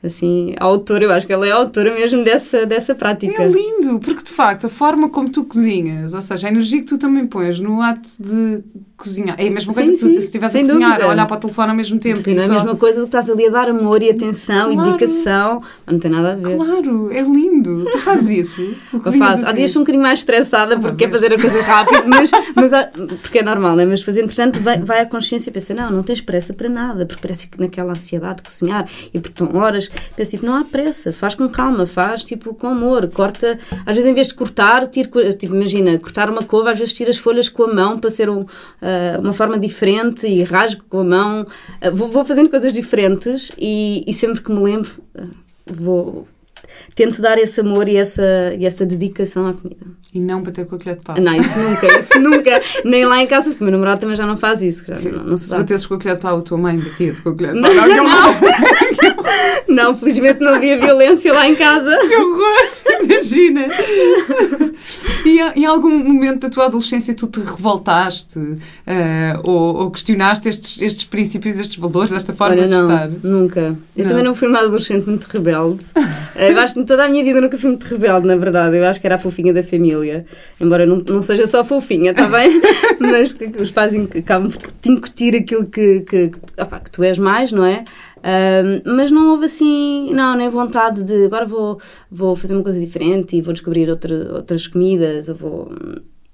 assim, 0.02 0.54
a 0.59 0.64
autora, 0.64 1.04
eu 1.04 1.12
acho 1.12 1.26
que 1.26 1.32
ela 1.32 1.46
é 1.46 1.52
a 1.52 1.56
autora 1.56 1.94
mesmo 1.94 2.22
dessa, 2.22 2.64
dessa 2.66 2.94
prática. 2.94 3.42
É 3.42 3.48
lindo, 3.48 3.98
porque 4.00 4.22
de 4.22 4.32
facto 4.32 4.66
a 4.66 4.68
forma 4.68 5.09
como 5.09 5.28
tu 5.28 5.44
cozinhas, 5.44 6.12
ou 6.12 6.22
seja, 6.22 6.48
a 6.48 6.50
energia 6.50 6.80
que 6.80 6.87
tu 6.87 6.98
também 6.98 7.26
pões 7.26 7.59
no 7.59 7.80
ato 7.80 8.09
de 8.20 8.62
cozinhar, 8.96 9.37
é 9.38 9.46
a 9.46 9.50
mesma 9.50 9.74
coisa 9.74 9.88
sim, 9.88 9.94
que 9.94 10.00
tu, 10.00 10.06
sim, 10.06 10.20
se 10.20 10.26
estivesse 10.26 10.59
a 10.59 10.61
cozinhar, 10.61 10.90
dúvida. 10.90 11.04
a 11.04 11.09
olhar 11.11 11.26
para 11.26 11.37
o 11.37 11.40
telefone 11.40 11.70
ao 11.70 11.76
mesmo 11.76 11.98
tempo. 11.98 12.20
Sim, 12.20 12.35
não 12.35 12.42
é 12.42 12.46
a 12.46 12.50
mesma 12.50 12.76
coisa 12.76 13.00
do 13.00 13.04
que 13.04 13.09
estás 13.09 13.28
ali 13.28 13.46
a 13.46 13.50
dar 13.50 13.68
amor 13.68 14.02
e 14.02 14.11
atenção 14.11 14.72
claro. 14.72 14.88
e 14.88 14.92
dedicação, 14.92 15.59
não 15.87 15.98
tem 15.98 16.11
nada 16.11 16.32
a 16.32 16.35
ver. 16.35 16.56
Claro, 16.56 17.12
é 17.12 17.20
lindo. 17.20 17.85
Tu 17.92 17.98
fazes 17.98 18.30
isso? 18.30 18.74
Tu 18.90 18.96
eu 18.96 19.12
faço. 19.12 19.42
Assim. 19.42 19.46
Há 19.46 19.52
dias 19.52 19.76
um 19.76 19.80
bocadinho 19.80 20.02
mais 20.02 20.20
estressada 20.20 20.78
porque 20.78 21.04
ah, 21.04 21.09
quer 21.09 21.11
fazer 21.11 21.35
a 21.35 21.38
coisa 21.38 21.62
rápido, 21.62 22.09
mas, 22.09 22.30
mas 22.54 22.72
porque 23.20 23.38
é 23.40 23.42
normal, 23.42 23.76
né? 23.76 23.85
mas 23.85 24.02
fazer 24.02 24.22
entretanto 24.22 24.61
vai, 24.61 24.78
vai 24.78 25.00
à 25.00 25.06
consciência 25.06 25.50
e 25.50 25.52
pensa, 25.52 25.74
não, 25.74 25.90
não 25.90 26.02
tens 26.02 26.20
pressa 26.20 26.54
para 26.54 26.68
nada, 26.68 27.04
porque 27.04 27.20
parece 27.20 27.48
que 27.48 27.61
naquela 27.61 27.92
ansiedade 27.92 28.38
de 28.38 28.42
cozinhar 28.44 28.88
e 29.12 29.20
porque 29.20 29.42
estão 29.42 29.61
horas, 29.61 29.90
pensa 30.16 30.30
tipo, 30.32 30.46
não 30.46 30.54
há 30.54 30.64
pressa, 30.64 31.12
faz 31.12 31.35
com 31.35 31.48
calma, 31.48 31.87
faz 31.87 32.24
tipo 32.24 32.54
com 32.54 32.68
amor, 32.68 33.09
corta, 33.09 33.59
às 33.85 33.94
vezes 33.94 34.11
em 34.11 34.14
vez 34.14 34.28
de 34.28 34.35
cortar, 34.35 34.87
tira, 34.87 35.11
tipo, 35.35 35.54
imagina, 35.54 35.98
cortar 35.98 36.30
uma 36.30 36.42
couve, 36.42 36.70
às 36.70 36.78
vezes 36.78 36.92
tira 36.92 37.11
as 37.11 37.18
folhas 37.18 37.48
com 37.48 37.64
a 37.64 37.74
mão 37.74 37.98
para 37.98 38.11
ser 38.11 38.30
um, 38.30 38.46
uh, 38.87 39.20
uma 39.20 39.33
forma 39.33 39.59
diferente 39.59 40.27
e 40.27 40.42
rasgo 40.42 40.85
com 40.88 41.01
a 41.01 41.05
mão, 41.05 41.42
uh, 41.42 41.94
vou, 41.94 42.09
vou, 42.09 42.25
fazendo 42.25 42.49
coisas 42.49 42.72
diferentes 42.72 43.51
e, 43.59 44.05
e 44.07 44.12
sempre 44.14 44.40
que 44.40 44.53
me 44.53 44.61
lembro, 44.61 44.90
uh, 45.18 45.29
vou 45.66 46.27
tento 46.94 47.20
dar 47.20 47.38
esse 47.38 47.61
amor 47.61 47.88
e 47.88 47.96
essa, 47.96 48.55
e 48.59 48.64
essa 48.64 48.85
dedicação 48.85 49.49
à 49.49 49.53
comida. 49.53 49.87
E 50.12 50.20
não 50.20 50.42
bater 50.42 50.66
com 50.66 50.77
a 50.77 50.79
colher 50.79 50.96
de 50.96 51.05
pau. 51.05 51.20
Não, 51.20 51.35
isso 51.35 51.59
nunca, 51.59 51.99
isso 51.99 52.18
nunca. 52.20 52.62
Nem 52.85 53.05
lá 53.05 53.22
em 53.22 53.27
casa, 53.27 53.51
porque 53.51 53.62
o 53.62 53.66
meu 53.66 53.72
namorado 53.72 54.01
também 54.01 54.16
já 54.16 54.27
não 54.27 54.37
faz 54.37 54.62
isso. 54.62 54.85
Já 54.87 54.99
não, 55.11 55.25
não 55.25 55.37
se, 55.37 55.49
se 55.49 55.57
batesses 55.57 55.87
com 55.87 55.94
a 55.94 55.99
colher 55.99 56.14
de 56.16 56.22
pau, 56.22 56.38
a 56.38 56.40
tua 56.40 56.59
mãe 56.59 56.79
batia-te 56.79 57.20
com 57.20 57.31
a 57.31 57.37
colher 57.37 57.55
de 57.55 57.61
pau. 57.61 57.70
Não, 57.70 57.88
não, 57.88 58.05
não. 58.05 59.85
não, 59.92 59.96
felizmente 59.96 60.40
não 60.40 60.55
havia 60.55 60.79
violência 60.79 61.33
lá 61.33 61.46
em 61.46 61.55
casa. 61.55 61.96
Que 61.99 62.16
horror! 62.16 62.86
Imagina! 63.02 63.66
E 65.24 65.40
em 65.61 65.66
algum 65.66 65.90
momento 65.90 66.42
da 66.42 66.50
tua 66.50 66.66
adolescência 66.66 67.14
tu 67.14 67.26
te 67.26 67.40
revoltaste 67.40 68.38
uh, 68.38 68.56
ou, 69.42 69.76
ou, 69.76 69.90
questionaste 69.90 70.48
estes, 70.48 70.80
estes 70.80 71.04
princípios, 71.04 71.59
estes 71.59 71.76
valores, 71.76 72.12
esta 72.12 72.32
forma 72.32 72.54
Olha, 72.54 72.68
de 72.68 72.74
não, 72.74 72.82
estar? 72.82 73.09
Nunca. 73.22 73.61
Eu 73.96 74.02
não. 74.02 74.06
também 74.06 74.24
não 74.24 74.35
fui 74.35 74.48
uma 74.48 74.61
adolescente 74.61 75.06
muito 75.06 75.24
rebelde. 75.24 75.85
Eh, 76.38 76.52
eu 76.52 76.59
acho 76.59 76.74
que 76.74 76.85
toda 76.85 77.02
a 77.02 77.09
minha 77.09 77.24
vida 77.24 77.40
nunca 77.40 77.56
fui 77.56 77.70
muito 77.70 77.85
rebelde, 77.85 78.26
na 78.26 78.37
verdade. 78.37 78.76
Eu 78.76 78.85
acho 78.85 79.00
que 79.00 79.06
era 79.06 79.14
a 79.14 79.18
fofinha 79.18 79.54
da 79.54 79.62
família. 79.62 80.26
Embora 80.61 80.85
não, 80.85 80.96
não 80.96 81.22
seja 81.22 81.46
só 81.46 81.64
fofinha, 81.64 82.11
está 82.11 82.28
bem? 82.28 82.61
Mas 83.00 83.35
os 83.59 83.72
pais 83.72 83.94
acabam 83.94 84.50
por 84.50 84.70
te 84.70 84.90
incutir 84.90 85.35
aquilo 85.35 85.66
que, 85.66 86.00
que, 86.00 86.30
opa, 86.61 86.78
que 86.78 86.90
tu 86.90 87.02
és 87.02 87.18
mais, 87.18 87.52
não 87.52 87.64
é? 87.64 87.85
Mas 88.84 89.10
não 89.10 89.30
houve 89.30 89.44
assim, 89.44 90.12
não, 90.12 90.36
nem 90.36 90.48
vontade 90.48 91.04
de 91.04 91.26
agora 91.26 91.46
vou, 91.46 91.80
vou 92.10 92.34
fazer 92.34 92.54
uma 92.54 92.62
coisa 92.62 92.80
diferente 92.80 93.36
e 93.36 93.42
vou 93.42 93.52
descobrir 93.52 93.88
outra, 93.88 94.34
outras 94.34 94.66
comidas, 94.66 95.28
ou 95.28 95.34
vou. 95.34 95.72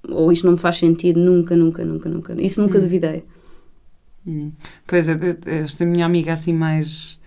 Ou 0.09 0.31
isto 0.31 0.45
não 0.45 0.53
me 0.53 0.59
faz 0.59 0.77
sentido, 0.77 1.19
nunca, 1.19 1.55
nunca, 1.55 1.85
nunca, 1.85 2.09
nunca. 2.09 2.41
Isso 2.41 2.61
nunca 2.61 2.77
hum. 2.77 2.81
duvidei. 2.81 3.23
Hum. 4.27 4.51
Pois 4.85 5.07
é, 5.07 5.15
esta 5.45 5.85
minha 5.85 6.05
amiga 6.05 6.33
assim 6.33 6.53
mais 6.53 7.17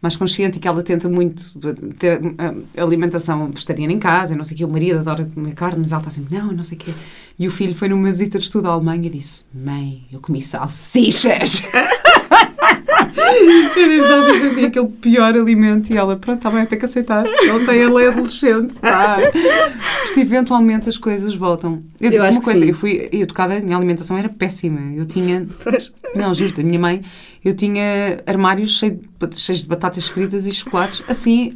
mais 0.00 0.16
consciente 0.16 0.58
e 0.58 0.60
que 0.60 0.68
ela 0.68 0.82
tenta 0.82 1.08
muito 1.08 1.52
ter 1.98 2.20
alimentação 2.76 3.50
vegetariana 3.50 3.92
em 3.92 3.98
casa, 3.98 4.36
não 4.36 4.44
sei 4.44 4.54
o 4.54 4.58
quê. 4.58 4.64
O 4.64 4.70
marido 4.70 5.00
adora 5.00 5.24
comer 5.24 5.54
carne, 5.54 5.80
mas 5.80 5.90
ela 5.90 6.00
está 6.00 6.10
sempre, 6.10 6.38
não, 6.38 6.52
não 6.52 6.62
sei 6.62 6.76
o 6.76 6.80
quê. 6.80 6.94
E 7.36 7.46
o 7.46 7.50
filho 7.50 7.74
foi 7.74 7.88
numa 7.88 8.10
visita 8.10 8.38
de 8.38 8.44
estudo 8.44 8.68
à 8.68 8.72
Alemanha 8.72 9.06
e 9.06 9.10
disse, 9.10 9.44
mãe, 9.52 10.06
eu 10.12 10.20
comi 10.20 10.40
salsichas. 10.40 11.62
Eu 13.28 13.88
devo 13.88 14.02
estar 14.02 14.46
assim, 14.46 14.64
aquele 14.64 14.88
pior 14.88 15.34
alimento 15.34 15.92
e 15.92 15.96
ela, 15.96 16.16
pronto, 16.16 16.38
está 16.38 16.50
bem, 16.50 16.64
tem 16.66 16.78
que 16.78 16.84
aceitar. 16.84 17.26
Ele 17.26 17.66
tem 17.66 17.82
a 17.82 17.92
lei 17.92 18.08
adolescente, 18.08 18.80
tá? 18.80 19.18
Isto 20.04 20.20
eventualmente 20.20 20.88
as 20.88 20.98
coisas 20.98 21.34
voltam. 21.34 21.82
Eu 22.00 22.10
digo 22.10 22.24
uma 22.24 22.40
coisa, 22.40 22.64
eu 22.64 22.74
fui 22.74 23.08
educada, 23.12 23.56
a 23.56 23.60
minha 23.60 23.76
alimentação 23.76 24.16
era 24.16 24.28
péssima. 24.28 24.80
Eu 24.94 25.04
tinha. 25.04 25.46
Pois. 25.62 25.92
Não, 26.14 26.32
juro, 26.34 26.54
a 26.58 26.64
minha 26.64 26.78
mãe, 26.78 27.02
eu 27.44 27.54
tinha 27.54 28.22
armários 28.26 28.78
cheios 28.78 28.98
de, 29.18 29.40
cheios 29.40 29.62
de 29.62 29.68
batatas 29.68 30.08
fritas 30.08 30.46
e 30.46 30.52
chocolates, 30.52 31.02
assim, 31.08 31.50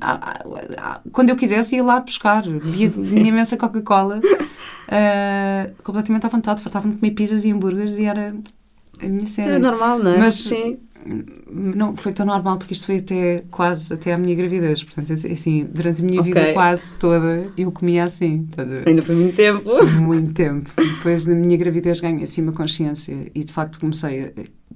quando 1.12 1.30
eu 1.30 1.36
quisesse 1.36 1.76
ia 1.76 1.84
lá 1.84 2.00
buscar. 2.00 2.42
Bebia 2.42 2.92
imensa 3.28 3.56
Coca-Cola, 3.56 4.18
uh, 4.18 5.82
completamente 5.82 6.26
à 6.26 6.28
vontade, 6.28 6.62
fartava-me 6.62 6.94
de 6.94 7.00
comer 7.00 7.12
pizzas 7.12 7.44
e 7.44 7.50
hambúrgueres 7.50 7.98
e 7.98 8.04
era 8.04 8.34
a 9.00 9.06
minha 9.06 9.26
cena. 9.26 9.48
Era 9.48 9.58
normal, 9.58 9.98
não 9.98 10.12
é? 10.12 10.18
Mas, 10.18 10.34
Sim 10.34 10.78
não 11.50 11.96
foi 11.96 12.12
tão 12.12 12.26
normal 12.26 12.58
porque 12.58 12.72
isto 12.72 12.86
foi 12.86 12.96
até 12.98 13.44
quase 13.50 13.92
até 13.92 14.12
à 14.12 14.18
minha 14.18 14.34
gravidez. 14.34 14.82
Portanto, 14.82 15.12
assim, 15.12 15.68
durante 15.72 16.02
a 16.02 16.04
minha 16.04 16.20
okay. 16.20 16.32
vida 16.32 16.52
quase 16.52 16.94
toda 16.94 17.48
eu 17.56 17.72
comia 17.72 18.04
assim. 18.04 18.46
Ainda 18.86 19.02
foi 19.02 19.14
muito 19.14 19.36
tempo. 19.36 19.62
Muito 20.00 20.32
tempo. 20.32 20.70
Depois 20.76 21.24
da 21.24 21.34
minha 21.34 21.56
gravidez 21.56 22.00
ganhei 22.00 22.24
assim 22.24 22.42
uma 22.42 22.52
consciência 22.52 23.30
e 23.34 23.44
de 23.44 23.52
facto 23.52 23.78
comecei 23.78 24.24
a 24.24 24.32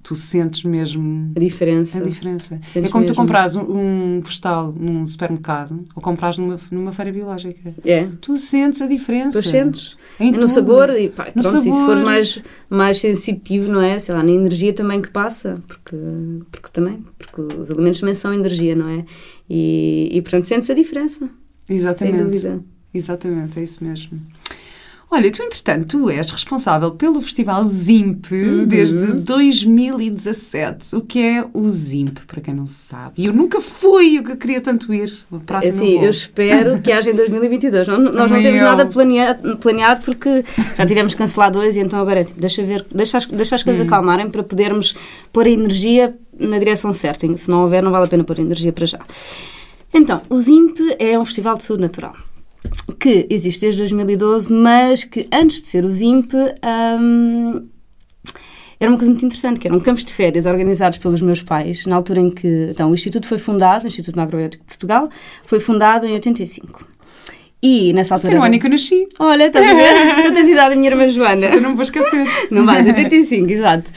tu 0.07 0.15
sentes 0.15 0.63
mesmo 0.63 1.33
a 1.35 1.41
diferença. 1.41 1.99
A 1.99 2.01
diferença. 2.01 2.61
Sentes 2.65 2.89
é 2.89 2.93
como 2.93 3.01
mesmo. 3.01 3.17
tu 3.17 3.17
compras 3.17 3.57
um, 3.57 3.63
um, 3.63 4.21
vegetal 4.21 4.73
num 4.73 5.05
supermercado 5.05 5.83
ou 5.97 6.01
compras 6.01 6.39
numa, 6.39 6.57
numa 6.71 6.93
feira 6.93 7.11
biológica. 7.11 7.75
É. 7.85 8.07
Tu 8.21 8.39
sentes 8.39 8.81
a 8.81 8.87
diferença. 8.87 9.43
Tu 9.43 9.49
sentes. 9.49 9.97
Em 10.21 10.33
é 10.33 10.39
no 10.39 10.47
sabor 10.47 10.91
e 10.91 11.09
pá, 11.09 11.25
pronto, 11.25 11.43
sabor. 11.43 11.67
e 11.67 11.73
se 11.73 11.85
fores 11.85 12.03
mais, 12.03 12.43
mais 12.71 13.01
sensitivo, 13.01 13.73
não 13.73 13.81
é? 13.81 13.99
Sei 13.99 14.15
lá, 14.15 14.23
na 14.23 14.31
energia 14.31 14.73
também 14.73 15.03
que 15.03 15.11
passa, 15.11 15.61
porque, 15.67 15.97
porque 16.53 16.69
também, 16.73 17.05
porque 17.19 17.55
os 17.55 17.69
alimentos 17.73 17.99
também 17.99 18.15
são 18.15 18.33
energia, 18.33 18.77
não 18.77 18.89
é? 18.89 19.05
E, 19.51 20.09
e 20.13 20.23
portanto 20.23 20.45
sentes 20.45 20.71
a 20.71 20.75
diferença. 20.75 21.29
Exatamente. 21.69 22.17
Sem 22.17 22.53
dúvida. 22.53 22.65
Exatamente, 22.95 23.59
é 23.59 23.63
isso 23.65 23.83
mesmo. 23.83 24.21
Olha, 25.09 25.31
tu, 25.31 25.41
entretanto, 25.41 25.87
tu 25.87 26.11
és 26.11 26.29
responsável 26.31 26.91
pelo 26.91 27.21
Festival 27.21 27.63
ZIMP 27.63 28.33
uhum. 28.33 28.67
desde 28.67 29.13
2017. 29.13 30.97
O 30.97 31.01
que 31.01 31.23
é 31.23 31.47
o 31.55 31.69
ZIMP, 31.69 32.19
para 32.27 32.41
quem 32.41 32.53
não 32.53 32.67
sabe? 32.67 33.23
E 33.23 33.27
eu 33.27 33.33
nunca 33.33 33.61
fui, 33.61 34.19
o 34.19 34.25
que 34.25 34.33
eu 34.33 34.37
queria 34.37 34.61
tanto 34.61 34.93
ir. 34.93 35.17
Próximo 35.47 35.79
Sim, 35.79 36.03
eu 36.03 36.11
espero 36.11 36.83
que 36.83 36.91
haja 36.91 37.13
em 37.13 37.15
2022. 37.15 37.87
Não, 37.87 37.99
nós 38.01 38.31
não 38.31 38.43
temos 38.43 38.61
eu. 38.61 38.67
nada 38.67 38.85
planeado, 38.85 39.57
planeado 39.59 40.03
porque 40.05 40.45
já 40.77 40.85
tivemos 40.85 41.15
cancelado 41.15 41.61
dois 41.61 41.77
e 41.77 41.81
então 41.81 42.01
agora 42.01 42.21
é 42.21 42.25
tipo, 42.25 42.41
deixa, 42.41 42.65
ver, 42.65 42.85
deixa, 42.93 43.19
as, 43.19 43.27
deixa 43.27 43.55
as 43.55 43.63
coisas 43.63 43.83
uhum. 43.83 43.87
acalmarem 43.87 44.29
para 44.29 44.43
podermos 44.43 44.93
pôr 45.33 45.47
a 45.47 45.51
energia 45.51 46.17
na 46.37 46.59
direção 46.59 46.93
certa. 46.93 47.27
Se 47.37 47.49
não 47.49 47.63
houver, 47.63 47.81
não 47.81 47.93
vale 47.93 48.07
a 48.07 48.09
pena 48.09 48.25
pôr 48.25 48.39
a 48.39 48.43
energia 48.43 48.73
para 48.73 48.87
já. 48.87 48.99
Então, 49.95 50.21
o 50.29 50.37
ZIMP 50.37 50.81
é 50.99 51.17
um 51.17 51.25
festival 51.25 51.57
de 51.57 51.63
saúde 51.63 51.83
natural 51.83 52.26
que 52.99 53.27
existe 53.31 53.61
desde 53.61 53.81
2012, 53.81 54.53
mas 54.53 55.05
que 55.05 55.29
antes 55.33 55.63
de 55.63 55.69
ser 55.69 55.85
o 55.85 55.89
ZIMP 55.89 56.35
um, 56.35 57.67
era 58.79 58.91
uma 58.91 58.99
coisa 58.99 59.11
muito 59.11 59.25
interessante, 59.25 59.59
que 59.59 59.67
eram 59.67 59.81
campos 59.81 60.05
de 60.05 60.13
férias 60.13 60.45
organizados 60.45 60.99
pelos 60.99 61.23
meus 61.23 61.43
pais, 61.43 61.87
na 61.87 61.97
altura 61.97 62.21
em 62.21 62.31
que 62.31 62.69
então, 62.71 62.91
o 62.91 62.95
Instituto 62.95 63.27
foi 63.27 63.39
fundado, 63.39 63.85
o 63.85 63.87
Instituto 63.89 64.17
Macrobiótico 64.17 64.65
de 64.65 64.69
Portugal, 64.69 65.09
foi 65.45 65.61
fundado 65.61 66.07
em 66.07 66.13
85. 66.13 66.87
E 67.63 67.93
nessa 67.95 68.15
altura. 68.15 68.33
Foi 68.33 68.39
no 68.39 68.45
ano 68.45 68.61
que 68.61 68.67
eu 68.67 68.71
nasci. 68.71 69.09
Olha, 69.19 69.47
estás 69.47 69.67
a 69.67 69.75
ver? 69.75 70.23
tu 70.29 70.33
tens 70.35 70.47
idade 70.47 70.71
da 70.71 70.77
minha 70.77 70.91
irmã 70.91 71.09
Joana. 71.09 71.47
Mas 71.47 71.55
eu 71.55 71.63
não 71.63 71.71
me 71.71 71.77
vou 71.77 71.83
esquecer. 71.83 72.27
Não 72.51 72.67
vais, 72.67 72.87
85, 72.87 73.51
exato. 73.51 73.91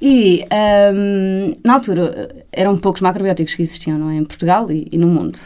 E 0.00 0.44
hum, 0.92 1.54
na 1.64 1.74
altura 1.74 2.44
eram 2.50 2.76
poucos 2.78 3.02
macrobióticos 3.02 3.54
que 3.54 3.62
existiam 3.62 3.98
não 3.98 4.10
é? 4.10 4.16
em 4.16 4.24
Portugal 4.24 4.68
e, 4.70 4.88
e 4.90 4.98
no 4.98 5.06
mundo. 5.06 5.38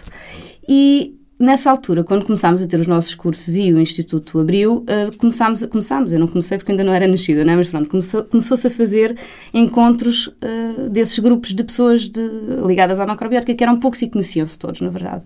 E 0.66 1.15
nessa 1.38 1.70
altura, 1.70 2.03
quando 2.03 2.25
começámos 2.25 2.62
a 2.62 2.66
ter 2.66 2.81
os 2.81 2.87
nossos 2.87 3.14
cursos 3.14 3.57
e 3.57 3.72
o 3.72 3.81
Instituto 3.81 4.38
abriu, 4.38 4.79
uh, 4.79 5.16
começámos, 5.18 5.62
a, 5.62 5.68
começámos, 5.68 6.11
eu 6.12 6.18
não 6.18 6.27
comecei 6.27 6.57
porque 6.57 6.72
ainda 6.72 6.85
não 6.85 6.92
era 6.92 7.07
nascida, 7.07 7.44
não 7.44 7.53
é? 7.53 7.57
mas 7.57 7.68
pronto, 7.68 7.88
começou, 7.88 8.25
começou-se 8.25 8.66
a 8.66 8.70
fazer 8.70 9.16
encontros 9.53 10.29
uh, 10.29 10.88
desses 10.88 11.18
grupos 11.18 11.55
de 11.55 11.62
pessoas 11.62 12.09
de, 12.09 12.22
ligadas 12.66 12.99
à 12.99 13.07
macrobiótica 13.07 13.55
que 13.55 13.62
eram 13.62 13.79
poucos 13.79 14.01
e 14.03 14.09
conheciam-se 14.09 14.59
todos, 14.59 14.81
na 14.81 14.88
verdade. 14.88 15.22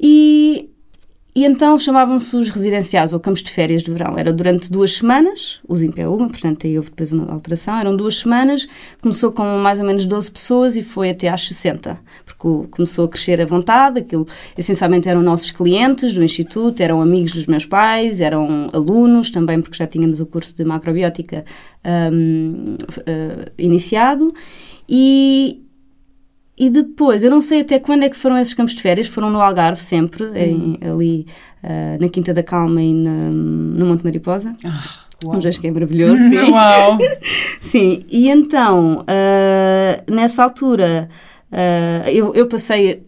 E 0.00 0.70
e 1.36 1.44
então 1.44 1.78
chamavam-se 1.78 2.34
os 2.34 2.48
residenciais 2.48 3.12
ou 3.12 3.20
campos 3.20 3.42
de 3.42 3.50
férias 3.50 3.82
de 3.82 3.90
verão. 3.90 4.16
Era 4.16 4.32
durante 4.32 4.72
duas 4.72 4.94
semanas, 4.94 5.60
os 5.68 5.82
é 5.82 6.08
uma, 6.08 6.28
portanto 6.28 6.66
aí 6.66 6.78
houve 6.78 6.88
depois 6.88 7.12
uma 7.12 7.30
alteração. 7.30 7.76
Eram 7.76 7.94
duas 7.94 8.16
semanas, 8.16 8.66
começou 9.02 9.30
com 9.30 9.44
mais 9.58 9.78
ou 9.78 9.84
menos 9.84 10.06
12 10.06 10.30
pessoas 10.30 10.76
e 10.76 10.82
foi 10.82 11.10
até 11.10 11.28
às 11.28 11.46
60, 11.46 11.98
porque 12.24 12.68
começou 12.70 13.04
a 13.04 13.08
crescer 13.08 13.38
à 13.38 13.44
vontade. 13.44 14.00
Aquilo 14.00 14.26
essencialmente 14.56 15.10
eram 15.10 15.22
nossos 15.22 15.50
clientes 15.50 16.14
do 16.14 16.24
Instituto, 16.24 16.80
eram 16.80 17.02
amigos 17.02 17.34
dos 17.34 17.46
meus 17.46 17.66
pais, 17.66 18.18
eram 18.18 18.70
alunos 18.72 19.28
também, 19.28 19.60
porque 19.60 19.76
já 19.76 19.86
tínhamos 19.86 20.20
o 20.20 20.24
curso 20.24 20.56
de 20.56 20.64
macrobiótica 20.64 21.44
um, 21.84 22.64
uh, 22.64 23.02
eh, 23.04 23.52
iniciado. 23.58 24.26
E, 24.88 25.65
e 26.58 26.70
depois, 26.70 27.22
eu 27.22 27.30
não 27.30 27.42
sei 27.42 27.60
até 27.60 27.78
quando 27.78 28.04
é 28.04 28.08
que 28.08 28.16
foram 28.16 28.38
esses 28.38 28.54
campos 28.54 28.74
de 28.74 28.80
férias, 28.80 29.06
foram 29.06 29.28
no 29.28 29.40
Algarve 29.40 29.80
sempre, 29.80 30.24
em, 30.34 30.78
ali 30.80 31.26
uh, 31.62 32.00
na 32.00 32.08
Quinta 32.08 32.32
da 32.32 32.42
Calma 32.42 32.80
e 32.80 32.94
na, 32.94 33.10
no 33.10 33.84
Monte 33.84 34.02
Mariposa. 34.02 34.56
Ah, 34.64 35.04
uau. 35.22 35.36
Um 35.36 35.40
que 35.40 35.66
é 35.66 35.70
maravilhoso, 35.70 36.16
sim. 36.16 36.36
Uau! 36.50 36.98
sim, 37.60 38.06
e 38.10 38.30
então, 38.30 39.00
uh, 39.00 40.12
nessa 40.12 40.44
altura, 40.44 41.10
uh, 41.52 42.08
eu, 42.08 42.34
eu 42.34 42.46
passei 42.46 43.04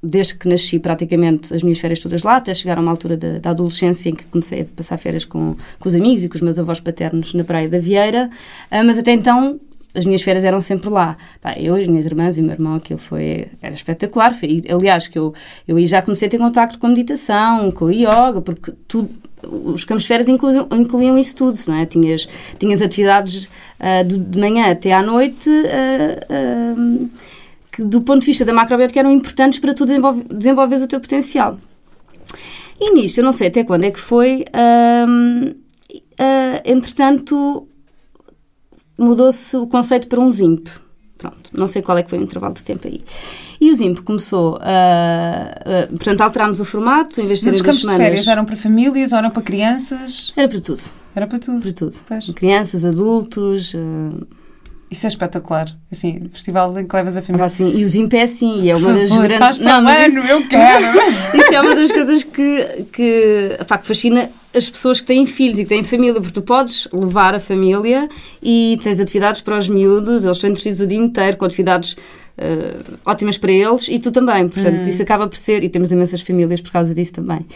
desde 0.00 0.36
que 0.36 0.48
nasci 0.48 0.78
praticamente 0.78 1.52
as 1.52 1.62
minhas 1.62 1.78
férias 1.78 2.00
todas 2.00 2.22
lá, 2.22 2.36
até 2.36 2.54
chegar 2.54 2.78
a 2.78 2.80
uma 2.80 2.90
altura 2.90 3.16
da, 3.16 3.38
da, 3.38 3.50
adolescência 3.50 4.10
em 4.10 4.14
que 4.14 4.24
comecei 4.26 4.62
a 4.62 4.64
passar 4.64 4.96
férias 4.96 5.24
com, 5.24 5.56
com 5.78 5.88
os 5.88 5.94
amigos 5.94 6.22
e 6.22 6.28
com 6.28 6.34
os 6.34 6.40
meus 6.40 6.58
avós 6.58 6.78
paternos 6.78 7.34
na 7.34 7.42
Praia 7.42 7.68
da 7.68 7.78
Vieira, 7.78 8.30
uh, 8.70 8.84
mas 8.84 8.96
até 8.96 9.12
então 9.12 9.60
as 9.94 10.06
minhas 10.06 10.22
férias 10.22 10.44
eram 10.44 10.60
sempre 10.60 10.88
lá. 10.88 11.16
Eu, 11.58 11.74
as 11.74 11.86
minhas 11.86 12.06
irmãs 12.06 12.38
e 12.38 12.40
o 12.40 12.44
meu 12.44 12.52
irmão, 12.52 12.74
aquilo 12.74 12.98
foi, 12.98 13.48
era 13.60 13.74
espetacular. 13.74 14.34
Aliás, 14.70 15.06
que 15.06 15.18
eu, 15.18 15.34
eu 15.68 15.84
já 15.86 16.00
comecei 16.00 16.28
a 16.28 16.30
ter 16.30 16.38
contacto 16.38 16.78
com 16.78 16.86
a 16.86 16.90
meditação, 16.90 17.70
com 17.70 17.86
o 17.86 17.90
yoga, 17.90 18.40
porque 18.40 18.72
tudo, 18.88 19.10
os 19.42 19.84
campos 19.84 20.04
de 20.04 20.08
férias 20.08 20.28
incluíam, 20.28 20.68
incluíam 20.72 21.18
isso 21.18 21.36
tudo, 21.36 21.58
não 21.66 21.74
é? 21.74 21.84
Tinhas, 21.84 22.28
tinhas 22.58 22.80
atividades 22.80 23.44
uh, 23.44 24.04
de, 24.06 24.18
de, 24.18 24.38
manhã 24.38 24.70
até 24.70 24.92
à 24.92 25.02
noite 25.02 25.50
uh, 25.50 26.80
uh, 26.80 27.10
que, 27.70 27.82
do 27.82 28.00
ponto 28.00 28.20
de 28.20 28.26
vista 28.26 28.44
da 28.44 28.52
macrobiótica, 28.52 29.00
eram 29.00 29.10
importantes 29.10 29.58
para 29.58 29.74
tu 29.74 29.84
desenvolver, 29.84 30.24
desenvolveres 30.24 30.82
o 30.82 30.86
teu 30.86 31.00
potencial. 31.00 31.58
E 32.80 32.94
nisto, 32.94 33.18
eu 33.18 33.24
não 33.24 33.32
sei 33.32 33.48
até 33.48 33.62
quando 33.62 33.84
é 33.84 33.90
que 33.90 34.00
foi, 34.00 34.44
entretanto, 36.64 37.68
mudou-se 38.98 39.56
o 39.56 39.66
conceito 39.66 40.08
para 40.08 40.20
um 40.20 40.30
ZIMP. 40.30 40.68
Pronto, 41.18 41.50
não 41.52 41.68
sei 41.68 41.82
qual 41.82 41.96
é 41.98 42.02
que 42.02 42.10
foi 42.10 42.18
o 42.18 42.22
intervalo 42.22 42.54
de 42.54 42.64
tempo 42.64 42.88
aí. 42.88 43.00
E 43.60 43.70
o 43.70 43.74
ZIMP 43.74 44.00
começou 44.00 44.58
a. 44.60 45.86
Uh, 45.86 45.88
portanto, 45.90 46.20
alterámos 46.20 46.58
o 46.58 46.64
formato, 46.64 47.20
em 47.20 47.26
vez 47.26 47.40
de 47.40 47.46
Mas 47.46 47.54
os 47.56 47.62
campos 47.62 47.80
semanas, 47.80 48.00
de 48.00 48.04
férias 48.04 48.26
eram 48.26 48.44
para 48.44 48.56
famílias 48.56 49.12
ou 49.12 49.18
eram 49.18 49.30
para 49.30 49.42
crianças? 49.42 50.32
Era 50.36 50.48
para 50.48 50.60
tudo. 50.60 50.80
Era 51.14 51.26
para 51.26 51.38
tudo. 51.38 51.60
Para 51.60 51.72
tudo. 51.72 51.94
Pois. 52.08 52.26
Crianças, 52.30 52.84
adultos. 52.84 53.72
Uh, 53.72 54.26
isso 54.92 55.06
é 55.06 55.08
espetacular. 55.08 55.66
Assim, 55.90 56.22
festival 56.32 56.78
em 56.78 56.86
que 56.86 56.94
levas 56.94 57.16
a 57.16 57.22
família. 57.22 57.46
Ah, 57.46 57.48
sim. 57.48 57.72
E 57.74 57.82
o 57.82 57.88
Zimp 57.88 58.12
é 58.12 58.22
assim, 58.22 58.62
e 58.62 58.70
é 58.70 58.76
uma 58.76 58.92
das 58.92 59.08
Por, 59.10 59.22
grandes. 59.22 59.38
Faz 59.38 59.58
não, 59.58 59.82
mas 59.82 60.14
eu 60.14 60.46
quero! 60.46 60.84
isso 61.34 61.54
é 61.54 61.60
uma 61.60 61.74
das 61.74 61.90
coisas 61.90 62.22
que, 62.22 62.84
que, 62.92 63.58
pá, 63.66 63.78
que 63.78 63.86
fascina 63.86 64.30
as 64.54 64.68
pessoas 64.68 65.00
que 65.00 65.06
têm 65.06 65.24
filhos 65.24 65.58
e 65.58 65.62
que 65.62 65.68
têm 65.70 65.82
família, 65.82 66.20
porque 66.20 66.34
tu 66.34 66.42
podes 66.42 66.86
levar 66.92 67.34
a 67.34 67.40
família 67.40 68.06
e 68.42 68.78
tens 68.82 69.00
atividades 69.00 69.40
para 69.40 69.56
os 69.56 69.68
miúdos, 69.68 70.24
eles 70.24 70.36
estão 70.36 70.50
entretidos 70.50 70.80
o 70.80 70.86
dia 70.86 70.98
inteiro 70.98 71.38
com 71.38 71.46
atividades 71.46 71.92
uh, 71.92 72.98
ótimas 73.06 73.38
para 73.38 73.50
eles 73.50 73.88
e 73.88 73.98
tu 73.98 74.12
também. 74.12 74.46
Portanto, 74.48 74.84
hum. 74.84 74.88
isso 74.88 75.02
acaba 75.02 75.26
por 75.26 75.38
ser, 75.38 75.64
e 75.64 75.70
temos 75.70 75.90
imensas 75.90 76.20
famílias 76.20 76.60
por 76.60 76.70
causa 76.70 76.94
disso 76.94 77.14
também. 77.14 77.46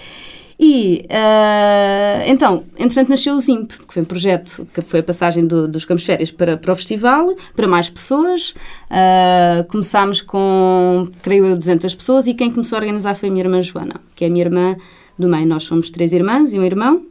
E 0.58 1.04
uh, 1.10 2.22
então, 2.26 2.64
entretanto, 2.78 3.10
nasceu 3.10 3.34
o 3.34 3.40
ZIMP, 3.40 3.72
que 3.72 3.92
foi 3.92 4.02
um 4.02 4.06
projeto 4.06 4.66
que 4.72 4.80
foi 4.80 5.00
a 5.00 5.02
passagem 5.02 5.46
do, 5.46 5.68
dos 5.68 5.84
campos 5.84 6.04
férias 6.04 6.30
para, 6.30 6.56
para 6.56 6.72
o 6.72 6.76
festival, 6.76 7.36
para 7.54 7.68
mais 7.68 7.90
pessoas. 7.90 8.54
Uh, 8.90 9.64
começámos 9.68 10.22
com, 10.22 11.08
creio 11.20 11.44
eu, 11.44 11.56
200 11.56 11.94
pessoas 11.94 12.26
e 12.26 12.32
quem 12.32 12.50
começou 12.50 12.76
a 12.76 12.80
organizar 12.80 13.14
foi 13.14 13.28
a 13.28 13.32
minha 13.32 13.44
irmã 13.44 13.60
Joana, 13.60 14.00
que 14.14 14.24
é 14.24 14.28
a 14.28 14.30
minha 14.30 14.44
irmã 14.44 14.76
do 15.18 15.28
meio. 15.28 15.46
Nós 15.46 15.64
somos 15.64 15.90
três 15.90 16.14
irmãs 16.14 16.54
e 16.54 16.58
um 16.58 16.64
irmão. 16.64 17.02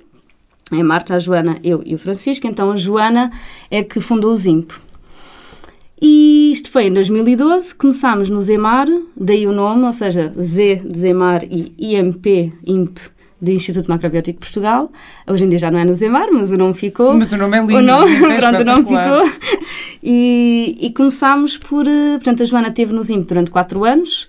É 0.71 0.81
a 0.81 0.83
Marta, 0.83 1.13
a 1.13 1.19
Joana, 1.19 1.59
eu 1.63 1.83
e 1.85 1.93
o 1.93 1.99
Francisco. 1.99 2.47
Então, 2.47 2.71
a 2.71 2.75
Joana 2.75 3.31
é 3.69 3.83
que 3.83 4.01
fundou 4.01 4.31
o 4.31 4.37
ZIMP. 4.37 4.71
E 6.01 6.51
isto 6.51 6.71
foi 6.71 6.87
em 6.87 6.93
2012, 6.93 7.73
começámos 7.75 8.29
no 8.29 8.41
Zemar, 8.41 8.85
daí 9.15 9.47
o 9.47 9.53
nome, 9.53 9.85
ou 9.85 9.93
seja, 9.93 10.33
Z 10.37 10.81
de 10.83 10.99
Zemar 10.99 11.43
e 11.49 11.73
IMP, 11.77 12.51
IMP 12.65 13.14
de 13.41 13.53
Instituto 13.53 13.87
Macrobiótico 13.89 14.39
de 14.39 14.45
Portugal. 14.45 14.91
Hoje 15.27 15.45
em 15.45 15.49
dia 15.49 15.59
já 15.59 15.69
não 15.69 15.79
é 15.79 15.85
no 15.85 15.93
Zemar, 15.93 16.29
mas 16.31 16.51
o 16.51 16.57
nome 16.57 16.73
ficou. 16.73 17.13
Mas 17.13 17.31
o 17.31 17.37
nome 17.37 17.57
é 17.57 17.61
lindo. 17.61 17.75
O 17.75 17.81
nome, 17.81 18.15
é 18.15 18.37
pronto, 18.37 18.61
o 18.61 18.65
nome 18.65 18.83
ficou. 18.83 19.59
E, 20.01 20.77
e 20.79 20.91
começámos 20.91 21.57
por... 21.57 21.87
Eh, 21.87 22.15
portanto, 22.15 22.43
a 22.43 22.45
Joana 22.45 22.71
teve 22.71 22.93
no 22.93 23.01
ZIMP 23.03 23.27
durante 23.27 23.51
quatro 23.51 23.83
anos. 23.83 24.27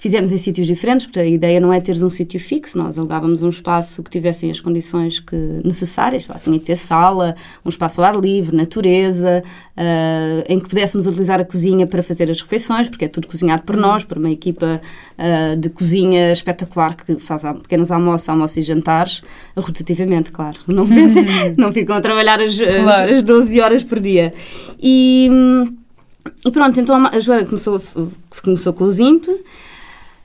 Fizemos 0.00 0.32
em 0.32 0.38
sítios 0.38 0.66
diferentes, 0.66 1.04
porque 1.04 1.20
a 1.20 1.26
ideia 1.26 1.60
não 1.60 1.70
é 1.70 1.78
teres 1.78 2.02
um 2.02 2.08
sítio 2.08 2.40
fixo, 2.40 2.78
nós 2.78 2.96
alugávamos 2.96 3.42
um 3.42 3.50
espaço 3.50 4.02
que 4.02 4.08
tivessem 4.08 4.50
as 4.50 4.58
condições 4.58 5.20
que, 5.20 5.36
necessárias, 5.62 6.26
lá 6.26 6.38
tinha 6.38 6.58
que 6.58 6.64
ter 6.64 6.76
sala, 6.76 7.36
um 7.62 7.68
espaço 7.68 8.00
ao 8.00 8.06
ar 8.06 8.16
livre, 8.18 8.56
natureza, 8.56 9.44
uh, 9.76 10.44
em 10.48 10.58
que 10.58 10.66
pudéssemos 10.66 11.06
utilizar 11.06 11.38
a 11.38 11.44
cozinha 11.44 11.86
para 11.86 12.02
fazer 12.02 12.30
as 12.30 12.40
refeições, 12.40 12.88
porque 12.88 13.04
é 13.04 13.08
tudo 13.08 13.26
cozinhado 13.26 13.62
por 13.64 13.76
nós, 13.76 14.02
por 14.02 14.16
uma 14.16 14.30
equipa 14.30 14.80
uh, 15.18 15.56
de 15.58 15.68
cozinha 15.68 16.32
espetacular 16.32 16.96
que 16.96 17.16
faz 17.16 17.42
pequenos 17.60 17.92
almoços, 17.92 18.26
almoços 18.26 18.56
e 18.56 18.62
jantares, 18.62 19.20
rotativamente, 19.54 20.32
claro. 20.32 20.56
Não, 20.66 20.88
pensem, 20.88 21.26
não 21.58 21.70
ficam 21.70 21.94
a 21.94 22.00
trabalhar 22.00 22.40
as, 22.40 22.56
claro. 22.56 23.12
as, 23.12 23.18
as 23.18 23.22
12 23.22 23.60
horas 23.60 23.84
por 23.84 24.00
dia. 24.00 24.32
E, 24.82 25.28
e 26.46 26.50
pronto, 26.50 26.80
então 26.80 27.06
a 27.06 27.18
Joana 27.18 27.44
começou, 27.44 27.78
começou 28.42 28.72
com 28.72 28.84
o 28.84 28.90
ZIMP, 28.90 29.28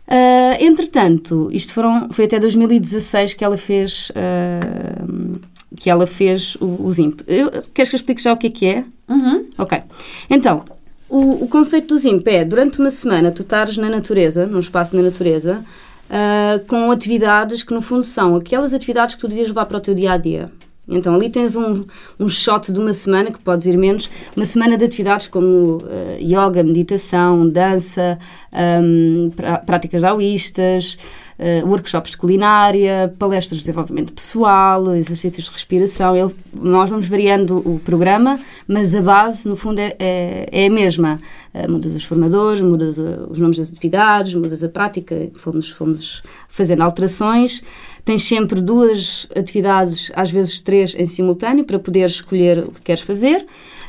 Uh, 0.08 0.64
entretanto, 0.64 1.50
isto 1.52 1.74
foram, 1.74 2.10
foi 2.12 2.26
até 2.26 2.40
2016 2.40 3.34
que 3.34 3.44
ela 3.44 3.58
fez, 3.58 4.12
uh, 4.12 5.40
que 5.76 5.90
ela 5.90 6.06
fez 6.06 6.56
o, 6.62 6.84
o 6.84 6.92
ZIMP. 6.92 7.22
Eu, 7.28 7.50
queres 7.74 7.90
que 7.90 7.96
eu 7.96 7.98
explique 7.98 8.22
já 8.22 8.32
o 8.32 8.38
que 8.38 8.48
é 8.48 8.50
que 8.50 8.66
é? 8.68 8.86
Uhum. 9.10 9.46
Ok. 9.58 9.82
Então, 10.30 10.64
o, 11.10 11.44
o, 11.44 11.48
conceito 11.48 11.88
do 11.88 11.98
ZIMP 11.98 12.28
é, 12.28 12.46
durante 12.46 12.80
uma 12.80 12.92
semana, 12.92 13.32
tu 13.32 13.42
estares 13.42 13.78
na 13.78 13.90
natureza, 13.90 14.46
num 14.46 14.60
espaço 14.60 14.96
na 14.96 15.02
natureza, 15.02 15.64
uh, 16.10 16.66
com 16.68 16.92
atividades 16.92 17.64
que, 17.64 17.74
no 17.74 17.82
fundo, 17.82 18.04
são 18.04 18.36
aquelas 18.36 18.74
atividades 18.74 19.16
que 19.16 19.22
tu 19.22 19.28
devias 19.28 19.48
levar 19.48 19.66
para 19.66 19.78
o 19.78 19.82
teu 19.82 19.94
dia-a-dia. 19.94 20.52
dia 20.52 20.65
então 20.88 21.16
ali 21.16 21.30
tens 21.30 21.56
um, 21.56 21.84
um 22.20 22.30
shot 22.30 22.72
de 22.72 22.80
uma 22.80 22.94
semana, 22.94 23.32
que 23.32 23.40
podes 23.40 23.66
ir 23.66 23.78
menos, 23.78 24.10
uma 24.36 24.46
semana 24.46 24.78
de 24.78 24.86
atividades 24.86 25.28
como 25.28 25.78
uh, 25.78 26.18
yoga, 26.20 26.64
meditação, 26.64 27.50
dança, 27.50 28.20
um, 28.54 29.32
práticas 29.66 30.04
daoístas, 30.04 30.98
uh, 31.40 31.68
workshops 31.68 32.12
de 32.12 32.18
culinária, 32.18 33.14
palestras 33.18 33.58
de 33.58 33.64
desenvolvimento 33.64 34.14
pessoal, 34.14 34.96
exercícios 34.96 35.46
de 35.46 35.52
respiração. 35.52 36.32
Nós 36.54 36.90
vamos 36.90 37.08
variando 37.08 37.58
o 37.68 37.80
programa, 37.80 38.40
mas 38.68 38.94
a 38.94 39.02
base, 39.02 39.48
no 39.48 39.56
fundo, 39.56 39.80
é, 39.80 39.96
é, 40.00 40.50
é 40.52 40.68
a 40.68 40.70
mesma. 40.70 41.18
Uh, 41.54 41.72
mudas 41.72 41.96
os 41.96 42.04
formadores, 42.04 42.62
mudas 42.62 42.98
os 42.98 43.40
nomes 43.40 43.58
das 43.58 43.72
atividades, 43.72 44.34
mudas 44.34 44.64
a 44.64 44.70
prática, 44.70 45.30
fomos, 45.34 45.70
fomos 45.70 46.22
fazendo 46.48 46.82
alterações. 46.82 47.64
Tens 48.06 48.24
sempre 48.24 48.62
duas 48.62 49.28
atividades, 49.36 50.12
às 50.16 50.30
vezes 50.30 50.60
três, 50.60 50.96
em 50.96 51.08
simultâneo, 51.08 51.66
para 51.66 51.80
poder 51.80 52.06
escolher 52.06 52.60
o 52.60 52.72
que 52.72 52.82
queres 52.82 53.02
fazer. 53.02 53.44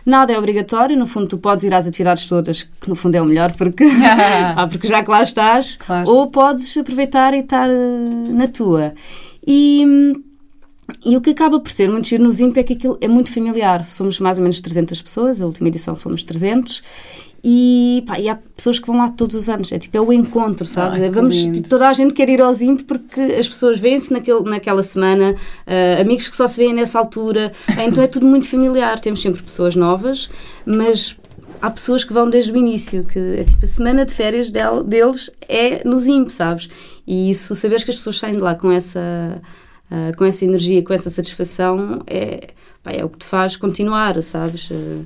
Nada 0.06 0.32
é 0.32 0.38
obrigatório, 0.38 0.96
no 0.96 1.06
fundo 1.06 1.26
tu 1.26 1.36
podes 1.36 1.64
ir 1.64 1.74
às 1.74 1.86
atividades 1.86 2.26
todas, 2.26 2.62
que 2.62 2.88
no 2.88 2.94
fundo 2.94 3.16
é 3.16 3.20
o 3.20 3.26
melhor, 3.26 3.52
porque, 3.52 3.84
ah, 4.56 4.66
porque 4.70 4.88
já 4.88 5.04
que 5.04 5.10
lá 5.10 5.22
estás, 5.22 5.76
claro. 5.76 6.08
ou 6.08 6.30
podes 6.30 6.74
aproveitar 6.78 7.34
e 7.34 7.40
estar 7.40 7.68
uh, 7.68 8.32
na 8.32 8.48
tua. 8.48 8.94
E, 9.46 9.84
e 11.04 11.16
o 11.16 11.20
que 11.20 11.30
acaba 11.30 11.60
por 11.60 11.70
ser 11.70 11.90
muito 11.90 12.08
giro 12.08 12.22
no 12.22 12.30
ZIMP 12.30 12.56
é 12.56 12.62
que 12.62 12.72
aquilo 12.72 12.96
é 13.02 13.08
muito 13.08 13.30
familiar. 13.30 13.84
Somos 13.84 14.18
mais 14.18 14.38
ou 14.38 14.42
menos 14.42 14.60
300 14.60 15.02
pessoas, 15.02 15.40
a 15.42 15.44
última 15.44 15.68
edição 15.68 15.94
fomos 15.94 16.22
300, 16.22 16.82
e, 17.48 18.02
pá, 18.04 18.18
e 18.18 18.28
há 18.28 18.34
pessoas 18.56 18.80
que 18.80 18.86
vão 18.88 18.96
lá 18.98 19.08
todos 19.08 19.36
os 19.36 19.48
anos. 19.48 19.70
É 19.70 19.78
tipo, 19.78 19.96
é 19.96 20.00
o 20.00 20.12
encontro, 20.12 20.66
sabes? 20.66 20.98
Ai, 20.98 21.06
É, 21.06 21.10
Vamos, 21.10 21.36
tipo, 21.36 21.68
toda 21.68 21.88
a 21.88 21.92
gente 21.92 22.12
quer 22.12 22.28
ir 22.28 22.42
ao 22.42 22.52
Zimp 22.52 22.80
porque 22.82 23.20
as 23.20 23.46
pessoas 23.48 23.78
vêm-se 23.78 24.12
naquela 24.12 24.82
semana, 24.82 25.36
ah, 25.64 26.00
amigos 26.00 26.28
que 26.28 26.34
só 26.34 26.48
se 26.48 26.56
veem 26.56 26.74
nessa 26.74 26.98
altura. 26.98 27.52
Ah, 27.78 27.84
então 27.84 28.02
é 28.02 28.08
tudo 28.08 28.26
muito 28.26 28.48
familiar. 28.48 28.98
Temos 28.98 29.22
sempre 29.22 29.40
pessoas 29.44 29.76
novas, 29.76 30.28
mas 30.64 31.16
há 31.62 31.70
pessoas 31.70 32.02
que 32.02 32.12
vão 32.12 32.28
desde 32.28 32.50
o 32.50 32.56
início, 32.56 33.04
que 33.04 33.18
é 33.18 33.44
tipo 33.44 33.64
a 33.64 33.68
semana 33.68 34.04
de 34.04 34.12
férias 34.12 34.50
del- 34.50 34.82
deles 34.82 35.30
é 35.48 35.86
no 35.86 36.00
Zimp, 36.00 36.30
sabes? 36.30 36.68
E 37.06 37.30
isso, 37.30 37.54
saberes 37.54 37.84
que 37.84 37.90
as 37.92 37.96
pessoas 37.96 38.18
saem 38.18 38.34
de 38.34 38.40
lá 38.40 38.56
com 38.56 38.72
essa. 38.72 39.40
ah, 39.88 40.10
com 40.18 40.24
essa 40.24 40.44
energia, 40.44 40.82
com 40.82 40.92
essa 40.92 41.08
satisfação, 41.10 42.02
é, 42.08 42.48
pá, 42.82 42.90
é 42.90 43.04
o 43.04 43.08
que 43.08 43.18
te 43.18 43.26
faz 43.26 43.54
continuar, 43.56 44.20
sabes? 44.20 44.68
Ah, 44.72 45.02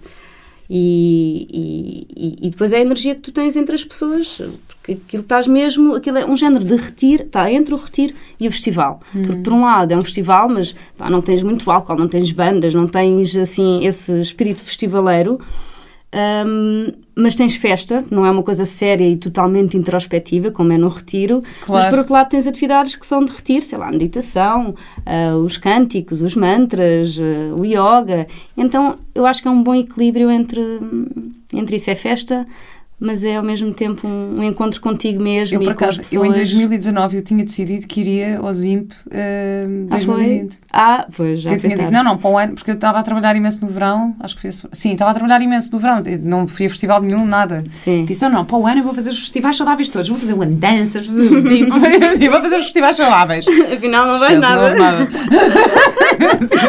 e, 0.72 2.06
e- 2.16 2.46
e- 2.46 2.50
depois 2.50 2.72
é 2.72 2.76
a 2.76 2.80
energia 2.80 3.14
que 3.16 3.20
tu 3.22 3.32
tens 3.32 3.56
entre 3.56 3.74
as 3.74 3.82
pessoas, 3.82 4.40
porque 4.68 4.92
aquilo 4.92 5.22
estás 5.24 5.48
mesmo, 5.48 5.96
aquilo 5.96 6.18
é 6.18 6.24
um 6.24 6.36
género 6.36 6.64
de 6.64 6.76
retiro, 6.76 7.24
está 7.24 7.50
entre 7.52 7.74
o 7.74 7.76
retiro 7.76 8.14
e 8.38 8.46
o 8.46 8.52
festival. 8.52 9.00
Porque 9.12 9.34
por 9.42 9.52
um 9.52 9.62
lado 9.62 9.92
é 9.92 9.96
um 9.96 10.02
festival, 10.02 10.48
mas 10.48 10.74
tá, 10.96 11.10
não 11.10 11.20
tens 11.20 11.42
muito 11.42 11.68
álcool, 11.70 11.96
não 11.96 12.06
tens 12.08 12.30
bandas, 12.30 12.72
não 12.72 12.86
tens 12.86 13.36
assim 13.36 13.84
esse 13.84 14.16
espírito 14.20 14.62
festivaleiro. 14.62 15.40
hum, 16.46 16.92
mas 17.20 17.34
tens 17.34 17.54
festa, 17.56 18.04
não 18.10 18.24
é 18.24 18.30
uma 18.30 18.42
coisa 18.42 18.64
séria 18.64 19.08
e 19.08 19.16
totalmente 19.16 19.76
introspectiva, 19.76 20.50
como 20.50 20.72
é 20.72 20.78
no 20.78 20.88
retiro. 20.88 21.42
Mas 21.60 21.66
Claro. 21.66 21.90
por 21.90 21.98
outro 22.00 22.14
lado 22.14 22.28
tens 22.28 22.46
atividades 22.46 22.96
que 22.96 23.06
são 23.06 23.24
de 23.24 23.32
retiro, 23.32 23.62
sei 23.62 23.78
lá, 23.78 23.88
a 23.88 23.92
meditação, 23.92 24.74
ah, 25.06 25.36
os 25.36 25.56
cânticos, 25.56 26.22
os 26.22 26.34
mantras, 26.36 27.18
ah, 27.20 27.54
o 27.54 27.64
yoga. 27.64 28.26
Então 28.56 28.96
eu 29.14 29.26
acho 29.26 29.42
que 29.42 29.48
é 29.48 29.50
um 29.50 29.62
bom 29.62 29.74
equilíbrio 29.74 30.30
entre, 30.30 30.60
entre 31.52 31.76
isso 31.76 31.90
é 31.90 31.94
festa, 31.94 32.46
mas 33.00 33.24
é 33.24 33.36
ao 33.36 33.42
mesmo 33.42 33.72
tempo 33.72 34.06
um, 34.06 34.38
um 34.38 34.44
encontro 34.44 34.80
contigo 34.80 35.22
mesmo 35.22 35.56
Eu, 35.56 35.62
e 35.62 35.64
por 35.64 35.74
com 35.74 35.84
as 35.86 35.96
acaso, 35.98 36.14
eu 36.14 36.24
em 36.24 36.28
pessoas. 36.28 36.50
2019 36.50 37.16
eu 37.16 37.22
tinha 37.22 37.44
decidido 37.44 37.86
que 37.86 38.00
iria 38.00 38.38
ao 38.38 38.52
Zimp 38.52 38.92
eh, 39.10 39.66
Ah, 39.90 39.98
foi? 39.98 40.06
2020. 40.06 40.58
Ah, 40.72 41.06
pois, 41.16 41.40
já 41.40 41.52
eu 41.52 41.58
tinha 41.58 41.76
dito, 41.76 41.90
não, 41.90 42.04
não, 42.04 42.16
para 42.18 42.30
o 42.30 42.38
ano, 42.38 42.54
porque 42.54 42.70
eu 42.70 42.74
estava 42.74 42.98
a 42.98 43.02
trabalhar 43.02 43.34
imenso 43.34 43.60
no 43.62 43.68
verão, 43.68 44.14
acho 44.20 44.36
que 44.38 44.46
esse- 44.46 44.68
sim, 44.72 44.92
estava 44.92 45.10
a 45.10 45.14
trabalhar 45.14 45.40
imenso 45.42 45.72
no 45.72 45.78
verão, 45.78 46.02
não 46.22 46.46
fui 46.46 46.66
a 46.66 46.70
festival 46.70 47.00
nenhum, 47.02 47.24
nada. 47.26 47.64
Sim. 47.74 48.04
Disse, 48.04 48.22
não, 48.24 48.30
não, 48.30 48.44
para 48.44 48.56
o 48.56 48.66
ano 48.66 48.80
eu 48.80 48.84
vou 48.84 48.92
fazer 48.94 49.10
os 49.10 49.18
festivais 49.18 49.56
saudáveis 49.56 49.88
todos, 49.88 50.08
vou 50.08 50.18
fazer 50.18 50.34
one 50.34 50.54
danças, 50.54 51.06
vou 51.06 51.16
fazer 51.16 51.34
o 51.34 51.40
Zimp, 51.48 51.68
vou 51.70 51.80
fazer, 51.80 52.28
vou 52.28 52.42
fazer 52.42 52.56
os 52.56 52.64
festivais 52.64 52.96
saudáveis. 52.96 53.46
Afinal 53.74 54.06
não 54.06 54.18
vai 54.18 54.34
Esquece, 54.36 54.52
não 54.52 54.62
nada. 54.62 54.74
nada. 54.78 55.08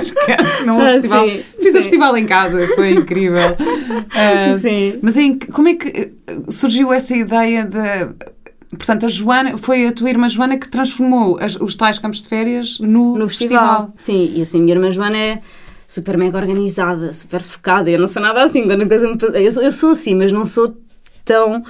Esquece, 0.01 0.63
não 0.65 0.79
Ah, 0.81 0.85
festival. 0.93 1.27
sim, 1.27 1.41
Fiz 1.61 1.73
o 1.75 1.77
festival 1.77 2.17
em 2.17 2.25
casa, 2.25 2.67
foi 2.75 2.91
incrível. 2.91 3.55
Ah, 4.13 4.57
Sim. 4.57 4.99
Mas 5.01 5.15
em, 5.17 5.37
que- 5.37 5.47
como 5.51 5.67
é 5.67 5.73
que 5.75 5.87
eh, 5.87 6.09
surgiu 6.49 6.91
essa 6.93 7.15
ideia 7.15 7.65
de. 7.65 8.29
Portanto, 8.77 9.05
a 9.05 9.09
Joana, 9.09 9.57
foi 9.57 9.85
a 9.87 9.91
tua 9.91 10.09
irmã 10.09 10.29
Joana 10.29 10.57
que 10.57 10.67
transformou 10.69 11.37
as- 11.41 11.57
os 11.59 11.75
tais 11.75 11.99
campos 11.99 12.21
de 12.21 12.29
férias 12.29 12.79
no, 12.79 13.17
No 13.17 13.27
festival. 13.27 13.91
Sim, 13.97 14.31
e 14.35 14.41
assim, 14.41 14.59
a 14.59 14.61
minha 14.61 14.75
irmã 14.75 14.89
Joana 14.89 15.17
é 15.17 15.41
super 15.87 16.17
mega 16.17 16.37
organizada, 16.37 17.11
super 17.11 17.41
focada. 17.41 17.89
Eu 17.91 17.99
não 17.99 18.07
sou 18.07 18.21
nada 18.21 18.43
assim. 18.43 18.63
Quando 18.63 18.87
coisa 18.87 19.07
me... 19.09 19.17
eu, 19.43 19.51
sou- 19.51 19.63
eu 19.63 19.71
sou 19.73 19.89
assim, 19.91 20.15
mas 20.15 20.31
não 20.31 20.45
sou 20.45 20.77
tão 21.25 21.63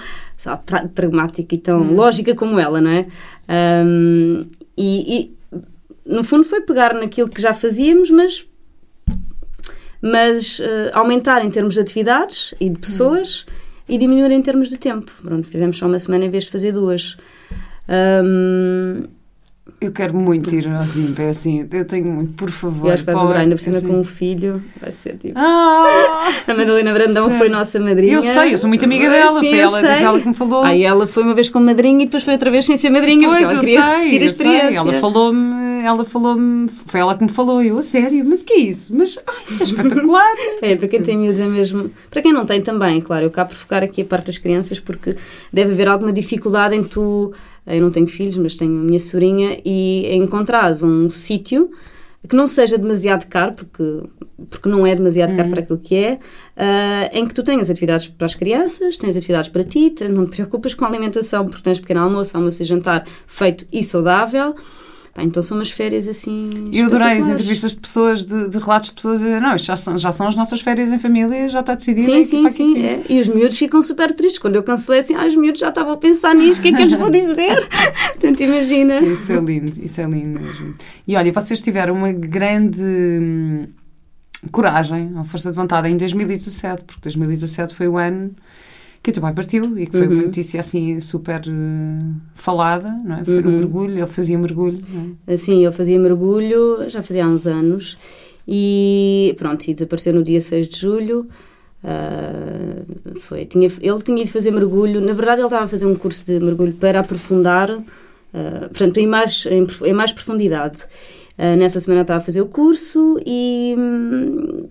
pra- 0.65 0.87
pragmática 0.87 1.55
e 1.55 1.57
tão 1.57 1.91
lógica 1.93 2.35
como 2.35 2.59
ela, 2.59 2.79
não 2.79 2.91
é? 2.91 3.07
Ahm, 3.47 4.41
e, 4.77 5.21
e, 5.21 5.35
no 6.05 6.23
fundo 6.23 6.43
foi 6.43 6.61
pegar 6.61 6.93
naquilo 6.93 7.29
que 7.29 7.41
já 7.41 7.51
fazíamos, 7.53 8.11
mas 8.11 8.45
mas 10.01 10.59
eh, 10.59 10.89
aumentar 10.93 11.45
em 11.45 11.51
termos 11.51 11.75
de 11.75 11.79
atividades 11.79 12.53
e 12.59 12.69
de 12.69 12.79
pessoas 12.79 13.45
e 13.91 13.97
diminuir 13.97 14.31
em 14.31 14.41
termos 14.41 14.69
de 14.69 14.77
tempo. 14.77 15.11
Pronto, 15.23 15.45
fizemos 15.47 15.77
só 15.77 15.85
uma 15.85 15.99
semana 15.99 16.25
em 16.25 16.29
vez 16.29 16.45
de 16.45 16.51
fazer 16.51 16.71
duas. 16.71 17.17
Ahm, 17.87 19.03
Eu 19.79 19.91
quero 19.91 20.15
muito 20.15 20.53
ir 20.53 20.67
ao 20.67 20.83
Zimp, 20.83 21.19
é 21.19 21.29
assim, 21.29 21.67
eu 21.71 21.85
tenho 21.85 22.05
muito, 22.13 22.33
por 22.33 22.49
favor. 22.51 22.87
eu 22.87 22.93
acho 22.93 23.03
que 23.03 23.11
vais 23.11 23.19
adorar, 23.23 23.41
ainda 23.41 23.55
por 23.55 23.61
cima 23.61 23.77
assim. 23.77 23.87
com 23.87 23.99
um 23.99 24.03
filho, 24.03 24.61
vai 24.79 24.91
ser 24.91 25.15
tipo. 25.15 25.33
Ah, 25.37 26.31
A 26.47 26.53
Madalena 26.53 26.93
Brandão 26.93 27.29
sei. 27.29 27.37
foi 27.37 27.49
nossa 27.49 27.79
madrinha. 27.79 28.13
Eu 28.13 28.21
sei, 28.21 28.53
eu 28.53 28.57
sou 28.57 28.67
muito 28.67 28.85
amiga 28.85 29.09
dela, 29.09 29.39
Sim, 29.39 29.49
foi 29.49 29.59
ela, 29.59 29.79
ela 29.81 30.19
que 30.19 30.27
me 30.27 30.33
falou. 30.33 30.63
Aí 30.63 30.83
ela 30.83 31.07
foi 31.07 31.23
uma 31.23 31.33
vez 31.33 31.49
com 31.49 31.59
madrinha 31.59 32.03
e 32.03 32.05
depois 32.05 32.23
foi 32.23 32.33
outra 32.33 32.51
vez 32.51 32.65
sem 32.65 32.77
ser 32.77 32.89
madrinha, 32.91 33.27
Pois, 33.27 33.47
porque 33.47 33.71
ela 33.75 33.97
eu 33.97 34.01
queria 34.09 34.29
sei, 34.33 34.49
repetir 34.51 34.61
eu 34.61 34.69
sei. 34.69 34.75
Ela 34.75 34.93
falou-me, 34.93 35.39
ela 35.85 36.05
falou-me, 36.05 36.67
foi 36.67 36.99
ela 36.99 37.17
que 37.17 37.23
me 37.23 37.29
falou, 37.29 37.61
eu, 37.61 37.77
a 37.77 37.81
sério, 37.81 38.23
mas 38.25 38.41
o 38.41 38.45
que 38.45 38.53
é 38.53 38.59
isso? 38.59 38.95
Mas, 38.95 39.17
ai, 39.27 39.43
isso 39.43 39.61
é 39.61 39.63
espetacular. 39.63 40.31
É, 40.61 40.75
para 40.75 40.87
quem 40.87 41.01
tem 41.01 41.17
miúdos 41.17 41.39
é 41.39 41.47
mesmo. 41.47 41.91
Para 42.09 42.21
quem 42.21 42.31
não 42.31 42.45
tem 42.45 42.61
também, 42.61 43.01
claro, 43.01 43.25
eu 43.25 43.31
cá 43.31 43.45
por 43.45 43.55
focar 43.55 43.83
aqui 43.83 44.03
a 44.03 44.05
parte 44.05 44.27
das 44.27 44.37
crianças, 44.37 44.79
porque 44.79 45.15
deve 45.51 45.71
haver 45.71 45.87
alguma 45.87 46.13
dificuldade 46.13 46.75
em 46.75 46.83
tu. 46.83 47.33
Eu 47.65 47.81
não 47.81 47.89
tenho 47.89 48.07
filhos, 48.07 48.37
mas 48.37 48.53
tenho 48.53 48.79
a 48.79 48.83
minha 48.83 48.99
sobrinha, 48.99 49.59
e 49.65 50.15
encontrares 50.15 50.83
um 50.83 51.09
sítio 51.09 51.71
que 52.27 52.35
não 52.35 52.47
seja 52.47 52.77
demasiado 52.77 53.25
caro, 53.27 53.53
porque, 53.53 54.03
porque 54.49 54.69
não 54.69 54.85
é 54.85 54.95
demasiado 54.95 55.35
caro 55.35 55.49
para 55.49 55.61
aquilo 55.61 55.79
que 55.79 55.95
é, 55.95 56.19
ah, 56.55 57.09
em 57.13 57.27
que 57.27 57.33
tu 57.33 57.43
tenhas 57.43 57.69
atividades 57.69 58.07
para 58.07 58.25
as 58.25 58.35
crianças, 58.35 58.97
tens 58.97 59.17
atividades 59.17 59.49
para 59.49 59.63
ti, 59.63 59.93
não 60.09 60.25
te 60.25 60.35
preocupas 60.35 60.73
com 60.73 60.85
a 60.85 60.87
alimentação, 60.87 61.45
porque 61.45 61.63
tens 61.63 61.79
pequeno 61.79 62.01
almoço, 62.01 62.37
almoço 62.37 62.61
e 62.61 62.65
jantar 62.65 63.05
feito 63.25 63.65
e 63.71 63.83
saudável. 63.83 64.55
Pá, 65.13 65.23
então 65.23 65.43
são 65.43 65.57
umas 65.57 65.69
férias 65.69 66.07
assim. 66.07 66.49
Eu 66.71 66.85
adorei 66.85 67.17
as 67.17 67.27
entrevistas 67.27 67.75
de 67.75 67.81
pessoas, 67.81 68.25
de, 68.25 68.47
de 68.47 68.57
relatos 68.57 68.89
de 68.89 68.95
pessoas 68.95 69.21
a 69.21 69.25
dizer, 69.25 69.41
não, 69.41 69.55
isto 69.55 69.65
já 69.65 69.75
são, 69.75 69.97
já 69.97 70.13
são 70.13 70.27
as 70.27 70.35
nossas 70.35 70.61
férias 70.61 70.91
em 70.93 70.97
família, 70.97 71.49
já 71.49 71.59
está 71.59 71.75
decidido. 71.75 72.05
Sim, 72.05 72.23
sim, 72.23 72.49
sim. 72.49 72.81
é. 72.81 73.03
E 73.09 73.19
os 73.19 73.27
miúdos 73.27 73.57
ficam 73.57 73.81
super 73.81 74.13
tristes. 74.13 74.39
Quando 74.39 74.55
eu 74.55 74.63
cancelei 74.63 75.01
assim, 75.01 75.13
ah, 75.15 75.25
os 75.27 75.35
miúdos 75.35 75.59
já 75.59 75.67
estavam 75.67 75.91
a 75.91 75.97
pensar 75.97 76.33
nisto, 76.33 76.59
o 76.59 76.61
que 76.61 76.69
é 76.69 76.71
que 76.71 76.81
eu 76.81 76.85
lhes 76.85 76.97
vou 76.97 77.09
dizer? 77.11 77.67
Portanto, 78.11 78.41
imagina. 78.41 78.99
Isso 79.01 79.33
é 79.33 79.39
lindo, 79.39 79.83
isso 79.83 79.99
é 79.99 80.05
lindo 80.05 80.39
mesmo. 80.39 80.75
E 81.05 81.15
olha, 81.17 81.33
vocês 81.33 81.61
tiveram 81.61 81.93
uma 81.93 82.13
grande 82.13 82.81
hum, 82.81 83.67
coragem, 84.49 85.07
uma 85.07 85.25
força 85.25 85.49
de 85.49 85.57
vontade 85.57 85.89
em 85.89 85.97
2017, 85.97 86.85
porque 86.85 87.01
2017 87.01 87.75
foi 87.75 87.89
o 87.89 87.97
ano 87.97 88.33
que 89.03 89.09
o 89.09 89.13
teu 89.13 89.21
pai 89.21 89.33
partiu 89.33 89.77
e 89.79 89.87
que 89.87 89.97
foi 89.97 90.07
uma 90.07 90.15
Uhum. 90.17 90.21
notícia 90.27 90.59
assim 90.59 90.99
super 90.99 91.41
eh, 91.47 92.13
falada, 92.35 92.89
não 93.03 93.17
é? 93.17 93.25
Foi 93.25 93.41
Uhum. 93.41 93.51
mergulho, 93.57 93.97
ele 93.97 94.05
fazia 94.07 94.37
mergulho, 94.37 94.79
não 94.93 95.15
é? 95.27 95.33
Assim, 95.33 95.65
eu 95.65 95.73
fazia 95.73 95.99
mergulho, 95.99 96.87
já 96.89 97.01
fazia 97.01 97.25
há 97.25 97.27
uns 97.27 97.47
anos, 97.47 97.97
e 98.47 99.33
pronto, 99.39 99.67
e 99.67 99.73
desapareceu 99.73 100.13
no 100.13 100.21
dia 100.23 100.39
6 100.39 100.67
de 100.67 100.77
julho. 100.79 101.27
Ah, 101.83 102.83
foi, 103.21 103.45
tinha, 103.45 103.67
ele 103.81 104.01
tinha 104.03 104.21
ido 104.21 104.29
fazer 104.31 104.51
mergulho, 104.51 105.01
na 105.01 105.13
verdade 105.13 105.41
ele 105.41 105.47
estava 105.47 105.65
a 105.65 105.67
fazer 105.67 105.85
um 105.87 105.95
curso 105.95 106.23
de 106.25 106.39
mergulho 106.39 106.73
para 106.73 106.99
aprofundar, 106.99 107.71
ah, 108.33 108.59
portanto, 108.69 108.97
em 108.97 109.07
mais, 109.07 109.45
em, 109.47 109.65
em 109.89 109.93
mais 109.93 110.11
profundidade. 110.11 110.83
Ah, 111.37 111.55
nessa 111.55 111.79
semana 111.79 112.01
estava 112.01 112.19
a 112.19 112.21
fazer 112.23 112.41
o 112.41 112.45
curso 112.45 113.19
e 113.25 113.73
hum, 113.77 114.67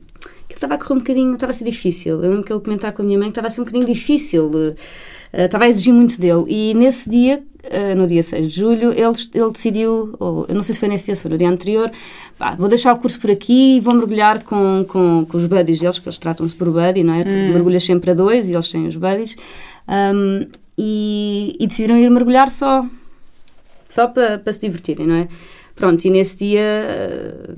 estava 0.61 0.75
a 0.75 0.79
correr 0.79 0.95
um 0.95 0.99
bocadinho, 0.99 1.35
estava 1.35 1.51
a 1.51 1.55
ser 1.55 1.65
difícil. 1.65 2.23
Eu 2.23 2.31
lembro 2.31 2.45
que 2.45 2.53
ele 2.53 2.61
comentar 2.61 2.93
com 2.93 3.03
a 3.03 3.05
minha 3.05 3.19
mãe 3.19 3.29
que 3.29 3.33
estava 3.33 3.49
a 3.49 3.51
ser 3.51 3.63
um 3.63 3.65
bocadinho 3.65 3.87
difícil, 3.87 4.51
eh, 5.33 5.45
estava 5.47 5.65
a 5.65 5.69
exigir 5.69 5.93
muito 5.93 6.21
dele. 6.21 6.45
E 6.47 6.75
nesse 6.75 7.09
dia, 7.09 7.43
eh, 7.65 7.95
no 7.95 8.07
dia 8.07 8.23
6 8.23 8.47
de 8.47 8.61
julho, 8.61 8.93
ele, 8.93 9.15
ele 9.35 9.51
decidiu, 9.51 10.15
ou 10.19 10.45
eu 10.49 10.55
não 10.55 10.63
sei 10.63 10.75
se 10.75 10.81
foi 10.81 10.89
nesse 10.89 11.07
dia, 11.07 11.17
se 11.17 11.23
foi 11.23 11.31
no 11.31 11.39
dia 11.39 11.49
anterior, 11.49 11.91
pá, 12.37 12.55
vou 12.57 12.69
deixar 12.69 12.93
o 12.93 12.99
curso 12.99 13.19
por 13.19 13.31
aqui 13.31 13.77
e 13.77 13.81
vou 13.81 13.95
mergulhar 13.95 14.43
com, 14.45 14.85
com, 14.87 15.25
com 15.27 15.37
os 15.37 15.47
buddies 15.47 15.81
deles, 15.81 15.99
que 15.99 16.07
eles 16.07 16.19
tratam-se 16.19 16.55
por 16.55 16.71
buddy, 16.71 17.03
não 17.03 17.15
é? 17.15 17.25
Mergulhas 17.25 17.85
sempre 17.85 18.11
a 18.11 18.15
dois 18.15 18.49
e 18.49 18.53
eles 18.53 18.71
têm 18.71 18.87
os 18.87 18.97
buddies. 18.97 19.37
Ahm, 19.89 20.47
e, 20.77 21.57
e 21.59 21.67
decidiram 21.67 21.97
ir 21.97 22.11
mergulhar 22.11 22.49
só, 22.49 22.87
só 23.89 24.07
para, 24.07 24.39
para 24.39 24.53
se 24.53 24.61
divertirem, 24.61 25.07
não 25.07 25.15
é? 25.15 25.29
Pronto, 25.81 26.05
e 26.05 26.11
nesse 26.11 26.37
dia 26.37 26.61
eh, 26.61 27.55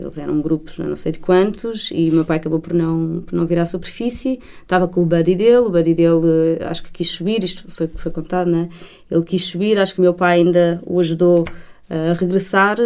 eles 0.00 0.18
eram 0.18 0.40
grupos, 0.40 0.78
não 0.78 0.96
sei 0.96 1.12
de 1.12 1.20
quantos, 1.20 1.90
e 1.94 2.10
o 2.10 2.14
meu 2.14 2.24
pai 2.24 2.38
acabou 2.38 2.58
por 2.58 2.74
não, 2.74 3.22
por 3.24 3.36
não 3.36 3.46
vir 3.46 3.56
à 3.60 3.64
superfície. 3.64 4.40
Estava 4.62 4.88
com 4.88 5.00
o 5.00 5.06
buddy 5.06 5.36
dele, 5.36 5.58
o 5.58 5.70
buddy 5.70 5.94
dele 5.94 6.58
eh, 6.58 6.64
acho 6.64 6.82
que 6.82 6.90
quis 6.90 7.08
subir, 7.08 7.44
isto 7.44 7.70
foi 7.70 7.88
foi 7.94 8.10
contado, 8.10 8.50
né? 8.50 8.68
Ele 9.08 9.22
quis 9.22 9.44
subir, 9.44 9.78
acho 9.78 9.94
que 9.94 10.00
o 10.00 10.02
meu 10.02 10.12
pai 10.12 10.38
ainda 10.38 10.82
o 10.84 10.98
ajudou 10.98 11.44
eh, 11.88 12.10
a 12.10 12.14
regressar. 12.14 12.78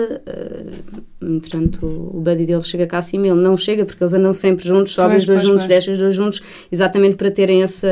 Entretanto, 1.22 1.86
o 1.86 2.20
buddy 2.20 2.44
dele 2.44 2.60
chega 2.60 2.86
cá 2.86 2.98
acima, 2.98 3.26
ele 3.28 3.40
não 3.40 3.56
chega 3.56 3.86
porque 3.86 4.04
eles 4.04 4.12
andam 4.12 4.34
sempre 4.34 4.68
juntos, 4.68 4.92
sobem 4.92 5.16
os 5.16 5.24
dois 5.24 5.40
juntos, 5.40 5.66
descem 5.66 5.94
os 5.94 5.98
dois 5.98 6.14
juntos, 6.14 6.42
exatamente 6.70 7.16
para 7.16 7.30
terem 7.30 7.62
essa. 7.62 7.88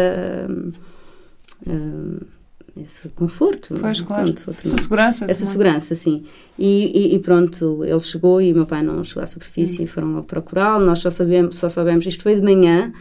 hum, 1.66 2.33
esse 2.76 3.08
conforto. 3.10 3.74
Pois, 3.80 4.00
claro. 4.00 4.24
Pronto, 4.32 4.44
outro 4.48 4.62
Essa 4.66 4.74
não. 4.76 4.82
segurança. 4.82 5.24
Essa 5.26 5.40
também. 5.40 5.52
segurança, 5.52 5.94
sim. 5.94 6.24
E, 6.58 7.12
e- 7.12 7.14
e 7.14 7.18
pronto, 7.18 7.84
ele 7.84 8.00
chegou 8.00 8.40
e 8.42 8.52
o 8.52 8.56
meu 8.56 8.66
pai 8.66 8.82
não 8.82 9.02
chegou 9.04 9.22
à 9.22 9.26
superfície 9.26 9.80
Hum. 9.82 9.84
e 9.84 9.86
foram 9.86 10.08
logo 10.08 10.24
procurá-lo. 10.24 10.84
Nós 10.84 10.98
só 10.98 11.10
sabemos, 11.10 11.56
só 11.56 11.68
soubemos, 11.68 12.04
isto 12.06 12.22
foi 12.22 12.34
de 12.34 12.42
manhã, 12.42 12.92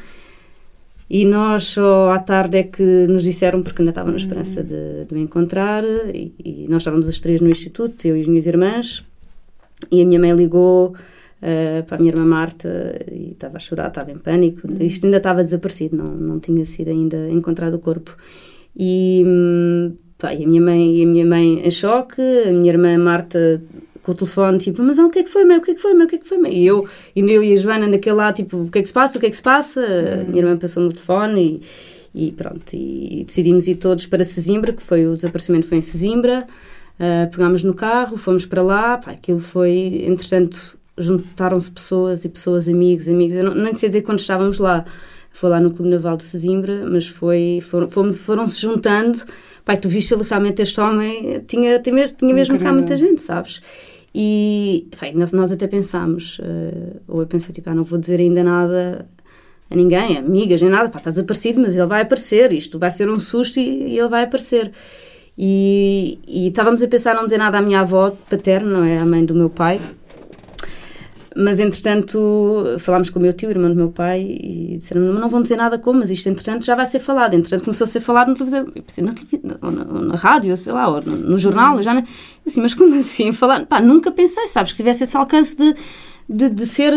e 1.09 1.25
nós 1.25 1.63
só 1.65 2.11
à 2.11 2.19
tarde 2.19 2.57
é 2.57 2.63
que 2.63 2.81
nos 3.07 3.23
disseram, 3.23 3.61
porque 3.61 3.81
ainda 3.81 3.91
estava 3.91 4.09
na 4.11 4.17
esperança 4.17 4.61
Hum. 4.61 4.65
de, 4.65 5.05
de 5.05 5.15
o 5.15 5.17
encontrar, 5.17 5.83
e, 5.83 6.33
e 6.43 6.65
nós 6.69 6.81
estávamos 6.81 7.07
as 7.07 7.19
três 7.19 7.41
no 7.41 7.49
instituto, 7.49 8.05
eu 8.07 8.15
e 8.17 8.21
as 8.21 8.27
minhas 8.27 8.45
irmãs, 8.45 9.03
e 9.91 10.01
a 10.01 10.05
minha 10.05 10.19
mãe 10.19 10.31
ligou 10.33 10.89
uh, 10.91 11.83
para 11.85 11.97
a 11.97 11.99
minha 11.99 12.11
irmã 12.13 12.25
Marta 12.25 12.69
e 13.11 13.31
estava 13.31 13.57
a 13.57 13.59
chorar, 13.59 13.87
estava 13.89 14.11
em 14.11 14.17
pânico. 14.17 14.61
Isto 14.81 15.05
ainda 15.05 15.17
estava 15.17 15.43
desaparecido, 15.43 15.97
não, 15.97 16.15
não 16.15 16.39
tinha 16.39 16.63
sido 16.63 16.89
ainda 16.89 17.29
encontrado 17.29 17.73
o 17.73 17.79
corpo. 17.79 18.15
E, 18.75 19.23
hum, 19.25 19.95
pá, 20.17 20.33
e 20.33 20.43
a 20.43 20.47
minha 20.47 20.61
mãe 20.61 20.97
e 20.97 21.03
a 21.03 21.07
minha 21.07 21.25
mãe 21.25 21.61
em 21.65 21.71
choque, 21.71 22.21
a 22.21 22.51
minha 22.51 22.71
irmã 22.71 22.97
Marta 22.97 23.61
com 24.03 24.11
o 24.11 24.15
telefone, 24.15 24.57
tipo, 24.57 24.83
mas 24.83 24.99
o 24.99 25.09
que 25.09 25.19
é 25.19 25.23
que 25.23 25.29
foi, 25.29 25.45
mãe? 25.45 25.57
O 25.57 25.61
que 25.61 25.71
é 25.71 25.73
que 25.73 25.81
foi, 25.81 25.93
mãe? 25.93 26.05
O 26.05 26.09
que 26.09 26.15
é 26.15 26.19
que 26.19 26.27
foi, 26.27 26.37
mãe? 26.37 26.53
E 26.53 26.65
eu, 26.65 26.87
e 27.15 27.21
eu 27.21 27.41
e 27.41 27.53
a 27.53 27.55
Joana 27.55 27.87
naquele 27.87 28.17
lá, 28.17 28.33
tipo, 28.33 28.57
o 28.63 28.69
que 28.69 28.79
é 28.79 28.81
que 28.81 28.87
se 28.87 28.93
passa? 28.93 29.17
O 29.17 29.21
que 29.21 29.27
é 29.27 29.29
que 29.29 29.35
se 29.35 29.41
passa? 29.41 29.81
A 29.81 30.23
minha 30.25 30.39
irmã 30.39 30.57
passou 30.57 30.83
no 30.83 30.89
telefone 30.89 31.61
e, 32.13 32.27
e 32.27 32.31
pronto, 32.33 32.73
e, 32.73 33.23
decidimos 33.25 33.67
ir 33.67 33.75
todos 33.75 34.05
para 34.05 34.25
Sesimbra, 34.25 34.73
que 34.73 34.83
foi 34.83 35.07
o 35.07 35.15
desaparecimento 35.15 35.67
foi 35.67 35.77
em 35.77 35.81
Sesimbra. 35.81 36.45
Uh, 36.99 37.31
pegámos 37.31 37.63
no 37.63 37.73
carro, 37.73 38.17
fomos 38.17 38.45
para 38.45 38.61
lá, 38.61 38.97
pá, 38.97 39.11
aquilo 39.11 39.39
foi, 39.39 40.03
entretanto, 40.05 40.77
juntaram-se 40.97 41.71
pessoas 41.71 42.25
e 42.25 42.29
pessoas, 42.29 42.67
amigos, 42.67 43.07
amigos. 43.07 43.37
Eu 43.37 43.45
não, 43.45 43.55
nem 43.55 43.73
sei 43.73 43.89
dizer 43.89 44.01
quando 44.01 44.19
estávamos 44.19 44.59
lá, 44.59 44.85
foi 45.33 45.49
lá 45.49 45.59
no 45.59 45.73
Clube 45.73 45.89
Naval 45.89 46.15
de 46.15 46.23
Sesimbra, 46.23 46.85
mas 46.89 47.07
foi, 47.07 47.59
foram, 47.61 47.89
foram, 47.89 48.13
foram 48.13 48.47
se 48.47 48.61
juntando. 48.61 49.19
Pai, 49.65 49.75
tu 49.75 49.89
viste 49.89 50.13
ali 50.13 50.23
realmente 50.23 50.61
este 50.61 50.79
homem, 50.79 51.43
tinha, 51.47 51.79
tinha 51.79 51.95
mesmo, 51.95 52.17
tinha 52.17 52.33
mesmo 52.33 52.59
cá 52.59 52.71
muita 52.71 52.95
gente, 52.95 53.19
sabes? 53.19 53.61
E 54.13 54.87
bem, 55.01 55.15
nós, 55.15 55.31
nós 55.31 55.51
até 55.51 55.65
pensámos, 55.67 56.37
uh, 56.39 57.01
ou 57.07 57.21
eu 57.21 57.27
pensei, 57.27 57.51
tipo, 57.51 57.69
ah, 57.69 57.73
não 57.73 57.83
vou 57.83 57.97
dizer 57.97 58.19
ainda 58.19 58.43
nada 58.43 59.07
a 59.71 59.75
ninguém, 59.75 60.17
amigas, 60.19 60.61
nem 60.61 60.69
nada, 60.69 60.87
pá, 60.89 60.99
está 60.99 61.09
desaparecido, 61.09 61.59
mas 61.59 61.75
ele 61.75 61.87
vai 61.87 62.03
aparecer, 62.03 62.53
isto 62.53 62.77
vai 62.77 62.91
ser 62.91 63.09
um 63.09 63.17
susto 63.17 63.59
e, 63.59 63.93
e 63.93 63.97
ele 63.97 64.07
vai 64.07 64.25
aparecer. 64.25 64.71
E, 65.35 66.19
e, 66.27 66.49
estávamos 66.49 66.83
a 66.83 66.87
pensar 66.87 67.15
não 67.15 67.25
dizer 67.25 67.39
nada 67.39 67.57
à 67.57 67.61
minha 67.61 67.79
avó 67.79 68.11
paterna, 68.29 68.69
não 68.69 68.83
é? 68.83 68.99
A 68.99 69.05
mãe 69.05 69.25
do 69.25 69.33
meu 69.33 69.49
pai, 69.49 69.81
mas, 71.35 71.59
entretanto, 71.59 72.77
falámos 72.79 73.09
com 73.09 73.17
o 73.17 73.21
meu 73.21 73.33
tio, 73.33 73.49
irmão 73.49 73.69
do 73.69 73.75
meu 73.75 73.89
pai, 73.89 74.21
e 74.21 74.77
disseram 74.77 75.01
não 75.01 75.29
vão 75.29 75.41
dizer 75.41 75.55
nada 75.55 75.79
como, 75.79 75.99
mas 75.99 76.09
isto, 76.09 76.27
entretanto, 76.29 76.65
já 76.65 76.75
vai 76.75 76.85
ser 76.85 76.99
falado. 76.99 77.33
Entretanto, 77.33 77.63
começou 77.63 77.85
a 77.85 77.87
ser 77.87 77.99
falado 77.99 78.29
na 78.29 78.33
televisão, 78.35 78.65
na, 78.65 79.11
televisão, 79.11 79.71
na, 79.71 80.01
na, 80.01 80.15
rádio, 80.15 80.55
sei 80.55 80.73
lá, 80.73 80.87
ou 80.87 81.01
no, 81.01 81.15
no 81.15 81.37
jornal, 81.37 81.81
já 81.81 81.93
não... 81.93 82.03
assim, 82.45 82.61
mas 82.61 82.73
como 82.73 82.93
assim? 82.95 83.31
Falar? 83.31 83.65
Pá, 83.65 83.81
nunca 83.81 84.11
pensei, 84.11 84.47
sabes, 84.47 84.71
que 84.71 84.77
tivesse 84.77 85.03
esse 85.03 85.17
alcance 85.17 85.55
de, 85.55 85.73
de, 86.29 86.49
de 86.49 86.65
ser... 86.65 86.93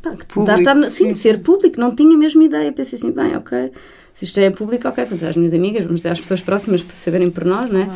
Pá, 0.00 0.10
público, 0.28 0.44
dar, 0.44 0.62
dar, 0.62 0.90
sim, 0.90 1.06
sim, 1.06 1.12
de 1.12 1.18
ser 1.18 1.40
público, 1.40 1.80
não 1.80 1.94
tinha 1.94 2.16
mesmo 2.16 2.42
ideia. 2.42 2.72
Pensei 2.72 2.96
assim, 2.96 3.10
bem, 3.10 3.36
ok, 3.36 3.72
se 4.14 4.24
isto 4.24 4.38
é 4.38 4.50
público, 4.50 4.86
ok, 4.86 5.04
vamos 5.04 5.18
dizer 5.18 5.30
às 5.30 5.36
minhas 5.36 5.54
amigas, 5.54 5.82
vamos 5.82 6.00
dizer 6.00 6.10
às 6.10 6.20
pessoas 6.20 6.40
próximas 6.40 6.82
para 6.82 6.94
saberem 6.94 7.30
por 7.30 7.44
nós, 7.44 7.70
né? 7.70 7.88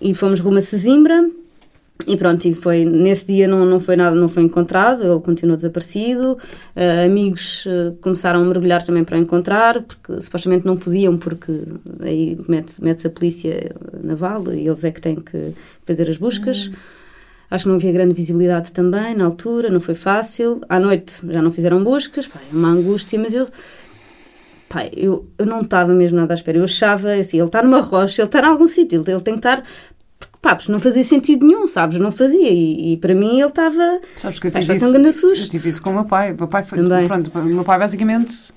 E 0.00 0.14
fomos 0.14 0.40
rumo 0.40 0.58
a 0.58 0.60
Sesimbra, 0.60 1.28
e 2.06 2.16
pronto, 2.16 2.44
e 2.46 2.54
foi, 2.54 2.84
nesse 2.84 3.26
dia 3.26 3.48
não, 3.48 3.64
não 3.64 3.80
foi 3.80 3.96
nada, 3.96 4.14
não 4.14 4.28
foi 4.28 4.42
encontrado, 4.42 5.02
ele 5.02 5.20
continuou 5.20 5.56
desaparecido. 5.56 6.38
Uh, 6.76 7.04
amigos 7.04 7.66
uh, 7.66 7.96
começaram 8.00 8.40
a 8.42 8.44
mergulhar 8.44 8.82
também 8.82 9.02
para 9.02 9.18
encontrar, 9.18 9.82
porque 9.82 10.20
supostamente 10.20 10.66
não 10.66 10.76
podiam, 10.76 11.16
porque 11.16 11.64
aí 12.00 12.38
mete-se 12.48 12.82
mete 12.82 13.06
a 13.06 13.10
polícia 13.10 13.74
naval 14.02 14.44
e 14.52 14.66
eles 14.66 14.84
é 14.84 14.90
que 14.90 15.00
têm 15.00 15.16
que 15.16 15.52
fazer 15.84 16.08
as 16.08 16.18
buscas. 16.18 16.66
Uhum. 16.66 16.74
Acho 17.50 17.64
que 17.64 17.68
não 17.68 17.76
havia 17.76 17.92
grande 17.92 18.12
visibilidade 18.12 18.72
também 18.72 19.14
na 19.14 19.24
altura, 19.24 19.70
não 19.70 19.80
foi 19.80 19.94
fácil. 19.94 20.60
À 20.68 20.78
noite 20.78 21.20
já 21.28 21.40
não 21.40 21.50
fizeram 21.50 21.82
buscas, 21.82 22.26
pá, 22.26 22.40
é 22.52 22.54
uma 22.54 22.68
angústia, 22.68 23.18
mas 23.18 23.34
eu. 23.34 23.48
Pai, 24.68 24.90
eu, 24.96 25.26
eu 25.38 25.46
não 25.46 25.60
estava 25.60 25.94
mesmo 25.94 26.18
nada 26.18 26.34
à 26.34 26.36
espera. 26.36 26.58
Eu 26.58 26.64
achava 26.64 27.12
assim: 27.12 27.38
ele 27.38 27.46
está 27.46 27.62
numa 27.62 27.80
rocha, 27.80 28.22
ele 28.22 28.28
está 28.28 28.40
em 28.40 28.44
algum 28.44 28.66
sítio, 28.66 29.04
ele 29.06 29.20
tem 29.20 29.34
que 29.34 29.38
estar 29.38 29.62
pá, 30.40 30.54
porque 30.54 30.70
não 30.70 30.78
fazia 30.78 31.02
sentido 31.02 31.46
nenhum, 31.46 31.66
sabes? 31.66 31.98
Não 31.98 32.12
fazia. 32.12 32.48
E, 32.48 32.92
e 32.92 32.96
para 32.96 33.14
mim 33.14 33.40
ele 33.40 33.48
estava. 33.48 34.00
Sabes 34.16 34.38
que 34.38 34.46
eu 34.46 34.50
tive, 34.50 34.74
isso, 34.74 35.26
eu 35.26 35.48
tive 35.48 35.68
isso 35.68 35.82
com 35.82 35.90
o 35.90 35.94
meu 35.94 36.04
pai. 36.04 36.32
O 36.32 36.36
meu 36.36 36.48
pai 36.48 36.62
foi. 36.62 36.78
Também. 36.78 37.06
Pronto, 37.06 37.30
o 37.34 37.44
meu 37.44 37.64
pai 37.64 37.78
basicamente. 37.78 38.52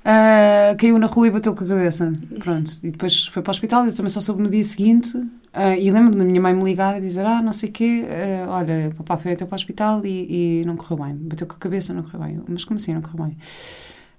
Uh, 0.00 0.76
caiu 0.78 0.98
na 0.98 1.06
rua 1.06 1.26
e 1.26 1.30
bateu 1.30 1.54
com 1.54 1.64
a 1.64 1.66
cabeça. 1.66 2.12
Pronto. 2.38 2.70
E 2.82 2.90
depois 2.90 3.26
foi 3.26 3.42
para 3.42 3.50
o 3.50 3.52
hospital. 3.52 3.84
Eu 3.84 3.94
também 3.94 4.08
só 4.10 4.20
soube 4.20 4.42
no 4.42 4.48
dia 4.48 4.64
seguinte. 4.64 5.16
Uh, 5.16 5.74
e 5.78 5.90
lembro 5.90 6.16
da 6.16 6.24
minha 6.24 6.40
mãe 6.40 6.54
me 6.54 6.64
ligar 6.64 6.96
e 6.96 7.00
dizer: 7.00 7.26
Ah, 7.26 7.42
não 7.42 7.52
sei 7.52 7.68
o 7.68 7.72
quê, 7.72 8.04
uh, 8.06 8.50
olha, 8.50 8.88
o 8.90 8.94
papai 8.96 9.22
foi 9.22 9.32
até 9.32 9.44
para 9.44 9.54
o 9.54 9.56
hospital 9.56 10.04
e, 10.06 10.60
e, 10.60 10.64
não 10.64 10.76
correu 10.76 11.04
bem. 11.04 11.14
Bateu 11.14 11.46
com 11.46 11.54
a 11.54 11.58
cabeça, 11.58 11.92
não 11.92 12.02
correu 12.02 12.20
bem. 12.20 12.40
Mas 12.48 12.64
como 12.64 12.76
assim 12.76 12.94
não 12.94 13.02
correu 13.02 13.26
bem? 13.26 13.36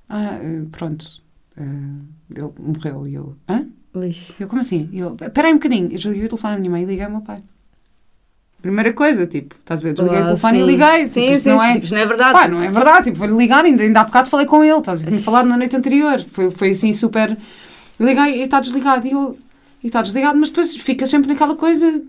Ah, 0.10 0.40
pronto. 0.72 1.22
ele 1.58 2.52
morreu. 2.60 3.08
E 3.08 3.14
eu: 3.16 3.36
Hã? 3.48 3.68
Lixo. 3.96 4.34
Eu, 4.40 4.48
como 4.48 4.62
assim? 4.62 4.90
Eu, 4.94 5.16
peraí 5.34 5.52
um 5.52 5.56
bocadinho. 5.56 5.86
Eu 5.86 5.98
desliguei 5.98 6.26
o 6.26 6.30
telefone 6.30 6.56
à 6.56 6.58
minha 6.60 6.72
mãe 6.72 6.84
e 6.84 6.86
liguei 6.86 7.06
ao 7.06 7.12
meu 7.12 7.22
pai. 7.22 7.42
Primeira 8.62 8.92
coisa, 8.92 9.26
tipo, 9.26 9.56
estás 9.56 9.80
a 9.80 9.84
ver? 9.84 9.94
Desliguei 9.94 10.18
ah, 10.18 10.22
o 10.22 10.26
telefone 10.26 10.58
sim. 10.58 10.64
e 10.64 10.68
liguei. 10.68 11.08
Sim, 11.08 11.26
tipo, 11.28 11.38
sim, 11.38 11.50
não 11.50 11.64
é, 11.64 11.80
tipo, 11.80 11.94
não 11.94 12.02
é 12.02 12.06
verdade. 12.06 12.34
Pá, 12.34 12.48
não 12.48 12.62
é 12.62 12.70
verdade. 12.70 13.04
Tipo, 13.06 13.18
foi 13.18 13.28
ligar, 13.28 13.64
ainda, 13.64 13.82
ainda 13.82 14.02
há 14.02 14.04
bocado 14.04 14.30
falei 14.30 14.46
com 14.46 14.64
ele. 14.64 14.78
Estás 14.78 15.08
a 15.08 15.10
tinha 15.10 15.22
falado 15.22 15.48
na 15.48 15.58
noite 15.58 15.76
anterior. 15.76 16.24
Foi, 16.32 16.52
foi 16.52 16.70
assim 16.72 16.92
super. 16.92 17.38
Eu 17.98 18.06
liguei 18.06 18.42
e 18.42 18.44
está 18.44 18.60
desligado. 18.60 19.08
E 19.08 19.12
eu. 19.12 19.38
E 19.82 19.88
está 19.88 20.02
desligado, 20.02 20.38
mas 20.38 20.50
depois 20.50 20.76
fica 20.76 21.06
sempre 21.06 21.30
naquela 21.30 21.56
coisa. 21.56 22.02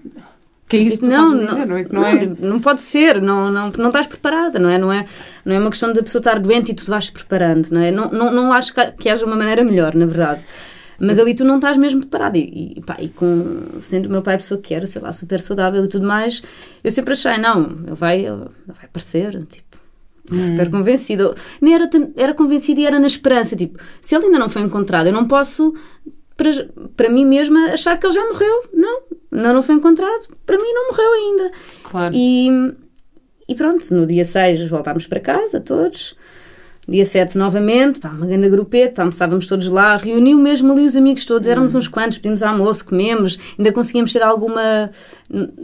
Que 0.69 0.77
é 0.77 0.81
isso 0.81 1.01
que 1.01 1.07
não, 1.07 1.33
não, 1.33 1.47
dizer, 1.47 1.67
não, 1.67 1.77
é? 1.77 1.87
Não, 1.91 2.07
é... 2.07 2.27
não, 2.39 2.61
pode 2.61 2.81
ser, 2.81 3.21
não, 3.21 3.51
não, 3.51 3.73
não 3.77 3.87
estás 3.89 4.07
preparada, 4.07 4.57
não 4.57 4.69
é? 4.69 4.79
Não 4.79 4.93
é, 4.93 5.05
não 5.45 5.55
é 5.57 5.59
uma 5.59 5.69
questão 5.69 5.93
da 5.93 6.01
pessoa 6.01 6.21
estar 6.21 6.39
doente 6.39 6.71
e 6.71 6.75
tu 6.75 6.85
vais 6.85 7.11
preparando, 7.11 7.71
não 7.71 7.81
é? 7.81 7.91
Não, 7.91 8.09
não, 8.09 8.31
não 8.31 8.53
acho 8.53 8.73
que 8.97 9.09
haja 9.09 9.27
uma 9.27 9.35
maneira 9.35 9.65
melhor, 9.65 9.97
na 9.97 10.07
verdade. 10.07 10.41
Mas 11.01 11.19
ali 11.19 11.35
tu 11.35 11.45
não 11.45 11.57
estás 11.57 11.79
mesmo 11.79 12.01
preparado. 12.01 12.37
E, 12.37 12.75
e, 12.77 12.81
pá, 12.83 12.97
e 13.01 13.09
com, 13.09 13.81
sendo 13.81 14.07
o 14.07 14.11
meu 14.11 14.21
pai 14.21 14.35
a 14.35 14.39
pessoa 14.39 14.61
que 14.61 14.75
era, 14.75 14.87
sei 14.87 15.01
lá, 15.01 15.13
super 15.13 15.41
saudável 15.41 15.83
e 15.83 15.89
tudo 15.89 16.07
mais, 16.07 16.43
eu 16.85 16.91
sempre 16.91 17.13
achei, 17.13 17.39
não, 17.39 17.63
ele 17.87 17.95
vai, 17.95 18.19
ele 18.27 18.47
vai 18.67 18.85
aparecer, 18.85 19.43
tipo, 19.47 19.79
super 20.31 20.69
hum. 20.69 20.71
convencido. 20.71 21.35
Nem 21.61 21.75
era, 21.75 21.89
era 22.17 22.35
convencido 22.35 22.81
e 22.81 22.87
era 22.87 22.99
na 22.99 23.07
esperança, 23.07 23.57
tipo, 23.57 23.79
se 24.01 24.15
ele 24.15 24.27
ainda 24.27 24.39
não 24.39 24.49
foi 24.49 24.61
encontrado, 24.61 25.07
eu 25.07 25.13
não 25.13 25.27
posso, 25.27 25.75
para, 26.37 26.51
para 26.95 27.09
mim 27.09 27.25
mesma, 27.25 27.73
achar 27.73 27.99
que 27.99 28.07
ele 28.07 28.15
já 28.15 28.25
morreu. 28.27 28.69
Não, 28.75 29.03
ainda 29.33 29.53
não 29.55 29.63
foi 29.63 29.77
encontrado, 29.77 30.29
para 30.45 30.59
mim 30.59 30.73
não 30.73 30.89
morreu 30.89 31.13
ainda. 31.13 31.51
Claro. 31.83 32.15
E, 32.15 32.51
e 33.49 33.55
pronto, 33.55 33.95
no 33.95 34.07
dia 34.07 34.25
6 34.25 34.69
voltámos 34.69 35.07
para 35.07 35.21
casa, 35.21 35.61
todos. 35.61 36.15
Dia 36.91 37.05
7 37.05 37.39
novamente, 37.39 38.01
pá, 38.01 38.09
uma 38.09 38.27
grande 38.27 38.49
grupeta, 38.49 39.03
almoçávamos 39.03 39.47
todos 39.47 39.69
lá, 39.69 39.97
reuniu 39.97 40.37
mesmo 40.39 40.73
ali 40.73 40.83
os 40.83 40.97
amigos 40.97 41.25
todos, 41.25 41.47
éramos 41.47 41.77
uns 41.77 41.87
quantos, 41.87 42.19
pedimos 42.19 42.43
almoço, 42.43 42.85
comemos, 42.85 43.39
ainda 43.57 43.71
conseguíamos 43.71 44.13
ter 44.13 44.25
alguma, 44.25 44.91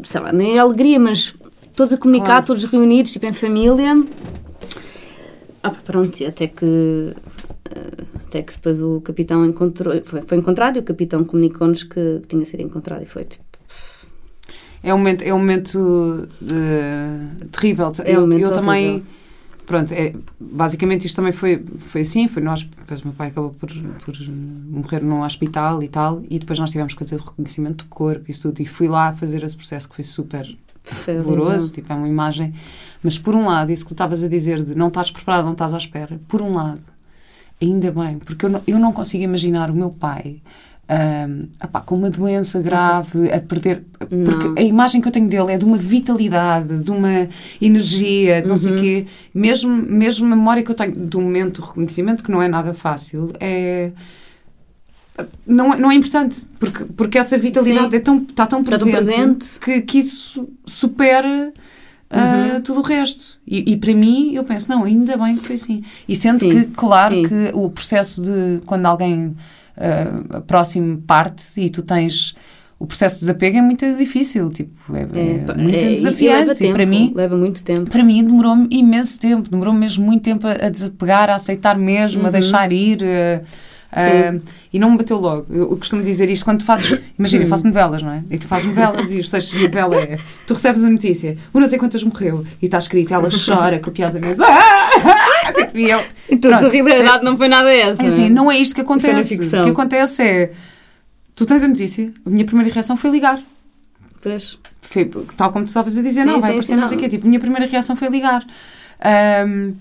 sei 0.04 0.20
lá, 0.20 0.32
nem 0.32 0.56
alegria, 0.56 1.00
mas 1.00 1.34
todos 1.74 1.92
a 1.92 1.96
comunicar, 1.98 2.26
claro. 2.26 2.46
todos 2.46 2.62
reunidos, 2.62 3.10
tipo 3.10 3.26
em 3.26 3.32
família. 3.32 4.04
Ah, 5.64 5.70
pronto, 5.70 6.24
até 6.24 6.46
que 6.46 7.12
até 8.28 8.42
que 8.42 8.52
depois 8.52 8.80
o 8.80 9.00
capitão 9.00 9.44
encontrou, 9.44 10.00
foi, 10.04 10.22
foi 10.22 10.38
encontrado 10.38 10.76
e 10.76 10.78
o 10.78 10.84
capitão 10.84 11.24
comunicou-nos 11.24 11.82
que, 11.82 12.22
tinha 12.28 12.44
sido 12.44 12.62
encontrado 12.62 13.02
e 13.02 13.06
foi 13.06 13.24
tipo. 13.24 13.44
É 14.80 14.94
um 14.94 14.98
momento, 14.98 15.22
é 15.22 15.34
um 15.34 15.38
momento 15.38 15.76
uh, 15.80 17.46
terrível. 17.46 17.90
É 18.04 18.16
um 18.16 18.30
eu, 18.30 18.38
eu 18.38 18.52
também 18.52 19.04
pronto, 19.66 19.92
é, 19.92 20.14
basicamente 20.38 21.06
isto 21.06 21.16
também 21.16 21.32
foi, 21.32 21.62
foi 21.78 22.00
assim, 22.02 22.28
foi 22.28 22.42
nós, 22.42 22.62
depois 22.62 23.00
o 23.00 23.08
meu 23.08 23.14
pai 23.14 23.28
acabou 23.28 23.50
por, 23.50 23.68
por 24.04 24.14
morrer 24.28 25.02
num 25.02 25.22
hospital 25.22 25.82
e 25.82 25.88
tal, 25.88 26.22
e 26.30 26.38
depois 26.38 26.58
nós 26.58 26.70
tivemos 26.70 26.94
que 26.94 26.98
fazer 27.00 27.16
o 27.16 27.24
reconhecimento 27.24 27.84
do 27.84 27.90
corpo 27.90 28.30
e 28.30 28.34
tudo, 28.34 28.62
e 28.62 28.66
fui 28.66 28.88
lá 28.88 29.12
fazer 29.14 29.42
esse 29.42 29.56
processo 29.56 29.88
que 29.88 29.96
foi 29.96 30.04
super 30.04 30.56
foi 30.82 31.16
doloroso, 31.16 31.72
tipo, 31.72 31.92
é 31.92 31.96
uma 31.96 32.08
imagem, 32.08 32.54
mas 33.02 33.18
por 33.18 33.34
um 33.34 33.46
lado, 33.46 33.72
isso 33.72 33.82
que 33.84 33.88
tu 33.88 33.94
estavas 33.94 34.22
a 34.22 34.28
dizer 34.28 34.62
de 34.62 34.74
não 34.76 34.86
estás 34.86 35.10
preparado, 35.10 35.44
não 35.44 35.52
estás 35.52 35.74
à 35.74 35.78
espera, 35.78 36.20
por 36.28 36.40
um 36.40 36.54
lado, 36.54 36.84
ainda 37.60 37.90
bem, 37.90 38.18
porque 38.18 38.46
eu 38.46 38.50
não, 38.50 38.62
eu 38.66 38.78
não 38.78 38.92
consigo 38.92 39.24
imaginar 39.24 39.68
o 39.68 39.74
meu 39.74 39.90
pai 39.90 40.40
um, 40.88 41.48
opá, 41.62 41.80
com 41.80 41.96
uma 41.96 42.10
doença 42.10 42.60
grave, 42.60 43.30
a 43.32 43.40
perder. 43.40 43.82
Porque 43.98 44.46
não. 44.46 44.54
a 44.56 44.62
imagem 44.62 45.00
que 45.00 45.08
eu 45.08 45.12
tenho 45.12 45.28
dele 45.28 45.52
é 45.52 45.58
de 45.58 45.64
uma 45.64 45.76
vitalidade, 45.76 46.78
de 46.78 46.90
uma 46.90 47.28
energia, 47.60 48.40
de 48.40 48.46
não 48.46 48.52
uhum. 48.52 48.58
sei 48.58 48.72
o 48.72 48.80
quê. 48.80 49.06
Mesmo, 49.34 49.70
mesmo 49.70 50.26
a 50.26 50.36
memória 50.36 50.62
que 50.62 50.70
eu 50.70 50.74
tenho 50.74 50.92
do 50.92 51.20
momento 51.20 51.60
do 51.60 51.66
reconhecimento, 51.66 52.22
que 52.22 52.30
não 52.30 52.40
é 52.40 52.48
nada 52.48 52.72
fácil, 52.72 53.32
é. 53.40 53.92
Não, 55.46 55.72
é, 55.72 55.78
não 55.78 55.90
é 55.90 55.94
importante, 55.94 56.42
porque, 56.60 56.84
porque 56.84 57.18
essa 57.18 57.38
vitalidade 57.38 57.96
é 57.96 58.00
tão, 58.00 58.18
está 58.18 58.46
tão 58.46 58.62
presente, 58.62 58.98
está 58.98 59.12
tão 59.12 59.34
presente. 59.34 59.60
Que, 59.60 59.80
que 59.80 59.98
isso 59.98 60.46
supera 60.66 61.54
uh, 62.10 62.60
tudo 62.60 62.80
o 62.80 62.82
resto. 62.82 63.38
E, 63.46 63.72
e, 63.72 63.76
para 63.78 63.94
mim, 63.94 64.34
eu 64.34 64.44
penso, 64.44 64.68
não, 64.68 64.84
ainda 64.84 65.16
bem 65.16 65.36
que 65.36 65.46
foi 65.46 65.54
assim. 65.54 65.82
E 66.06 66.14
sendo 66.14 66.38
sim, 66.38 66.50
que, 66.50 66.64
claro, 66.66 67.14
sim. 67.14 67.28
que 67.28 67.50
o 67.54 67.70
processo 67.70 68.22
de 68.22 68.60
quando 68.66 68.84
alguém 68.84 69.34
uh, 69.76 70.40
próximo 70.42 70.98
parte 70.98 71.44
e 71.56 71.70
tu 71.70 71.82
tens 71.82 72.34
o 72.78 72.86
processo 72.86 73.16
de 73.16 73.20
desapego 73.20 73.56
é 73.56 73.62
muito 73.62 73.96
difícil, 73.96 74.50
tipo, 74.50 74.70
é, 74.94 75.00
é, 75.00 75.44
é 75.48 75.54
muito 75.54 75.82
é, 75.82 75.92
desafiante. 75.92 76.62
E, 76.62 76.68
e, 76.68 76.72
para 76.72 76.84
mim, 76.84 77.10
leva 77.14 77.34
muito 77.34 77.62
tempo. 77.62 77.88
Para 77.88 78.04
mim 78.04 78.22
demorou 78.22 78.66
imenso 78.70 79.18
tempo, 79.18 79.48
demorou 79.48 79.72
mesmo 79.72 80.04
muito 80.04 80.22
tempo 80.22 80.46
a, 80.46 80.52
a 80.52 80.68
desapegar, 80.68 81.30
a 81.30 81.36
aceitar 81.36 81.78
mesmo, 81.78 82.22
uhum. 82.22 82.28
a 82.28 82.30
deixar 82.30 82.70
ir, 82.72 83.02
a, 83.02 83.40
Uh, 83.96 84.42
e 84.72 84.78
não 84.78 84.90
me 84.90 84.98
bateu 84.98 85.16
logo. 85.16 85.46
Eu, 85.48 85.68
costumo 85.76 86.02
dizer 86.02 86.28
isto 86.28 86.44
quando 86.44 86.62
fazes. 86.62 87.00
Imagina, 87.18 87.44
eu 87.44 87.48
faço 87.48 87.66
novelas, 87.66 88.02
não 88.02 88.10
é? 88.10 88.24
E 88.30 88.36
tu 88.36 88.46
fazes 88.46 88.66
novelas 88.66 89.10
e 89.10 89.18
os 89.18 89.30
textos 89.30 89.56
de 89.58 89.64
novela 89.64 89.96
é. 89.96 90.18
Tu 90.46 90.52
recebes 90.52 90.84
a 90.84 90.90
notícia, 90.90 91.38
o 91.52 91.60
não 91.60 91.66
sei 91.66 91.78
quantas 91.78 92.02
morreu, 92.02 92.44
e 92.60 92.66
está 92.66 92.78
escrito, 92.78 93.14
ela 93.14 93.28
chora 93.30 93.78
copiosamente. 93.78 94.36
tipo, 95.54 95.78
e 95.78 95.90
eu. 95.90 96.02
Então, 96.30 96.54
a 96.54 96.58
tua 96.58 96.70
realidade 96.70 97.24
não 97.24 97.36
foi 97.36 97.48
nada 97.48 97.72
essa. 97.72 98.02
É 98.02 98.06
assim, 98.06 98.28
não 98.28 98.50
é 98.50 98.58
isto 98.58 98.74
que 98.74 98.80
acontece. 98.80 99.36
O 99.36 99.64
que 99.64 99.70
acontece 99.70 100.22
é. 100.22 100.52
Tu 101.34 101.44
tens 101.44 101.62
a 101.62 101.68
notícia, 101.68 102.12
a 102.24 102.30
minha 102.30 102.44
primeira 102.44 102.72
reação 102.72 102.96
foi 102.96 103.10
ligar. 103.10 103.40
Pois. 104.22 104.58
Foi, 104.80 105.10
tal 105.36 105.52
como 105.52 105.64
tu 105.64 105.68
estavas 105.68 105.98
a 105.98 106.02
dizer, 106.02 106.22
sim, 106.22 106.26
não, 106.26 106.40
vai 106.40 106.50
aparecer 106.50 106.76
não 106.76 106.86
sei 106.86 106.96
o 106.96 107.00
quê. 107.00 107.08
Tipo, 107.08 107.26
a 107.26 107.28
minha 107.28 107.40
primeira 107.40 107.66
reação 107.66 107.94
foi 107.94 108.08
ligar. 108.08 108.44
Um, 109.46 109.74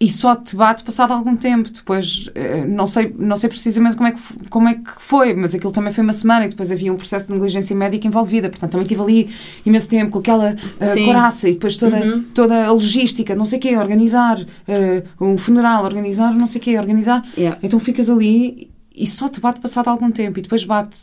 e 0.00 0.08
só 0.08 0.36
te 0.36 0.54
bate 0.54 0.84
passado 0.84 1.12
algum 1.12 1.34
tempo. 1.34 1.68
Depois, 1.70 2.30
eh, 2.34 2.64
não 2.64 2.86
sei, 2.86 3.12
não 3.18 3.34
sei 3.34 3.48
precisamente 3.48 3.96
como 3.96 4.08
é, 4.08 4.12
que, 4.12 4.20
como 4.48 4.68
é 4.68 4.74
que 4.74 4.90
foi, 4.98 5.34
mas 5.34 5.54
aquilo 5.54 5.72
também 5.72 5.92
foi 5.92 6.04
uma 6.04 6.12
semana 6.12 6.46
e 6.46 6.48
depois 6.48 6.70
havia 6.70 6.92
um 6.92 6.96
processo 6.96 7.26
de 7.26 7.32
negligência 7.32 7.74
médica 7.74 8.06
envolvida. 8.06 8.48
Portanto, 8.48 8.72
também 8.72 8.86
tive 8.86 9.02
ali 9.02 9.30
imenso 9.66 9.88
tempo 9.88 10.12
com 10.12 10.20
aquela 10.20 10.54
uh, 10.54 11.04
coraça 11.04 11.48
e 11.48 11.52
depois 11.52 11.76
toda, 11.76 11.96
uhum. 11.96 12.24
toda 12.32 12.66
a 12.66 12.70
logística, 12.70 13.34
não 13.34 13.44
sei 13.44 13.58
o 13.58 13.60
quê, 13.60 13.76
organizar 13.76 14.40
uh, 14.40 15.24
um 15.24 15.36
funeral, 15.36 15.84
organizar 15.84 16.32
não 16.32 16.46
sei 16.46 16.60
o 16.60 16.62
quê, 16.62 16.78
organizar. 16.78 17.24
Yeah. 17.36 17.58
Então 17.60 17.80
ficas 17.80 18.08
ali 18.08 18.70
e 18.94 19.06
só 19.06 19.28
te 19.28 19.40
bate 19.40 19.58
passado 19.58 19.88
algum 19.88 20.12
tempo 20.12 20.38
e 20.38 20.42
depois 20.42 20.64
bate 20.64 20.96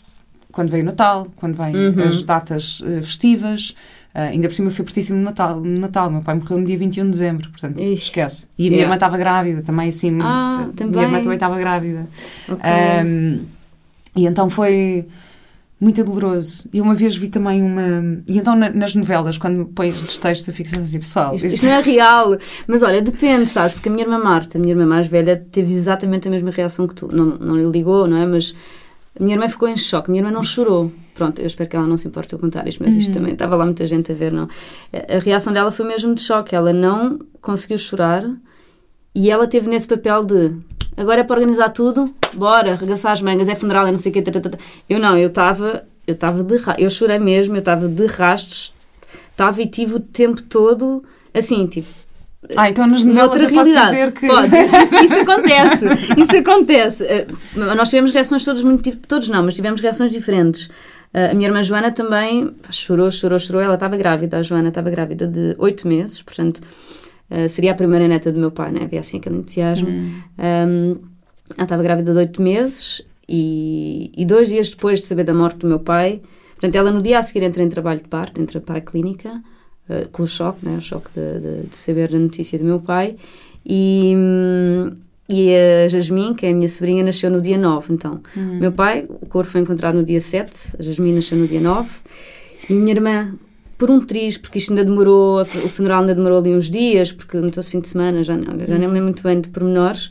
quando 0.53 0.69
vem 0.69 0.81
o 0.81 0.85
Natal, 0.85 1.27
quando 1.35 1.55
vêm 1.55 1.75
uhum. 1.75 2.07
as 2.07 2.23
datas 2.23 2.79
uh, 2.79 3.03
festivas. 3.03 3.75
Uh, 4.15 4.31
ainda 4.31 4.47
por 4.47 4.53
cima 4.53 4.71
foi 4.71 4.85
pertíssimo 4.85 5.17
no 5.17 5.25
Natal, 5.25 5.59
no 5.59 5.77
Natal. 5.77 6.09
Meu 6.09 6.21
pai 6.21 6.35
morreu 6.35 6.57
no 6.57 6.63
dia 6.63 6.77
21 6.77 7.03
de 7.03 7.09
dezembro, 7.09 7.49
portanto, 7.49 7.77
Ixi. 7.77 7.93
esquece. 7.93 8.47
E 8.57 8.67
a 8.67 8.69
minha 8.69 8.77
yeah. 8.77 8.83
irmã 8.85 8.93
estava 8.95 9.17
grávida, 9.17 9.61
também 9.61 9.89
assim. 9.89 10.17
Ah, 10.21 10.69
também. 10.73 10.93
Minha 10.93 11.03
irmã 11.03 11.19
também 11.19 11.33
estava 11.33 11.59
grávida. 11.59 12.07
Okay. 12.47 13.03
Um, 13.05 13.41
e 14.15 14.25
então 14.25 14.49
foi 14.49 15.05
muito 15.81 16.01
doloroso. 16.01 16.69
E 16.73 16.79
uma 16.79 16.95
vez 16.95 17.17
vi 17.17 17.27
também 17.27 17.61
uma. 17.61 18.21
E 18.25 18.37
então 18.37 18.55
na, 18.55 18.69
nas 18.69 18.95
novelas, 18.95 19.37
quando 19.37 19.65
pões 19.65 19.95
estes 19.95 20.17
textos, 20.17 20.47
eu 20.47 20.53
fico 20.53 20.69
assim, 20.79 20.97
pessoal. 20.97 21.35
Isto, 21.35 21.47
isto 21.47 21.65
não 21.65 21.73
é 21.73 21.81
real. 21.81 22.37
Mas 22.67 22.83
olha, 22.83 23.01
depende, 23.01 23.47
sabes? 23.47 23.73
Porque 23.73 23.89
a 23.89 23.91
minha 23.91 24.05
irmã 24.05 24.17
Marta, 24.17 24.57
a 24.57 24.61
minha 24.61 24.71
irmã 24.71 24.85
mais 24.85 25.07
velha, 25.07 25.45
teve 25.51 25.73
exatamente 25.73 26.29
a 26.29 26.31
mesma 26.31 26.51
reação 26.51 26.87
que 26.87 26.95
tu. 26.95 27.09
Não, 27.11 27.25
não 27.37 27.57
lhe 27.57 27.69
ligou, 27.69 28.07
não 28.07 28.15
é? 28.15 28.25
Mas 28.25 28.55
a 29.19 29.23
minha 29.23 29.35
irmã 29.35 29.47
ficou 29.47 29.67
em 29.67 29.77
choque. 29.77 30.09
A 30.09 30.11
minha 30.11 30.21
irmã 30.21 30.31
não 30.31 30.43
chorou. 30.43 30.91
Pronto, 31.13 31.39
eu 31.39 31.45
espero 31.45 31.69
que 31.69 31.75
ela 31.75 31.87
não 31.87 31.97
se 31.97 32.07
importe 32.07 32.33
eu 32.33 32.39
contar 32.39 32.67
isto, 32.67 32.83
mas 32.83 32.95
isto 32.95 33.07
uhum. 33.07 33.13
também 33.13 33.33
estava 33.33 33.55
lá 33.55 33.65
muita 33.65 33.85
gente 33.85 34.11
a 34.11 34.15
ver, 34.15 34.33
não. 34.33 34.49
A 34.93 35.19
reação 35.19 35.53
dela 35.53 35.71
foi 35.71 35.85
mesmo 35.85 36.13
de 36.13 36.21
choque. 36.21 36.53
Ela 36.53 36.73
não 36.73 37.19
conseguiu 37.41 37.77
chorar 37.77 38.23
e 39.13 39.31
ela 39.31 39.47
teve 39.47 39.69
nesse 39.69 39.87
papel 39.87 40.23
de 40.25 40.53
agora 40.97 41.21
é 41.21 41.23
para 41.23 41.39
organizar 41.39 41.69
tudo, 41.69 42.13
bora, 42.33 42.73
arregaçar 42.73 43.11
as 43.11 43.21
mangas, 43.21 43.47
é 43.47 43.55
funeral, 43.55 43.87
é 43.87 43.91
não 43.91 43.97
sei 43.97 44.11
o 44.11 44.13
quê. 44.13 44.23
Eu 44.89 44.99
não, 44.99 45.17
eu 45.17 45.29
estava, 45.29 45.85
eu 46.05 46.13
estava 46.13 46.43
de 46.43 46.55
eu 46.77 46.89
chorei 46.89 47.19
mesmo, 47.19 47.55
eu 47.55 47.59
estava 47.59 47.87
de 47.87 48.05
rastos, 48.05 48.73
estava 49.31 49.61
e 49.61 49.67
tive 49.67 49.95
o 49.95 49.99
tempo 49.99 50.41
todo 50.41 51.03
assim, 51.33 51.65
tipo, 51.65 51.87
ah, 52.55 52.69
então 52.69 52.87
nas 52.87 53.03
novelas 53.03 53.41
eu 53.41 53.49
posso 53.49 53.71
dizer 53.71 54.11
que... 54.11 54.27
Pode, 54.27 54.47
isso, 54.83 54.95
isso 54.95 55.13
acontece, 55.15 55.85
isso 56.17 56.35
acontece. 56.37 57.03
Uh, 57.03 57.75
nós 57.75 57.89
tivemos 57.89 58.11
reações 58.11 58.43
todos 58.43 58.63
muito... 58.63 58.95
Todos 58.97 59.29
não, 59.29 59.43
mas 59.43 59.55
tivemos 59.55 59.81
reações 59.81 60.11
diferentes. 60.11 60.65
Uh, 60.65 61.31
a 61.31 61.33
minha 61.33 61.47
irmã 61.47 61.63
Joana 61.63 61.91
também 61.91 62.51
chorou, 62.69 63.09
chorou, 63.09 63.39
chorou. 63.39 63.61
Ela 63.61 63.75
estava 63.75 63.97
grávida, 63.97 64.37
a 64.37 64.43
Joana 64.43 64.69
estava 64.69 64.89
grávida 64.89 65.27
de 65.27 65.55
oito 65.57 65.87
meses, 65.87 66.21
portanto, 66.21 66.61
uh, 67.31 67.49
seria 67.49 67.71
a 67.71 67.75
primeira 67.75 68.07
neta 68.07 68.31
do 68.31 68.39
meu 68.39 68.51
pai, 68.51 68.71
né? 68.71 68.81
Havia 68.83 68.99
assim 68.99 69.17
aquele 69.17 69.37
entusiasmo. 69.37 69.87
Hum. 69.87 70.21
Um, 70.37 71.15
ela 71.55 71.63
estava 71.63 71.83
grávida 71.83 72.11
de 72.11 72.17
oito 72.17 72.41
meses 72.41 73.01
e, 73.27 74.11
e 74.15 74.25
dois 74.25 74.49
dias 74.49 74.71
depois 74.71 74.99
de 74.99 75.05
saber 75.05 75.23
da 75.23 75.33
morte 75.33 75.59
do 75.59 75.67
meu 75.67 75.79
pai, 75.79 76.21
portanto, 76.51 76.75
ela 76.75 76.91
no 76.91 77.01
dia 77.01 77.19
a 77.19 77.21
seguir 77.21 77.43
entra 77.43 77.63
em 77.63 77.69
trabalho 77.69 77.99
de 77.99 78.07
parto, 78.07 78.41
entra 78.41 78.59
para 78.59 78.79
a 78.79 78.81
clínica 78.81 79.41
uh, 79.89 80.09
com 80.09 80.23
o 80.23 80.27
choque, 80.27 80.65
né? 80.65 80.77
o 80.77 80.81
choque 80.81 81.09
de, 81.13 81.39
de, 81.39 81.67
de, 81.67 81.75
saber 81.75 82.13
a 82.13 82.19
notícia 82.19 82.57
do 82.57 82.65
meu 82.65 82.79
pai. 82.79 83.15
E, 83.65 84.13
e 85.27 85.49
a 85.55 85.87
Jasmine, 85.87 86.35
que 86.35 86.45
é 86.45 86.51
a 86.51 86.53
minha 86.53 86.69
sobrinha, 86.69 87.03
nasceu 87.03 87.31
no 87.31 87.41
dia 87.41 87.57
9. 87.57 87.93
Então, 87.93 88.21
uhum. 88.35 88.59
meu 88.59 88.71
pai, 88.71 89.05
o 89.09 89.25
corpo 89.25 89.51
foi 89.51 89.61
encontrado 89.61 89.95
no 89.95 90.03
dia 90.03 90.19
7, 90.19 90.75
a 90.77 90.83
Jasmine 90.83 91.15
nasceu 91.15 91.37
no 91.37 91.47
dia 91.47 91.61
9. 91.61 91.89
E 92.69 92.73
minha 92.73 92.93
irmã, 92.93 93.35
por 93.77 93.91
um 93.91 93.99
triz, 93.99 94.37
porque 94.37 94.57
isto 94.57 94.71
ainda 94.71 94.85
demorou, 94.85 95.41
o 95.41 95.45
funeral 95.45 96.01
ainda 96.01 96.15
demorou 96.15 96.39
ali 96.39 96.55
uns 96.55 96.69
dias, 96.69 97.11
porque 97.11 97.37
notou-se 97.37 97.69
fim 97.69 97.79
de 97.79 97.87
semana, 97.87 98.23
já, 98.23 98.35
já 98.35 98.77
nem 98.77 98.87
me 98.87 98.93
lembro 98.93 99.03
muito 99.03 99.23
bem 99.23 99.41
de 99.41 99.49
pormenores. 99.49 100.07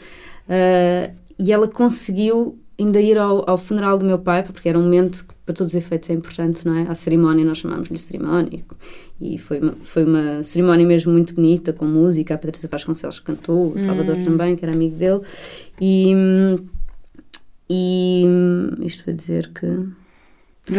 Uh, 0.46 1.14
e 1.38 1.52
ela 1.52 1.66
conseguiu 1.66 2.58
ainda 2.78 3.00
ir 3.00 3.18
ao, 3.18 3.48
ao, 3.48 3.56
funeral 3.56 3.96
do 3.98 4.04
meu 4.04 4.18
pai, 4.18 4.42
porque 4.42 4.68
era 4.68 4.78
um 4.78 4.82
momento 4.82 5.24
para 5.44 5.54
todos 5.54 5.72
os 5.72 5.76
efeitos, 5.76 6.08
é 6.10 6.14
importante, 6.14 6.66
não 6.66 6.74
é? 6.74 6.82
A 6.88 6.94
cerimónia, 6.94 7.44
nós 7.44 7.58
chamámos-lhe 7.58 7.98
cerimónia, 7.98 8.64
e 9.20 9.38
foi 9.38 9.60
uma, 9.60 9.72
foi 9.82 10.04
uma 10.04 10.42
cerimónia 10.42 10.86
mesmo 10.86 11.12
muito 11.12 11.34
bonita, 11.34 11.72
com 11.72 11.86
música, 11.86 12.34
a 12.34 12.38
Patrícia 12.38 12.68
Vasconcelos 12.68 13.20
cantou, 13.20 13.72
o 13.72 13.78
Salvador 13.78 14.16
hum. 14.16 14.24
também, 14.24 14.56
que 14.56 14.64
era 14.64 14.72
amigo 14.72 14.96
dele, 14.96 15.20
e, 15.80 16.14
e 17.68 18.24
isto 18.80 19.04
para 19.04 19.12
dizer 19.12 19.50
que 19.52 19.86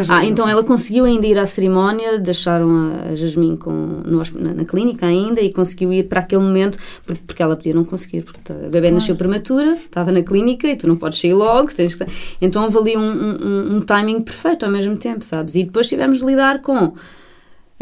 ah, 0.09 0.25
então 0.25 0.49
ela 0.49 0.63
conseguiu 0.63 1.05
ainda 1.05 1.27
ir 1.27 1.37
à 1.37 1.45
cerimónia, 1.45 2.17
deixaram 2.17 2.69
a, 3.11 3.15
Jasmine 3.15 3.55
com, 3.55 3.71
no, 3.71 4.23
na, 4.33 4.53
na, 4.55 4.65
clínica 4.65 5.05
ainda 5.05 5.39
e 5.41 5.53
conseguiu 5.53 5.93
ir 5.93 6.07
para 6.07 6.21
aquele 6.21 6.41
momento, 6.41 6.79
porque, 7.05 7.21
porque 7.25 7.43
ela 7.43 7.55
podia 7.55 7.73
não 7.73 7.83
conseguir, 7.83 8.23
porque 8.23 8.51
a 8.51 8.55
bebê 8.55 8.79
claro. 8.79 8.95
nasceu 8.95 9.15
prematura, 9.15 9.73
estava 9.73 10.11
na 10.11 10.23
clínica 10.23 10.67
e 10.67 10.75
tu 10.75 10.87
não 10.87 10.95
podes 10.95 11.19
sair 11.19 11.33
logo, 11.33 11.71
tens 11.71 11.93
que... 11.93 12.03
então 12.41 12.63
houve 12.63 12.77
ali 12.79 12.97
um, 12.97 13.03
um, 13.03 13.75
um 13.75 13.81
timing 13.81 14.21
perfeito 14.21 14.65
ao 14.65 14.71
mesmo 14.71 14.97
tempo, 14.97 15.23
sabes? 15.23 15.53
E 15.55 15.63
depois 15.63 15.87
tivemos 15.87 16.17
de 16.17 16.25
lidar 16.25 16.63
com 16.63 16.95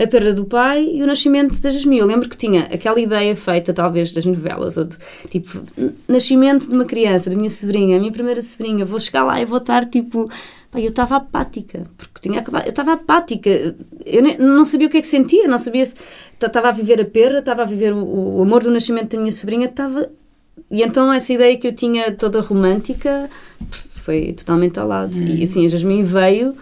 a 0.03 0.07
perda 0.07 0.33
do 0.33 0.45
pai 0.45 0.89
e 0.93 1.01
o 1.01 1.07
nascimento 1.07 1.59
da 1.61 1.69
Jasmine. 1.69 1.99
Eu 1.99 2.05
lembro 2.05 2.29
que 2.29 2.37
tinha 2.37 2.63
aquela 2.63 2.99
ideia 2.99 3.35
feita, 3.35 3.73
talvez, 3.73 4.11
das 4.11 4.25
novelas, 4.25 4.77
ou 4.77 4.85
de, 4.85 4.97
tipo, 5.29 5.63
nascimento 6.07 6.67
de 6.67 6.73
uma 6.73 6.85
criança, 6.85 7.29
da 7.29 7.35
minha 7.35 7.49
sobrinha, 7.49 7.97
a 7.97 7.99
minha 7.99 8.11
primeira 8.11 8.41
sobrinha, 8.41 8.85
vou 8.85 8.99
chegar 8.99 9.23
lá 9.23 9.41
e 9.41 9.45
vou 9.45 9.57
estar, 9.57 9.85
tipo, 9.85 10.29
Pá, 10.73 10.79
eu 10.79 10.89
estava 10.89 11.17
apática, 11.17 11.83
porque 11.95 12.19
tinha 12.19 12.39
acabado, 12.39 12.65
eu 12.65 12.71
estava 12.71 12.93
apática, 12.93 13.75
eu 14.03 14.23
nem, 14.23 14.39
não 14.39 14.65
sabia 14.65 14.87
o 14.87 14.89
que 14.89 14.97
é 14.97 15.01
que 15.01 15.07
sentia, 15.07 15.47
não 15.47 15.59
sabia 15.59 15.85
se 15.85 15.93
estava 16.33 16.69
a 16.69 16.71
viver 16.71 16.99
a 16.99 17.05
perda, 17.05 17.39
estava 17.39 17.61
a 17.61 17.65
viver 17.65 17.93
o, 17.93 18.03
o, 18.03 18.41
amor 18.41 18.63
do 18.63 18.71
nascimento 18.71 19.15
da 19.15 19.19
minha 19.19 19.31
sobrinha, 19.31 19.67
estava. 19.67 20.09
E 20.71 20.81
então 20.81 21.13
essa 21.13 21.31
ideia 21.31 21.55
que 21.57 21.67
eu 21.67 21.75
tinha 21.75 22.11
toda 22.11 22.41
romântica 22.41 23.29
foi 23.69 24.33
totalmente 24.33 24.79
ao 24.79 24.87
lado. 24.87 25.13
Uhum. 25.13 25.27
E 25.27 25.43
assim, 25.43 25.63
a 25.63 25.69
Jasmine 25.69 26.01
veio 26.01 26.55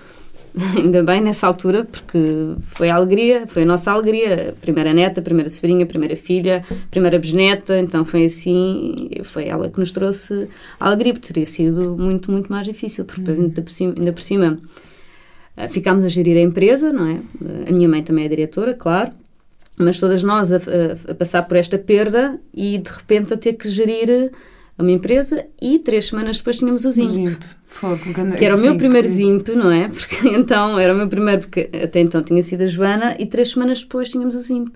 ainda 0.75 1.01
bem 1.03 1.21
nessa 1.21 1.47
altura, 1.47 1.85
porque 1.85 2.55
foi 2.65 2.89
a 2.89 2.95
alegria, 2.95 3.45
foi 3.47 3.63
a 3.63 3.65
nossa 3.65 3.91
alegria. 3.91 4.53
Primeira 4.61 4.93
neta, 4.93 5.21
primeira 5.21 5.49
sobrinha, 5.49 5.85
primeira 5.85 6.15
filha, 6.15 6.63
primeira 6.89 7.17
bisneta, 7.17 7.79
então 7.79 8.03
foi 8.03 8.25
assim, 8.25 8.95
foi 9.23 9.47
ela 9.47 9.69
que 9.69 9.79
nos 9.79 9.91
trouxe 9.91 10.47
a 10.79 10.87
alegria, 10.87 11.13
porque 11.13 11.27
teria 11.27 11.45
sido 11.45 11.95
muito, 11.97 12.31
muito 12.31 12.51
mais 12.51 12.65
difícil, 12.65 13.05
porque 13.05 13.21
depois, 13.21 13.39
ainda 13.39 13.61
por 13.61 13.71
cima, 13.71 13.93
ainda 13.97 14.13
por 14.13 14.21
cima 14.21 14.57
eh, 15.55 15.67
ficámos 15.69 16.03
a 16.03 16.07
gerir 16.07 16.37
a 16.37 16.41
empresa, 16.41 16.91
não 16.91 17.07
é? 17.07 17.21
A 17.69 17.71
minha 17.71 17.87
mãe 17.87 18.03
também 18.03 18.25
é 18.25 18.27
diretora, 18.27 18.73
claro, 18.73 19.11
mas 19.77 19.99
todas 19.99 20.21
nós 20.21 20.51
a, 20.51 20.57
a, 20.57 21.11
a 21.11 21.15
passar 21.15 21.43
por 21.43 21.55
esta 21.55 21.77
perda 21.77 22.39
e 22.53 22.77
de 22.77 22.89
repente 22.89 23.33
a 23.33 23.37
ter 23.37 23.53
que 23.53 23.69
gerir 23.69 24.31
uma 24.77 24.91
empresa 24.91 25.45
e 25.61 25.79
três 25.79 26.05
semanas 26.05 26.37
depois 26.37 26.57
tínhamos 26.57 26.85
o 26.85 26.91
ZIMP. 26.91 27.09
ZIMP. 27.09 27.43
Fogo, 27.65 27.99
que 28.37 28.45
era 28.45 28.55
o 28.55 28.59
meu 28.59 28.75
primeiro 28.77 29.07
que... 29.07 29.13
ZIMP, 29.13 29.49
não 29.49 29.71
é? 29.71 29.89
Porque 29.89 30.27
então 30.29 30.79
era 30.79 30.93
o 30.93 30.97
meu 30.97 31.07
primeiro, 31.07 31.41
porque 31.41 31.69
até 31.83 31.99
então 31.99 32.23
tinha 32.23 32.41
sido 32.41 32.63
a 32.63 32.65
Joana 32.65 33.15
e 33.19 33.25
três 33.25 33.51
semanas 33.51 33.81
depois 33.81 34.09
tínhamos 34.09 34.35
o 34.35 34.39
ZIMP. 34.39 34.73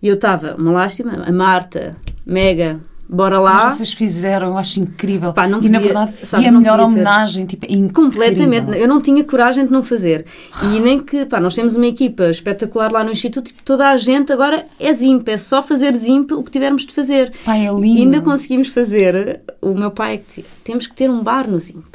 E 0.00 0.08
eu 0.08 0.14
estava, 0.14 0.54
uma 0.54 0.70
lástima, 0.70 1.24
a 1.26 1.32
Marta, 1.32 1.90
mega 2.24 2.80
bora 3.08 3.40
lá. 3.40 3.64
Mas 3.64 3.74
vocês 3.74 3.92
fizeram, 3.92 4.48
eu 4.48 4.58
acho 4.58 4.80
incrível. 4.80 5.32
Pá, 5.32 5.46
não 5.46 5.60
podia, 5.60 5.68
e 5.68 5.72
na 5.72 5.78
verdade, 5.78 6.14
sabe, 6.22 6.44
e 6.44 6.46
a 6.46 6.52
melhor 6.52 6.78
homenagem, 6.80 7.46
tipo, 7.46 7.64
é 7.64 7.72
incrível. 7.72 7.92
Completamente. 7.92 8.78
Eu 8.78 8.86
não 8.86 9.00
tinha 9.00 9.24
coragem 9.24 9.64
de 9.64 9.72
não 9.72 9.82
fazer. 9.82 10.24
E 10.62 10.78
nem 10.80 11.00
que, 11.00 11.24
pá, 11.24 11.40
nós 11.40 11.54
temos 11.54 11.74
uma 11.74 11.86
equipa 11.86 12.28
espetacular 12.28 12.92
lá 12.92 13.02
no 13.02 13.10
Instituto, 13.10 13.46
tipo, 13.46 13.62
toda 13.62 13.88
a 13.88 13.96
gente 13.96 14.32
agora 14.32 14.66
é 14.78 14.92
ZIMP, 14.92 15.28
é 15.28 15.36
só 15.36 15.62
fazer 15.62 15.94
ZIMP 15.96 16.32
o 16.32 16.42
que 16.42 16.50
tivermos 16.50 16.84
de 16.84 16.92
fazer. 16.92 17.32
Pá, 17.44 17.56
é 17.56 17.70
lindo. 17.72 17.86
E 17.86 17.98
ainda 18.00 18.20
conseguimos 18.20 18.68
fazer, 18.68 19.40
o 19.62 19.74
meu 19.74 19.90
pai, 19.90 20.16
é 20.38 20.42
temos 20.62 20.86
que 20.86 20.94
ter 20.94 21.10
um 21.10 21.22
bar 21.22 21.48
no 21.48 21.58
ZIMP. 21.58 21.94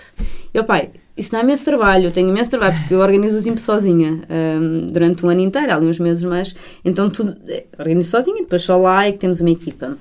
Eu, 0.53 0.64
pai, 0.64 0.89
isso 1.16 1.32
não 1.32 1.41
é 1.41 1.43
imenso 1.43 1.64
trabalho, 1.64 2.05
eu 2.05 2.11
tenho 2.11 2.30
imenso 2.30 2.49
trabalho, 2.49 2.76
porque 2.80 2.93
eu 2.93 2.99
organizo 2.99 3.38
o 3.38 3.39
ZIMP 3.39 3.59
sozinha 3.59 4.22
um, 4.30 4.88
durante 4.88 5.24
um 5.24 5.30
ano 5.30 5.41
inteiro, 5.41 5.72
há 5.72 5.78
uns 5.78 5.99
meses 5.99 6.24
mais. 6.24 6.55
Então, 6.84 7.09
tudo, 7.09 7.36
eh, 7.47 7.66
organizo 7.78 8.09
sozinha, 8.09 8.41
depois 8.41 8.64
só 8.64 8.78
lá 8.78 9.05
é 9.05 9.11
que 9.11 9.20
temos 9.20 9.39
uma 9.39 9.51
equipa 9.51 9.95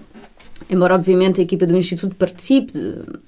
embora 0.71 0.95
obviamente 0.95 1.41
a 1.41 1.45
equipa 1.45 1.67
do 1.67 1.77
Instituto 1.77 2.15
participe, 2.17 2.73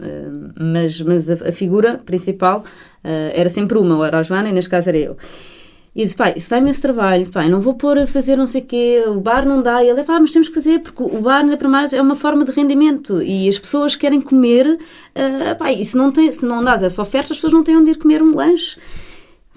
eh, 0.01 0.29
mas, 0.59 1.01
mas 1.01 1.31
a, 1.31 1.49
a 1.49 1.53
figura 1.53 1.99
principal 1.99 2.61
uh, 2.61 3.31
era 3.33 3.49
sempre 3.49 3.79
uma, 3.79 3.97
ou 3.97 4.05
era 4.05 4.19
a 4.19 4.23
Joana 4.23 4.49
e 4.49 4.53
neste 4.53 4.71
caso 4.71 4.89
era 4.89 4.99
eu. 4.99 5.17
E 5.95 6.01
eu 6.01 6.05
disse, 6.05 6.17
pai, 6.17 6.35
isso 6.37 6.51
dá 6.51 6.59
imenso 6.59 6.83
trabalho, 6.83 7.29
pai, 7.29 7.49
não 7.49 7.61
vou 7.61 7.75
pôr 7.75 7.97
a 7.99 8.07
fazer 8.07 8.35
não 8.35 8.49
sei 8.49 8.63
o 8.63 8.65
quê, 8.65 9.05
o 9.07 9.21
bar 9.21 9.47
não 9.47 9.63
dá. 9.63 9.83
E 9.83 9.89
ele, 9.89 10.03
pá, 10.03 10.19
mas 10.19 10.33
temos 10.33 10.49
que 10.49 10.55
fazer, 10.55 10.81
porque 10.81 11.01
o 11.01 11.21
bar, 11.21 11.43
ainda 11.45 11.57
para 11.57 11.69
mais, 11.69 11.93
é 11.93 12.03
uma 12.03 12.17
forma 12.17 12.45
de 12.45 12.51
rendimento. 12.51 13.23
E 13.23 13.49
as 13.49 13.59
pessoas 13.61 13.95
querem 13.95 14.21
comer, 14.21 14.67
uh, 14.67 15.57
pá, 15.57 15.73
e 15.73 15.85
se 15.85 15.97
não, 15.97 16.11
tem, 16.11 16.31
se 16.33 16.45
não 16.45 16.65
dás 16.65 16.83
essa 16.83 17.01
oferta, 17.01 17.33
as 17.33 17.39
pessoas 17.39 17.53
não 17.53 17.63
têm 17.63 17.77
onde 17.77 17.93
ir 17.93 17.97
comer 17.97 18.23
um 18.23 18.35
lanche. 18.35 18.77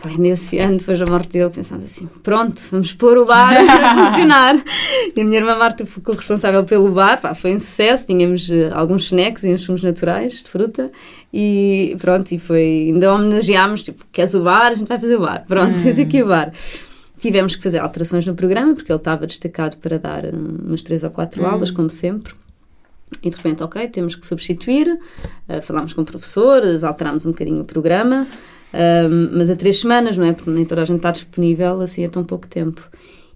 Pai, 0.02 0.16
nesse 0.16 0.60
ano, 0.60 0.78
depois 0.78 1.00
da 1.00 1.06
morte 1.08 1.30
dele, 1.30 1.50
pensámos 1.50 1.86
assim: 1.86 2.08
pronto, 2.22 2.62
vamos 2.70 2.94
pôr 2.94 3.18
o 3.18 3.26
bar 3.26 3.52
a 3.58 4.12
funcionar. 4.12 4.64
e 5.16 5.20
a 5.20 5.26
minha 5.26 5.40
irmã 5.40 5.58
Marta 5.58 5.88
ficou 5.88 6.14
responsável 6.14 6.64
pelo 6.64 6.92
bar, 6.92 7.20
pá, 7.20 7.34
foi 7.34 7.56
um 7.56 7.60
sucesso. 7.60 8.06
Tínhamos 8.06 8.48
uh, 8.50 8.70
alguns 8.74 9.06
snacks 9.06 9.44
e 9.44 9.52
uns 9.52 9.64
sumos 9.64 9.82
naturais 9.82 10.44
de 10.44 10.50
fruta. 10.50 10.92
E 11.34 11.98
pronto, 12.00 12.32
e 12.32 12.38
foi. 12.38 12.92
Ainda 12.92 13.12
homenageámos: 13.12 13.82
tipo, 13.82 14.06
queres 14.12 14.36
o 14.36 14.44
bar? 14.44 14.68
A 14.68 14.76
gente 14.76 14.88
vai 14.88 15.00
fazer 15.00 15.16
o 15.16 15.22
bar. 15.22 15.44
Pronto, 15.48 15.76
hum. 15.76 15.82
tens 15.82 16.00
aqui 16.00 16.22
o 16.22 16.28
bar. 16.28 16.52
Tivemos 17.20 17.56
que 17.56 17.64
fazer 17.64 17.80
alterações 17.80 18.28
no 18.28 18.36
programa, 18.36 18.76
porque 18.76 18.92
ele 18.92 19.00
estava 19.00 19.26
destacado 19.26 19.78
para 19.78 19.98
dar 19.98 20.26
umas 20.26 20.84
três 20.84 21.04
ou 21.04 21.10
quatro 21.10 21.42
hum. 21.42 21.48
aulas, 21.48 21.72
como 21.72 21.90
sempre. 21.90 22.36
E 23.24 23.32
de 23.32 23.36
repente, 23.36 23.64
ok, 23.64 23.88
temos 23.88 24.16
que 24.16 24.28
substituir. 24.28 24.88
Uh, 25.50 25.60
falámos 25.64 25.94
com 25.94 26.04
professores, 26.04 26.84
alterámos 26.84 27.26
um 27.26 27.32
bocadinho 27.32 27.62
o 27.62 27.66
programa. 27.66 28.28
Um, 28.74 29.38
mas 29.38 29.50
a 29.50 29.56
três 29.56 29.80
semanas, 29.80 30.18
não 30.18 30.26
é? 30.26 30.34
Porque 30.34 30.50
nem 30.50 30.66
toda 30.66 30.82
a 30.82 30.86
gente 30.86 30.98
está 30.98 31.12
disponível 31.12 31.82
assim 31.82 32.04
a 32.06 32.10
tão 32.10 32.24
pouco 32.24 32.48
tempo. 32.48 32.90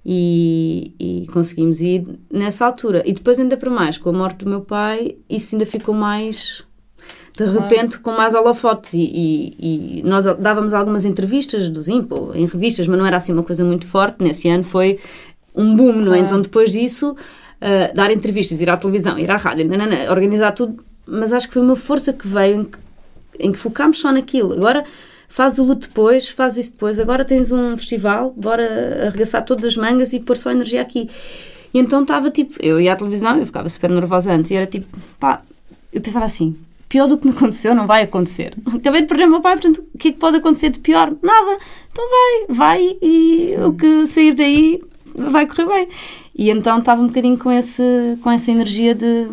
E, 0.03 0.93
e, 0.99 1.27
conseguimos 1.27 1.79
ir 1.79 2.05
nessa 2.31 2.65
altura. 2.65 3.03
E 3.05 3.13
depois, 3.13 3.39
ainda 3.39 3.55
para 3.55 3.69
mais, 3.69 3.97
com 3.97 4.09
a 4.09 4.13
morte 4.13 4.43
do 4.43 4.49
meu 4.49 4.61
pai, 4.61 5.15
isso 5.29 5.55
ainda 5.55 5.65
ficou 5.65 5.93
mais. 5.93 6.63
De 7.37 7.45
repente, 7.45 7.99
com 7.99 8.11
mais 8.11 8.33
holofotes. 8.33 8.93
E, 8.93 8.99
e, 8.99 9.99
e, 9.99 10.03
nós 10.03 10.25
dávamos 10.39 10.73
algumas 10.73 11.05
entrevistas 11.05 11.69
do 11.69 11.79
Zimpo, 11.79 12.31
em 12.33 12.45
revistas, 12.45 12.87
mas 12.87 12.97
não 12.97 13.05
era 13.05 13.17
assim 13.17 13.31
uma 13.31 13.43
coisa 13.43 13.63
muito 13.63 13.85
forte. 13.85 14.23
Nesse 14.23 14.49
ano 14.49 14.63
foi 14.63 14.99
um 15.55 15.75
boom, 15.75 15.93
não 15.93 16.13
é? 16.13 16.19
Então, 16.19 16.41
depois 16.41 16.71
disso, 16.71 17.11
uh, 17.11 17.95
dar 17.95 18.11
entrevistas, 18.11 18.59
ir 18.59 18.69
à 18.69 18.77
televisão, 18.77 19.19
ir 19.19 19.29
à 19.29 19.37
rádio, 19.37 19.67
nanana, 19.67 20.09
organizar 20.09 20.51
tudo. 20.51 20.83
Mas 21.05 21.31
acho 21.31 21.47
que 21.47 21.53
foi 21.53 21.61
uma 21.61 21.75
força 21.75 22.11
que 22.11 22.27
veio 22.27 22.61
em 22.61 22.63
que, 22.65 22.77
em 23.39 23.51
que 23.51 23.57
focámos 23.57 23.99
só 23.99 24.11
naquilo. 24.11 24.53
Agora 24.53 24.83
faz 25.31 25.57
o 25.57 25.63
luto 25.63 25.87
depois, 25.87 26.27
faz 26.27 26.57
isso 26.57 26.73
depois. 26.73 26.99
Agora 26.99 27.23
tens 27.23 27.53
um 27.53 27.77
festival, 27.77 28.33
bora 28.35 29.07
arregaçar 29.07 29.43
todas 29.45 29.63
as 29.63 29.77
mangas 29.77 30.11
e 30.11 30.19
pôr 30.19 30.35
só 30.35 30.51
energia 30.51 30.81
aqui. 30.81 31.09
E 31.73 31.79
então 31.79 32.01
estava 32.01 32.29
tipo, 32.29 32.53
eu 32.59 32.81
ia 32.81 32.91
à 32.91 32.95
televisão, 32.97 33.39
eu 33.39 33.45
ficava 33.45 33.69
super 33.69 33.89
nervosa 33.89 34.33
antes, 34.33 34.51
e 34.51 34.55
era 34.55 34.65
tipo, 34.65 34.85
pá, 35.17 35.41
eu 35.93 36.01
pensava 36.01 36.25
assim, 36.25 36.57
pior 36.89 37.07
do 37.07 37.17
que 37.17 37.25
me 37.25 37.33
aconteceu 37.33 37.73
não 37.73 37.87
vai 37.87 38.03
acontecer. 38.03 38.53
Acabei 38.75 39.01
de 39.01 39.07
perder 39.07 39.27
o 39.27 39.29
meu 39.29 39.39
pai, 39.39 39.53
portanto, 39.53 39.81
o 39.93 39.97
que 39.97 40.09
é 40.09 40.11
que 40.11 40.17
pode 40.17 40.35
acontecer 40.35 40.69
de 40.69 40.79
pior? 40.79 41.15
Nada. 41.23 41.57
Então 41.89 42.05
vai, 42.09 42.45
vai 42.49 42.97
e 43.01 43.55
o 43.65 43.71
que 43.71 44.05
sair 44.07 44.33
daí 44.33 44.81
vai 45.15 45.47
correr 45.47 45.65
bem. 45.65 45.87
E 46.37 46.49
então 46.49 46.79
estava 46.79 47.01
um 47.01 47.07
bocadinho 47.07 47.37
com, 47.37 47.49
esse, 47.49 48.17
com 48.21 48.29
essa 48.29 48.51
energia 48.51 48.93
de... 48.93 49.27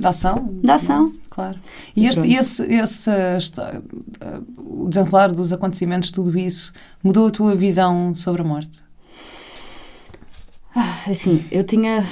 Da 0.00 0.08
ação? 0.08 0.48
Da 0.62 0.74
ação 0.74 1.12
claro. 1.40 1.58
E, 1.96 2.04
e 2.04 2.06
este, 2.06 2.32
esse, 2.34 2.64
esse, 2.64 3.10
este, 3.36 3.60
o 4.58 4.88
desenrolar 4.88 5.28
dos 5.32 5.52
acontecimentos, 5.52 6.10
tudo 6.10 6.36
isso, 6.38 6.72
mudou 7.02 7.28
a 7.28 7.30
tua 7.30 7.56
visão 7.56 8.14
sobre 8.14 8.42
a 8.42 8.44
morte? 8.44 8.82
Ah, 10.74 10.98
assim, 11.08 11.42
eu 11.50 11.64
tinha. 11.64 12.04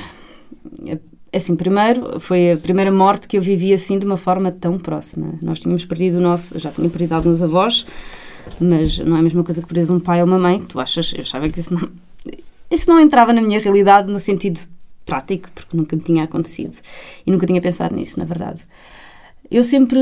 Assim, 1.33 1.55
primeiro, 1.55 2.19
foi 2.19 2.53
a 2.53 2.57
primeira 2.57 2.91
morte 2.91 3.29
que 3.29 3.37
eu 3.37 3.43
vivi 3.43 3.73
assim 3.73 3.99
de 3.99 4.07
uma 4.07 4.17
forma 4.17 4.51
tão 4.51 4.79
próxima. 4.79 5.35
Nós 5.43 5.59
tínhamos 5.59 5.85
perdido 5.85 6.17
o 6.19 6.21
nosso. 6.21 6.59
Já 6.59 6.71
tinha 6.71 6.89
perdido 6.89 7.13
alguns 7.13 7.43
avós, 7.43 7.87
mas 8.59 8.99
não 8.99 9.17
é 9.17 9.21
a 9.21 9.23
mesma 9.23 9.45
coisa 9.45 9.61
que 9.61 9.69
perdes 9.69 9.91
um 9.91 10.01
pai 10.01 10.21
ou 10.23 10.27
uma 10.27 10.39
mãe, 10.39 10.61
que 10.61 10.67
tu 10.67 10.81
achas. 10.81 11.13
Eu 11.13 11.21
achava 11.21 11.49
que 11.49 11.61
isso 11.61 11.73
não. 11.73 11.89
Isso 12.71 12.89
não 12.89 12.99
entrava 13.01 13.33
na 13.33 13.41
minha 13.41 13.61
realidade 13.61 14.11
no 14.11 14.19
sentido 14.19 14.61
prático, 15.09 15.49
porque 15.55 15.75
nunca 15.75 15.97
me 15.97 16.03
tinha 16.03 16.25
acontecido. 16.25 16.77
E 17.27 17.31
nunca 17.31 17.47
tinha 17.47 17.61
pensado 17.61 17.97
nisso, 17.97 18.19
na 18.19 18.27
verdade. 18.27 18.61
Eu 19.51 19.65
sempre, 19.65 19.99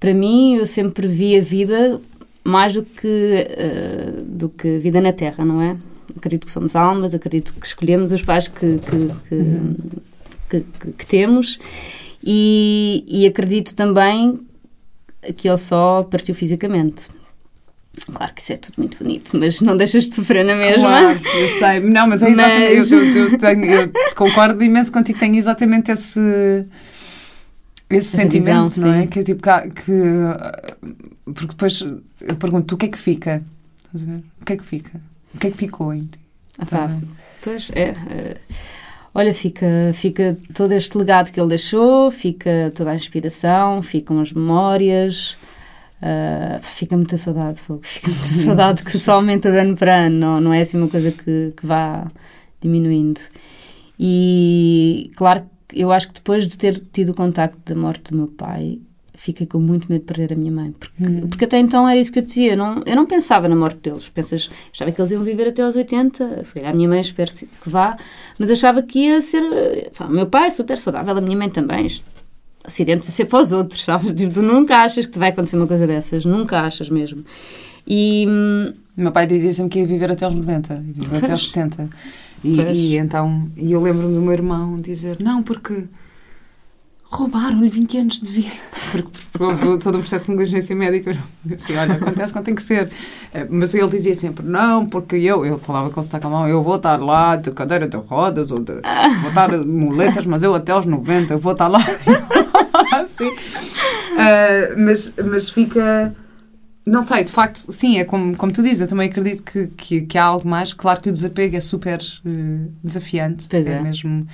para 0.00 0.12
mim, 0.12 0.56
eu 0.56 0.66
sempre 0.66 1.06
vi 1.06 1.38
a 1.38 1.40
vida 1.40 2.00
mais 2.44 2.74
do 2.74 2.82
que, 2.82 3.46
uh, 3.48 4.22
do 4.24 4.48
que 4.48 4.78
vida 4.78 5.00
na 5.00 5.12
Terra, 5.12 5.44
não 5.44 5.62
é? 5.62 5.76
Acredito 6.16 6.46
que 6.46 6.50
somos 6.50 6.74
almas, 6.74 7.14
acredito 7.14 7.54
que 7.54 7.64
escolhemos 7.64 8.10
os 8.10 8.22
pais 8.22 8.48
que, 8.48 8.78
que, 8.78 9.28
que, 9.28 9.34
uhum. 9.34 9.76
que, 10.48 10.64
que 10.98 11.06
temos 11.06 11.60
e, 12.24 13.04
e 13.06 13.26
acredito 13.26 13.74
também 13.76 14.40
que 15.36 15.48
ele 15.48 15.56
só 15.56 16.02
partiu 16.02 16.34
fisicamente. 16.34 17.08
Claro 18.12 18.32
que 18.34 18.40
isso 18.40 18.52
é 18.52 18.56
tudo 18.56 18.74
muito 18.78 18.98
bonito, 18.98 19.36
mas 19.36 19.60
não 19.60 19.76
deixas 19.76 20.04
de 20.04 20.14
sofrer 20.14 20.44
na 20.44 20.54
mesma. 20.54 20.88
Claro, 20.88 21.20
eu 21.34 21.58
sei. 21.58 21.80
Não, 21.80 22.06
mas 22.06 22.22
é 22.22 22.30
exatamente. 22.30 22.76
Mas... 22.76 22.92
Eu, 22.92 23.04
eu, 23.04 23.38
tenho, 23.38 23.64
eu, 23.64 23.92
concordo 24.16 24.62
imenso 24.62 24.92
contigo, 24.92 25.18
tenho 25.18 25.36
exatamente 25.36 25.90
esse 25.90 26.66
esse 27.90 28.16
sentimento, 28.16 28.74
visão, 28.74 28.88
não 28.88 28.94
é? 28.94 29.06
Que 29.06 29.18
é 29.18 29.22
tipo 29.24 29.42
que, 29.42 29.92
porque 31.24 31.48
depois 31.48 31.80
eu 32.20 32.36
pergunto 32.36 32.74
o 32.76 32.78
que 32.78 32.86
é 32.86 32.88
que 32.88 32.98
fica? 32.98 33.42
Estás 33.86 34.04
a 34.04 34.12
ver? 34.12 34.22
O 34.40 34.44
que 34.44 34.52
é 34.52 34.56
que 34.56 34.64
fica? 34.64 35.00
O 35.34 35.38
que 35.38 35.46
é 35.48 35.50
que 35.50 35.56
ficou 35.56 35.92
em 35.92 36.04
ti? 36.04 36.20
Ah, 36.72 36.96
pois 37.42 37.70
é, 37.74 37.88
é, 37.88 38.36
olha, 39.12 39.34
fica, 39.34 39.66
fica 39.94 40.38
todo 40.54 40.72
este 40.72 40.96
legado 40.96 41.32
que 41.32 41.40
ele 41.40 41.48
deixou, 41.48 42.10
fica 42.10 42.72
toda 42.74 42.90
a 42.92 42.94
inspiração, 42.94 43.82
ficam 43.82 44.20
as 44.20 44.32
memórias, 44.32 45.36
uh, 46.02 46.62
fica 46.62 46.96
muita 46.96 47.16
saudade, 47.16 47.60
fica 47.82 48.10
muita 48.10 48.26
saudade 48.44 48.82
que 48.82 48.98
só 48.98 49.12
aumenta 49.12 49.50
de 49.50 49.58
ano 49.58 49.76
para 49.76 50.06
ano, 50.06 50.18
não, 50.18 50.40
não 50.40 50.52
é 50.52 50.60
assim 50.60 50.78
uma 50.78 50.88
coisa 50.88 51.10
que, 51.12 51.52
que 51.56 51.66
vá 51.66 52.10
diminuindo. 52.60 53.20
E 53.98 55.10
claro 55.16 55.42
que 55.68 55.80
eu 55.80 55.92
acho 55.92 56.08
que 56.08 56.14
depois 56.14 56.46
de 56.46 56.56
ter 56.56 56.82
tido 56.92 57.10
o 57.10 57.14
contacto 57.14 57.58
da 57.64 57.78
morte 57.78 58.10
do 58.10 58.16
meu 58.16 58.26
pai, 58.26 58.80
fiquei 59.20 59.46
com 59.46 59.58
muito 59.58 59.86
medo 59.90 60.00
de 60.00 60.06
perder 60.06 60.32
a 60.32 60.36
minha 60.36 60.50
mãe. 60.50 60.72
Porque, 60.72 61.02
hum. 61.02 61.28
porque 61.28 61.44
até 61.44 61.58
então 61.58 61.86
era 61.86 62.00
isso 62.00 62.10
que 62.10 62.18
eu 62.18 62.24
dizia. 62.24 62.52
Eu 62.52 62.56
não, 62.56 62.82
eu 62.86 62.96
não 62.96 63.04
pensava 63.04 63.48
na 63.48 63.54
morte 63.54 63.78
deles. 63.80 64.08
Pensas, 64.08 64.48
achava 64.72 64.90
que 64.90 64.98
eles 65.00 65.10
iam 65.10 65.22
viver 65.22 65.48
até 65.48 65.62
aos 65.62 65.76
80. 65.76 66.44
Se 66.44 66.54
calhar 66.54 66.72
a 66.72 66.74
minha 66.74 66.88
mãe 66.88 67.00
espero 67.00 67.30
que 67.30 67.68
vá. 67.68 67.98
Mas 68.38 68.50
achava 68.50 68.82
que 68.82 69.00
ia 69.00 69.20
ser. 69.20 69.90
Pá, 69.96 70.06
o 70.06 70.10
meu 70.10 70.26
pai 70.26 70.46
é 70.46 70.50
super 70.50 70.78
saudável, 70.78 71.16
a 71.16 71.20
minha 71.20 71.36
mãe 71.36 71.50
também. 71.50 71.86
Acidentes 72.64 73.08
a 73.08 73.10
ser 73.10 73.24
para 73.24 73.40
os 73.40 73.52
outros, 73.52 73.84
sabes? 73.84 74.12
Tipo, 74.12 74.34
tu 74.34 74.42
nunca 74.42 74.76
achas 74.78 75.06
que 75.06 75.12
te 75.12 75.18
vai 75.18 75.30
acontecer 75.30 75.56
uma 75.56 75.66
coisa 75.66 75.86
dessas. 75.86 76.24
Nunca 76.24 76.60
achas 76.60 76.88
mesmo. 76.88 77.24
E. 77.86 78.26
Hum, 78.28 78.72
meu 78.96 79.12
pai 79.12 79.26
dizia 79.26 79.52
sempre 79.52 79.70
que 79.70 79.78
ia 79.80 79.86
viver 79.86 80.10
até 80.10 80.26
aos 80.26 80.34
90, 80.34 80.74
ia 80.74 80.80
viver 80.80 81.16
até 81.16 81.32
aos 81.32 81.46
70. 81.46 81.88
E, 82.44 82.60
e, 82.60 82.96
então, 82.96 83.50
e 83.56 83.72
eu 83.72 83.80
lembro-me 83.80 84.14
do 84.14 84.20
meu 84.20 84.32
irmão 84.32 84.76
dizer: 84.76 85.16
Não, 85.20 85.42
porque 85.42 85.84
roubaram-lhe 87.10 87.68
20 87.68 87.98
anos 87.98 88.20
de 88.20 88.30
vida. 88.30 88.50
Porque, 88.90 89.08
porque 89.30 89.64
houve 89.64 89.78
todo 89.78 89.96
um 89.96 90.00
processo 90.00 90.26
de 90.26 90.30
negligência 90.32 90.74
médica. 90.74 91.16
Assim, 91.54 91.76
olha, 91.76 91.94
acontece 91.94 92.32
quando 92.32 92.44
tem 92.44 92.54
que 92.56 92.62
ser. 92.62 92.90
Eh, 93.32 93.46
mas 93.48 93.72
ele 93.72 93.88
dizia 93.88 94.14
sempre: 94.16 94.44
Não, 94.44 94.84
porque 94.84 95.14
eu, 95.14 95.46
eu 95.46 95.58
falava 95.58 95.90
com 95.90 96.00
o 96.00 96.02
sotaque 96.02 96.26
eu 96.48 96.60
vou 96.60 96.74
estar 96.74 97.00
lá 97.00 97.36
de 97.36 97.52
cadeira 97.52 97.86
de 97.86 97.96
rodas 97.96 98.50
ou 98.50 98.58
de. 98.58 98.72
Vou 99.20 99.28
estar 99.28 99.48
de 99.56 99.64
muletas, 99.66 100.26
mas 100.26 100.42
eu 100.42 100.52
até 100.56 100.72
aos 100.72 100.86
90, 100.86 101.34
eu 101.34 101.38
vou 101.38 101.52
estar 101.52 101.68
lá. 101.68 101.78
assim. 103.02 103.28
Uh, 103.28 104.78
mas, 104.78 105.12
mas 105.16 105.50
fica 105.50 106.14
não 106.90 107.02
sei, 107.02 107.22
de 107.22 107.30
facto, 107.30 107.70
sim, 107.70 107.98
é 107.98 108.04
como, 108.04 108.36
como 108.36 108.52
tu 108.52 108.62
dizes, 108.62 108.80
eu 108.80 108.88
também 108.88 109.08
acredito 109.08 109.42
que, 109.42 109.66
que, 109.68 110.00
que 110.02 110.18
há 110.18 110.24
algo 110.24 110.48
mais. 110.48 110.72
Claro 110.72 111.00
que 111.00 111.08
o 111.08 111.12
desapego 111.12 111.56
é 111.56 111.60
super 111.60 112.00
uh, 112.00 112.72
desafiante. 112.82 113.46
Pois 113.48 113.66
é. 113.66 113.72
é 113.74 113.80
mesmo. 113.80 114.26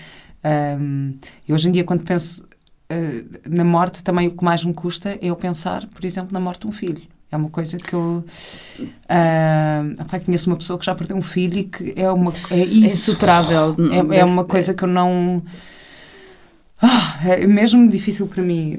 Um, 0.80 1.16
e 1.46 1.52
hoje 1.52 1.68
em 1.68 1.72
dia, 1.72 1.84
quando 1.84 2.04
penso 2.04 2.44
uh, 2.44 3.40
na 3.48 3.64
morte, 3.64 4.02
também 4.02 4.28
o 4.28 4.36
que 4.36 4.44
mais 4.44 4.64
me 4.64 4.72
custa 4.72 5.10
é 5.10 5.18
eu 5.22 5.36
pensar, 5.36 5.86
por 5.86 6.04
exemplo, 6.04 6.32
na 6.32 6.40
morte 6.40 6.60
de 6.60 6.68
um 6.68 6.72
filho. 6.72 7.02
É 7.30 7.36
uma 7.36 7.50
coisa 7.50 7.76
que 7.76 7.92
eu. 7.92 8.24
Uh, 8.78 10.24
conheço 10.24 10.48
uma 10.48 10.56
pessoa 10.56 10.78
que 10.78 10.86
já 10.86 10.94
perdeu 10.94 11.16
um 11.16 11.22
filho 11.22 11.58
e 11.58 11.64
que 11.64 11.92
é 11.96 12.10
uma. 12.10 12.32
É, 12.50 12.60
é 12.60 12.64
insuperável. 12.64 13.76
É, 14.12 14.20
é 14.20 14.24
uma 14.24 14.44
coisa 14.44 14.72
que 14.72 14.84
eu 14.84 14.88
não 14.88 15.42
ah, 16.78 17.18
é 17.24 17.46
mesmo 17.46 17.88
difícil 17.88 18.26
para 18.26 18.42
mim 18.42 18.78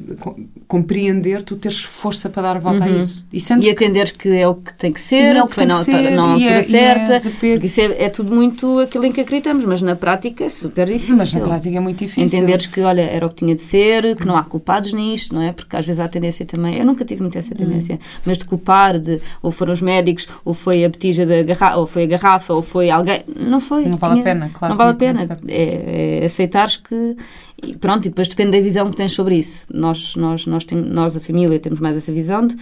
compreender 0.68 1.41
tu 1.41 1.56
teres 1.56 1.80
força 1.80 2.30
para 2.30 2.43
dar 2.43 2.58
a 2.58 2.60
volta 2.60 2.86
uhum. 2.86 2.95
a 2.95 3.00
isso. 3.00 3.26
E, 3.34 3.39
e 3.66 3.72
atender 3.72 4.12
que 4.12 4.30
é 4.30 4.48
o 4.48 4.54
que 4.54 4.72
tem 4.76 4.93
que 4.93 5.02
ser, 5.02 5.36
é 5.36 5.41
que, 5.41 5.48
que 5.48 5.56
foi 5.56 5.66
na, 5.66 5.74
ser, 5.84 6.12
na 6.12 6.22
altura 6.34 6.52
é, 6.52 6.60
é 6.60 6.62
certa. 6.62 7.14
É 7.16 7.32
porque 7.32 7.60
isso 7.64 7.82
é, 7.82 8.08
tudo 8.10 8.36
muito 8.36 8.80
aquilo 8.82 9.04
em 9.06 9.12
que 9.12 9.22
acreditamos, 9.22 9.66
mas 9.66 9.82
na 9.82 9.95
prática 9.95 10.43
é 10.43 10.50
super 10.50 10.86
difícil. 10.86 11.16
Mas 11.16 11.34
na 11.34 11.41
prática 11.41 11.76
é 11.76 11.80
muito 11.80 11.98
difícil. 11.98 12.38
Entenderes 12.38 12.68
que, 12.68 12.82
olha, 12.82 13.02
era 13.02 13.26
o 13.26 13.30
que 13.30 13.36
tinha 13.38 13.56
de 13.56 13.62
ser, 13.62 14.16
que 14.16 14.28
não 14.28 14.38
há 14.38 14.43
culpados 14.43 14.93
nisto, 14.93 15.34
não 15.34 15.41
é? 15.41 15.52
Porque 15.52 15.76
às 15.76 15.86
vezes 15.86 16.00
há 16.00 16.08
tendência 16.08 16.45
também. 16.45 16.78
Eu 16.78 16.86
nunca 16.86 17.04
tive 17.04 17.22
muito 17.22 17.36
essa 17.36 17.56
tendência, 17.56 17.95
uhum. 17.95 18.22
mas 18.26 18.38
de 18.38 18.45
culpar, 18.45 19.00
de 19.00 19.20
ou 19.41 19.50
foram 19.50 19.74
os 19.74 19.82
médicos, 19.82 20.28
ou 20.45 20.54
foi 20.54 20.86
a 20.86 20.89
betija 20.89 21.26
da 21.26 21.41
garrafa, 21.41 21.78
ou 21.78 21.88
foi 21.88 22.04
a 22.04 22.08
garrafa, 22.08 22.54
ou 22.54 22.62
foi 22.62 22.91
alguém. 22.91 23.24
Não 23.36 23.60
foi. 23.60 23.86
Não 23.86 23.98
vale 23.98 24.20
a 24.20 24.24
pena, 24.24 24.52
claro. 24.54 24.74
Não 24.74 24.78
vale 24.78 24.91
a 24.91 24.93
pena. 24.93 25.39
É, 25.48 26.20
é 26.22 26.26
aceitares 26.26 26.78
que 26.78 27.16
e 27.64 27.76
pronto, 27.76 28.05
e 28.05 28.10
depois 28.10 28.28
depende 28.28 28.51
da 28.51 28.62
visão 28.62 28.89
que 28.89 28.95
tens 28.95 29.14
sobre 29.14 29.36
isso. 29.38 29.68
Nós, 29.74 30.16
nós, 30.16 30.45
nós, 30.45 30.64
tem, 30.64 30.78
nós 30.78 31.16
a 31.16 31.20
família, 31.20 31.60
temos 31.60 31.80
mais 31.80 31.95
essa 31.95 32.12
visão 32.12 32.45
de 32.45 32.55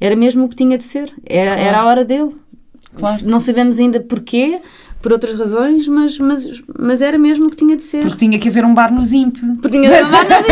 era 0.00 0.14
mesmo 0.14 0.44
o 0.44 0.48
que 0.48 0.56
tinha 0.56 0.76
de 0.76 0.84
ser. 0.84 1.12
Era, 1.24 1.52
claro. 1.52 1.68
era 1.68 1.80
a 1.80 1.86
hora 1.86 2.04
dele. 2.04 2.34
Claro. 2.94 3.18
Não 3.24 3.40
sabemos 3.40 3.80
ainda 3.80 4.00
porquê, 4.00 4.60
por 5.00 5.12
outras 5.12 5.38
razões, 5.38 5.88
mas, 5.88 6.18
mas, 6.18 6.62
mas 6.78 7.00
era 7.00 7.18
mesmo 7.18 7.46
o 7.46 7.50
que 7.50 7.56
tinha 7.56 7.76
de 7.76 7.82
ser. 7.82 8.02
Porque 8.02 8.18
tinha 8.18 8.38
que 8.38 8.48
haver 8.48 8.64
um 8.64 8.74
bar 8.74 8.92
no 8.92 9.02
Zimp. 9.02 9.36
Porque 9.60 9.78
tinha 9.78 9.88
de 9.88 9.96
levar 9.96 10.24
na 10.28 10.42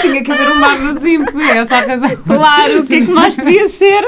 tinha 0.00 0.22
que 0.22 0.30
haver 0.30 0.50
um 0.52 0.60
bar 0.60 0.80
no 0.80 0.98
Zimp. 0.98 1.28
É 1.34 1.58
essa 1.58 1.76
a 1.78 1.86
razão. 1.86 2.16
Claro, 2.24 2.80
o 2.80 2.84
que 2.86 2.94
é 2.94 3.00
que 3.00 3.10
mais 3.10 3.34
podia 3.34 3.66
ser? 3.66 4.04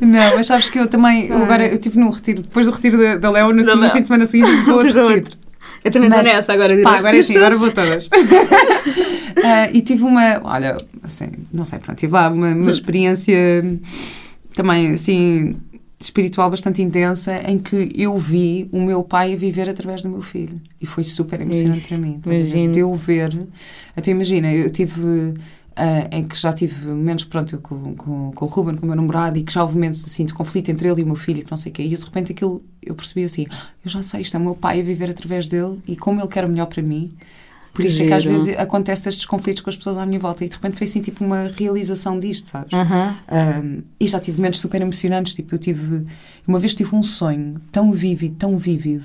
Não, 0.00 0.36
mas 0.36 0.46
sabes 0.46 0.68
que 0.68 0.78
eu 0.78 0.86
também, 0.86 1.28
eu 1.28 1.42
agora 1.42 1.66
eu 1.66 1.74
estive 1.74 1.98
num 1.98 2.10
retiro, 2.10 2.42
depois 2.42 2.66
do 2.66 2.72
retiro 2.72 2.98
da, 2.98 3.16
da 3.16 3.30
Léo, 3.30 3.52
no 3.52 3.62
no 3.62 3.90
fim 3.90 4.02
de 4.02 4.06
semana 4.06 4.26
seguinte, 4.26 4.50
vou 4.66 4.78
outro 4.78 5.08
retiro. 5.08 5.43
Eu 5.84 5.90
também 5.90 6.08
estou 6.08 6.24
nessa 6.24 6.52
agora. 6.52 6.80
Pá, 6.82 6.96
agora 6.98 7.16
é 7.16 7.22
sim, 7.22 7.36
agora 7.36 7.56
vou 7.56 7.70
todas. 7.72 8.08
Ah, 9.46 9.68
e 9.72 9.82
tive 9.82 10.04
uma, 10.04 10.40
olha, 10.44 10.76
assim, 11.02 11.26
não 11.52 11.64
sei, 11.64 11.78
pronto, 11.80 11.98
tive 11.98 12.12
lá 12.14 12.30
uma, 12.30 12.54
uma 12.54 12.70
experiência 12.70 13.36
também, 14.54 14.94
assim, 14.94 15.56
espiritual 16.00 16.48
bastante 16.48 16.80
intensa, 16.80 17.42
em 17.46 17.58
que 17.58 17.90
eu 17.96 18.16
vi 18.16 18.68
o 18.72 18.80
meu 18.80 19.02
pai 19.02 19.34
a 19.34 19.36
viver 19.36 19.68
através 19.68 20.02
do 20.02 20.08
meu 20.08 20.22
filho. 20.22 20.54
E 20.80 20.86
foi 20.86 21.02
super 21.02 21.40
emocionante 21.40 21.78
Isso, 21.80 21.88
para 21.88 21.98
mim. 21.98 22.14
estás 22.16 22.26
a 22.26 22.30
ver? 22.30 22.42
imagino. 22.42 22.72
De 22.72 22.78
eu 22.78 22.94
ver, 22.94 23.46
até 23.96 24.12
imagina, 24.12 24.52
eu 24.52 24.70
tive... 24.70 25.34
ah, 25.76 26.08
em 26.10 26.26
que 26.26 26.36
já 26.36 26.52
tive 26.52 26.88
momentos, 26.88 27.24
pronto, 27.24 27.58
com, 27.58 27.94
com, 27.94 28.32
com 28.32 28.44
o 28.44 28.48
Ruben, 28.48 28.76
com 28.76 28.84
o 28.84 28.86
meu 28.86 28.96
namorado, 28.96 29.38
e 29.38 29.42
que 29.42 29.52
já 29.52 29.62
houve 29.62 29.74
momentos 29.74 30.04
assim 30.04 30.24
de 30.24 30.32
conflito 30.32 30.70
entre 30.70 30.88
ele 30.88 31.00
e 31.00 31.04
o 31.04 31.06
meu 31.06 31.16
filho, 31.16 31.44
que 31.44 31.50
não 31.50 31.58
sei 31.58 31.70
o 31.70 31.74
quê, 31.74 31.82
e 31.82 31.88
de 31.88 32.04
repente 32.04 32.32
aquilo, 32.32 32.62
eu 32.82 32.94
percebi 32.94 33.24
assim, 33.24 33.46
eu 33.84 33.90
já 33.90 34.02
sei, 34.02 34.20
isto 34.20 34.36
é 34.36 34.40
o 34.40 34.42
meu 34.42 34.54
pai 34.54 34.80
a 34.80 34.82
viver 34.82 35.10
através 35.10 35.48
dele, 35.48 35.80
e 35.86 35.96
como 35.96 36.20
ele 36.20 36.28
quer 36.28 36.44
o 36.44 36.48
melhor 36.48 36.66
para 36.66 36.82
mim, 36.82 37.10
por 37.74 37.84
isso 37.84 38.00
é 38.02 38.06
que 38.06 38.12
às 38.12 38.24
vezes 38.24 38.56
acontecem 38.56 39.10
estes 39.10 39.26
conflitos 39.26 39.60
com 39.60 39.68
as 39.68 39.76
pessoas 39.76 39.98
à 39.98 40.06
minha 40.06 40.20
volta, 40.20 40.44
e 40.44 40.48
de 40.48 40.54
repente 40.54 40.76
foi 40.76 40.86
assim, 40.86 41.00
tipo, 41.00 41.24
uma 41.24 41.48
realização 41.48 42.20
disto, 42.20 42.46
sabes? 42.46 42.72
Aham. 42.72 43.16
Um, 43.28 43.82
e 43.98 44.06
já 44.06 44.20
tive 44.20 44.36
momentos 44.36 44.60
super 44.60 44.80
emocionantes. 44.80 45.34
Tipo, 45.34 45.56
eu 45.56 45.58
tive. 45.58 46.06
Uma 46.46 46.60
vez 46.60 46.72
tive 46.72 46.94
um 46.94 47.02
sonho 47.02 47.60
tão 47.72 47.90
vívido, 47.90 48.36
tão 48.36 48.56
vívido, 48.56 49.04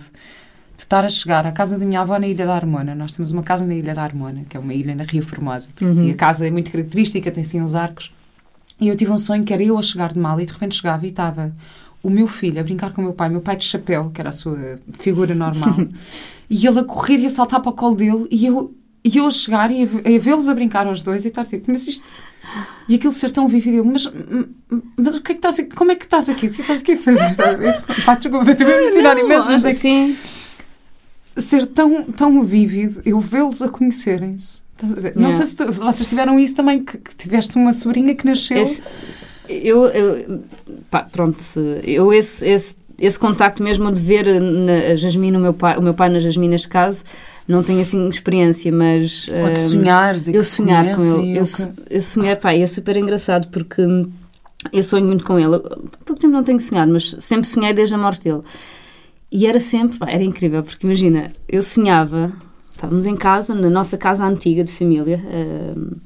de 0.79 0.83
estar 0.83 1.03
a 1.03 1.09
chegar 1.09 1.45
à 1.45 1.51
casa 1.51 1.77
da 1.77 1.85
minha 1.85 1.99
avó 1.99 2.17
na 2.17 2.25
Ilha 2.25 2.45
da 2.45 2.55
Harmona. 2.55 2.95
Nós 2.95 3.11
temos 3.11 3.31
uma 3.31 3.43
casa 3.43 3.65
na 3.65 3.75
Ilha 3.75 3.93
da 3.93 4.01
Harmona, 4.01 4.45
que 4.47 4.55
é 4.55 4.59
uma 4.61 4.73
ilha 4.73 4.95
na 4.95 5.03
Ria 5.03 5.21
Formosa. 5.21 5.67
Pronto, 5.75 6.01
E 6.01 6.09
a 6.11 6.15
casa 6.15 6.47
é 6.47 6.51
muito 6.51 6.71
característica, 6.71 7.29
tem 7.29 7.43
assim 7.43 7.61
uns 7.61 7.75
arcos. 7.75 8.13
E 8.79 8.87
eu 8.87 8.95
tive 8.95 9.11
um 9.11 9.17
sonho 9.17 9.43
que 9.43 9.53
era 9.53 9.61
eu 9.61 9.77
a 9.77 9.81
chegar 9.81 10.13
de 10.13 10.19
mal, 10.19 10.39
e 10.39 10.45
de 10.45 10.53
repente 10.53 10.75
chegava 10.75 11.05
e 11.05 11.09
estava 11.09 11.53
o 12.01 12.09
meu 12.09 12.29
filho 12.29 12.61
a 12.61 12.63
brincar 12.63 12.93
com 12.93 13.01
o 13.01 13.03
meu 13.03 13.13
pai, 13.13 13.27
meu 13.27 13.41
pai 13.41 13.57
de 13.57 13.65
chapéu, 13.65 14.09
que 14.09 14.21
era 14.21 14.29
a 14.29 14.31
sua 14.31 14.79
figura 14.99 15.35
normal, 15.35 15.75
e 16.49 16.65
ele 16.65 16.79
a 16.79 16.83
correr 16.85 17.17
e 17.17 17.25
a 17.25 17.29
saltar 17.29 17.59
para 17.59 17.71
o 17.71 17.73
colo 17.73 17.95
dele, 17.95 18.25
e 18.31 18.45
eu. 18.45 18.73
E 19.01 19.17
eu 19.17 19.27
a 19.27 19.31
chegar 19.31 19.71
e 19.71 19.83
a, 19.83 19.85
a 19.85 20.19
vê-los 20.19 20.49
a 20.49 20.53
brincar 20.53 20.85
aos 20.85 21.01
dois 21.01 21.23
e 21.23 21.29
estar 21.29 21.45
tipo, 21.45 21.71
mas 21.71 21.87
isto. 21.87 22.11
E 22.87 22.95
aquilo 22.95 23.13
ser 23.13 23.31
tão 23.31 23.47
vívido, 23.47 23.77
eu, 23.77 23.85
mas, 23.85 24.11
mas 24.97 25.15
o 25.15 25.21
que 25.21 25.31
é 25.31 25.35
que 25.35 25.39
estás 25.39 25.57
aqui? 25.57 25.73
Como 25.73 25.91
é 25.91 25.95
que 25.95 26.03
estás 26.03 26.27
aqui? 26.27 26.47
O 26.47 26.51
que 26.51 26.61
é 26.61 26.65
que 26.65 26.71
estás 26.73 26.81
aqui 26.81 26.91
a 26.93 26.97
fazer? 26.97 27.35
Pá, 28.05 28.15
desculpa, 28.15 28.51
estou 28.51 28.67
a 28.67 28.71
emocionar 28.71 29.17
imenso, 29.17 29.49
mas 29.49 29.63
é 29.63 29.69
que 29.69 29.75
sim. 29.75 30.17
Ser 31.39 31.65
tão, 31.67 32.03
tão 32.03 32.43
vívido, 32.43 33.01
eu 33.05 33.19
vê-los 33.19 33.61
a 33.61 33.69
conhecerem-se. 33.69 34.61
Não 34.81 34.95
Yeah. 35.29 35.31
sei 35.37 35.45
se, 35.45 35.55
tu- 35.57 35.73
se 35.73 35.79
vocês 35.79 36.07
tiveram 36.07 36.39
isso 36.39 36.55
também, 36.55 36.83
que, 36.83 36.97
que 36.97 37.15
tiveste 37.15 37.57
uma 37.57 37.73
sobrinha 37.73 38.15
que 38.15 38.25
nasceu. 38.25 38.57
Esse- 38.61 38.81
eu, 39.49 39.85
eu, 39.87 40.41
pá, 40.89 41.01
pronto, 41.03 41.43
eu 41.83 42.13
esse, 42.13 42.47
esse, 42.47 42.75
esse 42.97 43.17
contacto 43.19 43.61
mesmo 43.63 43.91
de 43.91 44.01
ver 44.01 44.25
na, 44.39 44.93
a 44.93 44.95
Jasmine, 44.95 45.35
o 45.35 45.39
meu 45.39 45.53
pai, 45.53 45.77
o 45.77 45.81
meu 45.81 45.93
pai 45.93 46.09
na 46.09 46.19
Jasmine 46.19 46.49
neste 46.49 46.67
caso, 46.69 47.03
não 47.47 47.63
tenho 47.63 47.81
assim 47.81 48.07
experiência, 48.07 48.71
mas... 48.71 49.27
ou 49.27 49.51
de 49.53 49.59
hum, 49.59 49.69
sonhares 49.69 50.27
e 50.27 50.35
eu 50.35 50.43
sonhar 50.43 50.95
com 50.95 51.01
ele. 51.21 51.39
Eu, 51.39 51.43
que- 51.45 51.95
eu 51.95 51.99
sonhar, 52.01 52.37
pá, 52.37 52.53
e 52.55 52.61
é 52.61 52.67
super 52.67 52.95
engraçado 52.95 53.47
porque 53.49 53.81
hum, 53.81 54.09
eu 54.71 54.83
sonho 54.83 55.05
muito 55.07 55.23
com 55.25 55.37
ele. 55.39 55.59
Pouco 56.05 56.21
tempo 56.21 56.31
não 56.33 56.43
tenho 56.43 56.59
sonhado, 56.61 56.91
mas 56.93 57.15
sempre 57.19 57.47
sonhei 57.47 57.73
desde 57.73 57.95
a 57.95 57.97
morte 57.97 58.29
dele. 58.29 58.43
E 59.31 59.45
era 59.45 59.59
sempre, 59.59 59.97
era 60.11 60.23
incrível, 60.23 60.63
porque 60.63 60.85
imagina, 60.85 61.31
eu 61.47 61.61
sonhava, 61.61 62.33
estávamos 62.71 63.05
em 63.05 63.15
casa, 63.15 63.53
na 63.53 63.69
nossa 63.69 63.97
casa 63.97 64.25
antiga 64.25 64.63
de 64.63 64.71
família, 64.71 65.23
hum, 65.77 65.97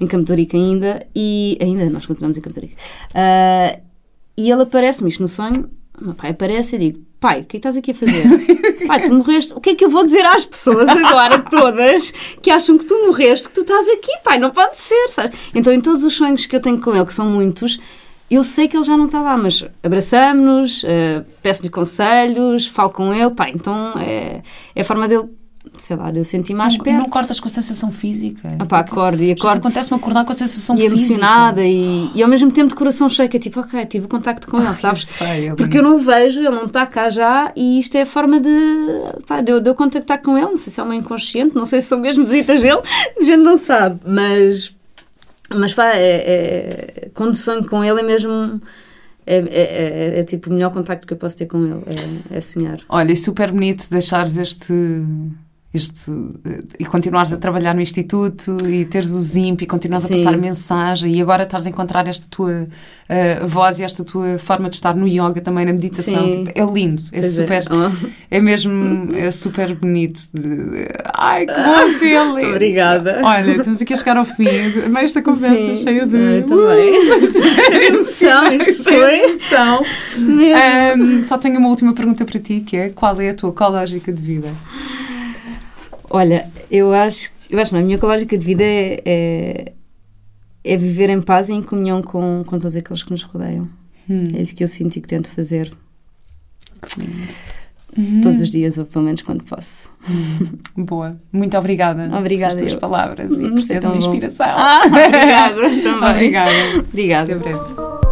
em 0.00 0.06
Campo 0.06 0.24
de 0.34 0.48
ainda, 0.56 1.06
e 1.14 1.58
ainda 1.60 1.90
nós 1.90 2.06
continuamos 2.06 2.38
em 2.38 2.40
Campo 2.40 2.60
de. 2.60 2.70
Ah, 3.14 3.78
e 4.36 4.50
ele 4.50 4.62
aparece-me 4.62 5.10
isto 5.10 5.20
no 5.20 5.28
sonho, 5.28 5.68
meu 6.00 6.14
pai 6.14 6.30
aparece 6.30 6.76
e 6.76 6.78
digo, 6.78 7.00
pai, 7.18 7.40
o 7.40 7.44
que 7.44 7.48
é 7.48 7.50
que 7.50 7.56
estás 7.58 7.76
aqui 7.76 7.90
a 7.90 7.94
fazer? 7.94 8.22
pai, 8.86 9.06
tu 9.06 9.14
morreste, 9.14 9.52
o 9.52 9.60
que 9.60 9.70
é 9.70 9.74
que 9.74 9.84
eu 9.84 9.90
vou 9.90 10.04
dizer 10.04 10.24
às 10.24 10.46
pessoas 10.46 10.88
agora, 10.88 11.38
todas, 11.40 12.12
que 12.40 12.50
acham 12.50 12.78
que 12.78 12.86
tu 12.86 13.06
morreste, 13.06 13.48
que 13.48 13.54
tu 13.54 13.60
estás 13.60 13.86
aqui, 13.88 14.12
pai, 14.24 14.38
não 14.38 14.50
pode 14.50 14.76
ser, 14.76 15.08
sabes? 15.08 15.38
Então 15.54 15.72
em 15.72 15.80
todos 15.80 16.02
os 16.04 16.14
sonhos 16.14 16.46
que 16.46 16.56
eu 16.56 16.60
tenho 16.60 16.80
com 16.80 16.94
ele, 16.94 17.04
que 17.04 17.12
são 17.12 17.26
muitos, 17.26 17.78
eu 18.30 18.44
sei 18.44 18.68
que 18.68 18.76
ele 18.76 18.84
já 18.84 18.96
não 18.96 19.06
está 19.06 19.20
lá, 19.20 19.36
mas 19.36 19.64
abraçamos-nos, 19.82 20.84
eh, 20.84 21.24
peço-lhe 21.42 21.68
conselhos, 21.68 22.66
falo 22.66 22.90
com 22.90 23.12
ele, 23.12 23.30
pá, 23.30 23.48
então 23.50 23.92
é, 23.98 24.40
é 24.74 24.80
a 24.80 24.84
forma 24.84 25.08
dele, 25.08 25.24
sei 25.76 25.96
lá, 25.96 26.10
de 26.10 26.18
eu 26.18 26.24
sentir 26.24 26.54
mais 26.54 26.76
não, 26.76 26.84
perto. 26.84 26.98
não 26.98 27.08
cortas 27.08 27.40
com 27.40 27.48
a 27.48 27.50
sensação 27.50 27.90
física. 27.90 28.56
Ah, 28.58 28.64
pá, 28.66 28.78
acordo 28.80 29.22
e 29.22 29.32
acordo 29.32 29.58
acontece-me 29.58 29.98
acordar 29.98 30.24
com 30.24 30.32
a 30.32 30.34
sensação 30.34 30.76
e 30.76 30.88
física. 30.88 30.96
emocionada 30.96 31.62
e, 31.64 32.10
e 32.14 32.22
ao 32.22 32.28
mesmo 32.28 32.50
tempo 32.50 32.68
de 32.68 32.74
coração 32.76 33.08
cheio, 33.08 33.28
que 33.28 33.36
é 33.36 33.40
tipo, 33.40 33.60
ok, 33.60 33.84
tive 33.86 34.06
o 34.06 34.08
contacto 34.08 34.46
com 34.48 34.58
ele, 34.58 34.68
Ai, 34.68 34.74
sabes? 34.74 35.02
eu 35.20 35.26
sei, 35.26 35.50
eu 35.50 35.56
Porque 35.56 35.78
eu 35.78 35.82
não 35.82 35.98
vejo, 35.98 36.40
ele 36.40 36.50
não 36.50 36.66
está 36.66 36.86
cá 36.86 37.08
já 37.08 37.52
e 37.56 37.78
isto 37.78 37.96
é 37.96 38.02
a 38.02 38.06
forma 38.06 38.38
de, 38.40 38.48
pá, 39.26 39.40
de, 39.40 39.52
eu, 39.52 39.60
de 39.60 39.68
eu 39.68 39.74
contactar 39.74 40.22
com 40.22 40.36
ele. 40.38 40.46
Não 40.46 40.56
sei 40.56 40.72
se 40.72 40.80
é 40.80 40.82
uma 40.82 40.94
inconsciente, 40.96 41.54
não 41.56 41.64
sei 41.64 41.80
se 41.80 41.88
são 41.88 41.98
mesmo 41.98 42.24
visitas 42.24 42.60
dele, 42.60 42.80
a 43.20 43.24
gente 43.24 43.42
não 43.42 43.56
sabe, 43.58 44.00
mas, 44.06 44.72
mas 45.54 45.74
pá, 45.74 45.94
é, 45.96 46.16
é- 47.04 47.10
quando 47.14 47.34
sonho 47.34 47.66
com 47.66 47.82
ele 47.84 48.00
é 48.00 48.02
mesmo. 48.02 48.60
É, 49.26 49.36
é- 49.36 50.16
é- 50.16 50.20
é 50.20 50.24
tipo 50.24 50.50
o 50.50 50.52
melhor 50.52 50.72
contacto 50.72 51.06
que 51.06 51.12
eu 51.12 51.16
posso 51.18 51.36
ter 51.36 51.46
com 51.46 51.58
ele, 51.64 51.82
é, 52.32 52.36
é 52.38 52.40
sonhar. 52.40 52.78
Olha, 52.88 53.12
é 53.12 53.14
super 53.14 53.52
bonito 53.52 53.88
deixares 53.90 54.36
este. 54.38 54.72
Este, 55.72 56.10
eh, 56.44 56.62
e 56.80 56.84
continuares 56.84 57.32
a 57.32 57.36
trabalhar 57.36 57.74
no 57.76 57.80
Instituto 57.80 58.56
e 58.68 58.84
teres 58.84 59.12
o 59.12 59.20
ZIMP 59.20 59.62
e 59.62 59.66
continuares 59.66 60.04
a 60.04 60.08
Sim. 60.08 60.14
passar 60.16 60.34
a 60.34 60.36
mensagem 60.36 61.14
e 61.14 61.22
agora 61.22 61.44
estás 61.44 61.64
a 61.64 61.68
encontrar 61.70 62.08
esta 62.08 62.26
tua 62.28 62.66
eh, 63.08 63.46
voz 63.46 63.78
e 63.78 63.84
esta 63.84 64.02
tua 64.02 64.36
forma 64.40 64.68
de 64.68 64.74
estar 64.74 64.96
no 64.96 65.06
yoga 65.06 65.40
também, 65.40 65.64
na 65.64 65.72
meditação. 65.72 66.28
Tipo, 66.28 66.50
é 66.56 66.64
lindo, 66.74 67.00
é 67.12 67.20
Pois 67.20 67.34
super, 67.34 67.64
Oh, 67.70 68.06
é. 68.32 68.40
mesmo, 68.40 69.14
é 69.14 69.30
super 69.30 69.72
bonito. 69.76 70.20
de- 70.34 70.88
ai, 71.14 71.46
que 71.46 71.54
bom 71.54 71.86
feeling! 72.00 72.50
Obrigada. 72.50 73.20
Olha, 73.22 73.52
estamos 73.52 73.80
aqui 73.80 73.94
a 73.94 73.96
chegar 73.96 74.16
ao 74.16 74.24
fim 74.24 74.48
de 74.72 74.88
mais 74.88 75.04
esta 75.06 75.22
conversa 75.22 75.72
Sim. 75.74 75.82
cheia 75.82 76.04
de. 76.04 76.16
Eu 76.16 76.46
também. 76.46 76.98
Uh, 76.98 77.74
emoção, 77.94 78.52
isto 78.54 78.82
foi. 78.82 79.20
emoção. 79.20 79.82
Só 81.24 81.38
tenho 81.38 81.60
uma 81.60 81.68
última 81.68 81.92
pergunta 81.92 82.24
para 82.24 82.40
ti, 82.40 82.60
que 82.60 82.76
é 82.76 82.88
qual 82.88 83.20
é 83.20 83.30
a 83.30 83.34
tua 83.34 83.50
ecológica 83.50 84.12
de 84.12 84.20
vida? 84.20 84.48
Olha, 86.10 86.50
eu 86.70 86.92
acho, 86.92 87.30
eu 87.48 87.60
acho 87.60 87.72
não, 87.72 87.80
a 87.80 87.84
minha 87.84 87.96
ecológica 87.96 88.36
de 88.36 88.44
vida 88.44 88.64
é, 88.64 89.00
é, 89.04 89.72
é 90.64 90.76
viver 90.76 91.08
em 91.08 91.22
paz 91.22 91.48
e 91.48 91.52
em 91.52 91.62
comunhão 91.62 92.02
com, 92.02 92.42
com 92.44 92.58
todos 92.58 92.74
aqueles 92.76 93.02
que 93.02 93.10
nos 93.12 93.22
rodeiam. 93.22 93.68
Hum. 94.08 94.24
É 94.34 94.42
isso 94.42 94.54
que 94.54 94.64
eu 94.64 94.68
sinto 94.68 94.96
e 94.96 95.00
que 95.00 95.06
tento 95.08 95.30
fazer 95.30 95.72
Uhum. 97.98 98.20
todos 98.22 98.40
os 98.40 98.48
dias, 98.50 98.78
ou 98.78 98.84
pelo 98.86 99.04
menos 99.04 99.20
quando 99.22 99.42
posso. 99.44 99.90
Boa. 100.76 101.18
Muito 101.32 101.58
obrigada 101.58 102.04
Obrigada, 102.16 102.54
pelas 102.54 102.60
tuas 102.60 102.72
eu. 102.74 102.78
palavras 102.78 103.40
e 103.40 103.44
Hum, 103.46 103.50
por 103.54 103.62
seres 103.64 103.84
uma 103.84 103.92
bom. 103.92 103.98
inspiração. 103.98 104.46
Ah, 104.48 104.82
obrigada 104.86 105.60
também. 105.82 106.10
Obrigada. 106.10 106.52
Obrigada. 106.78 107.32
Até 107.34 107.42
breve. 107.42 108.09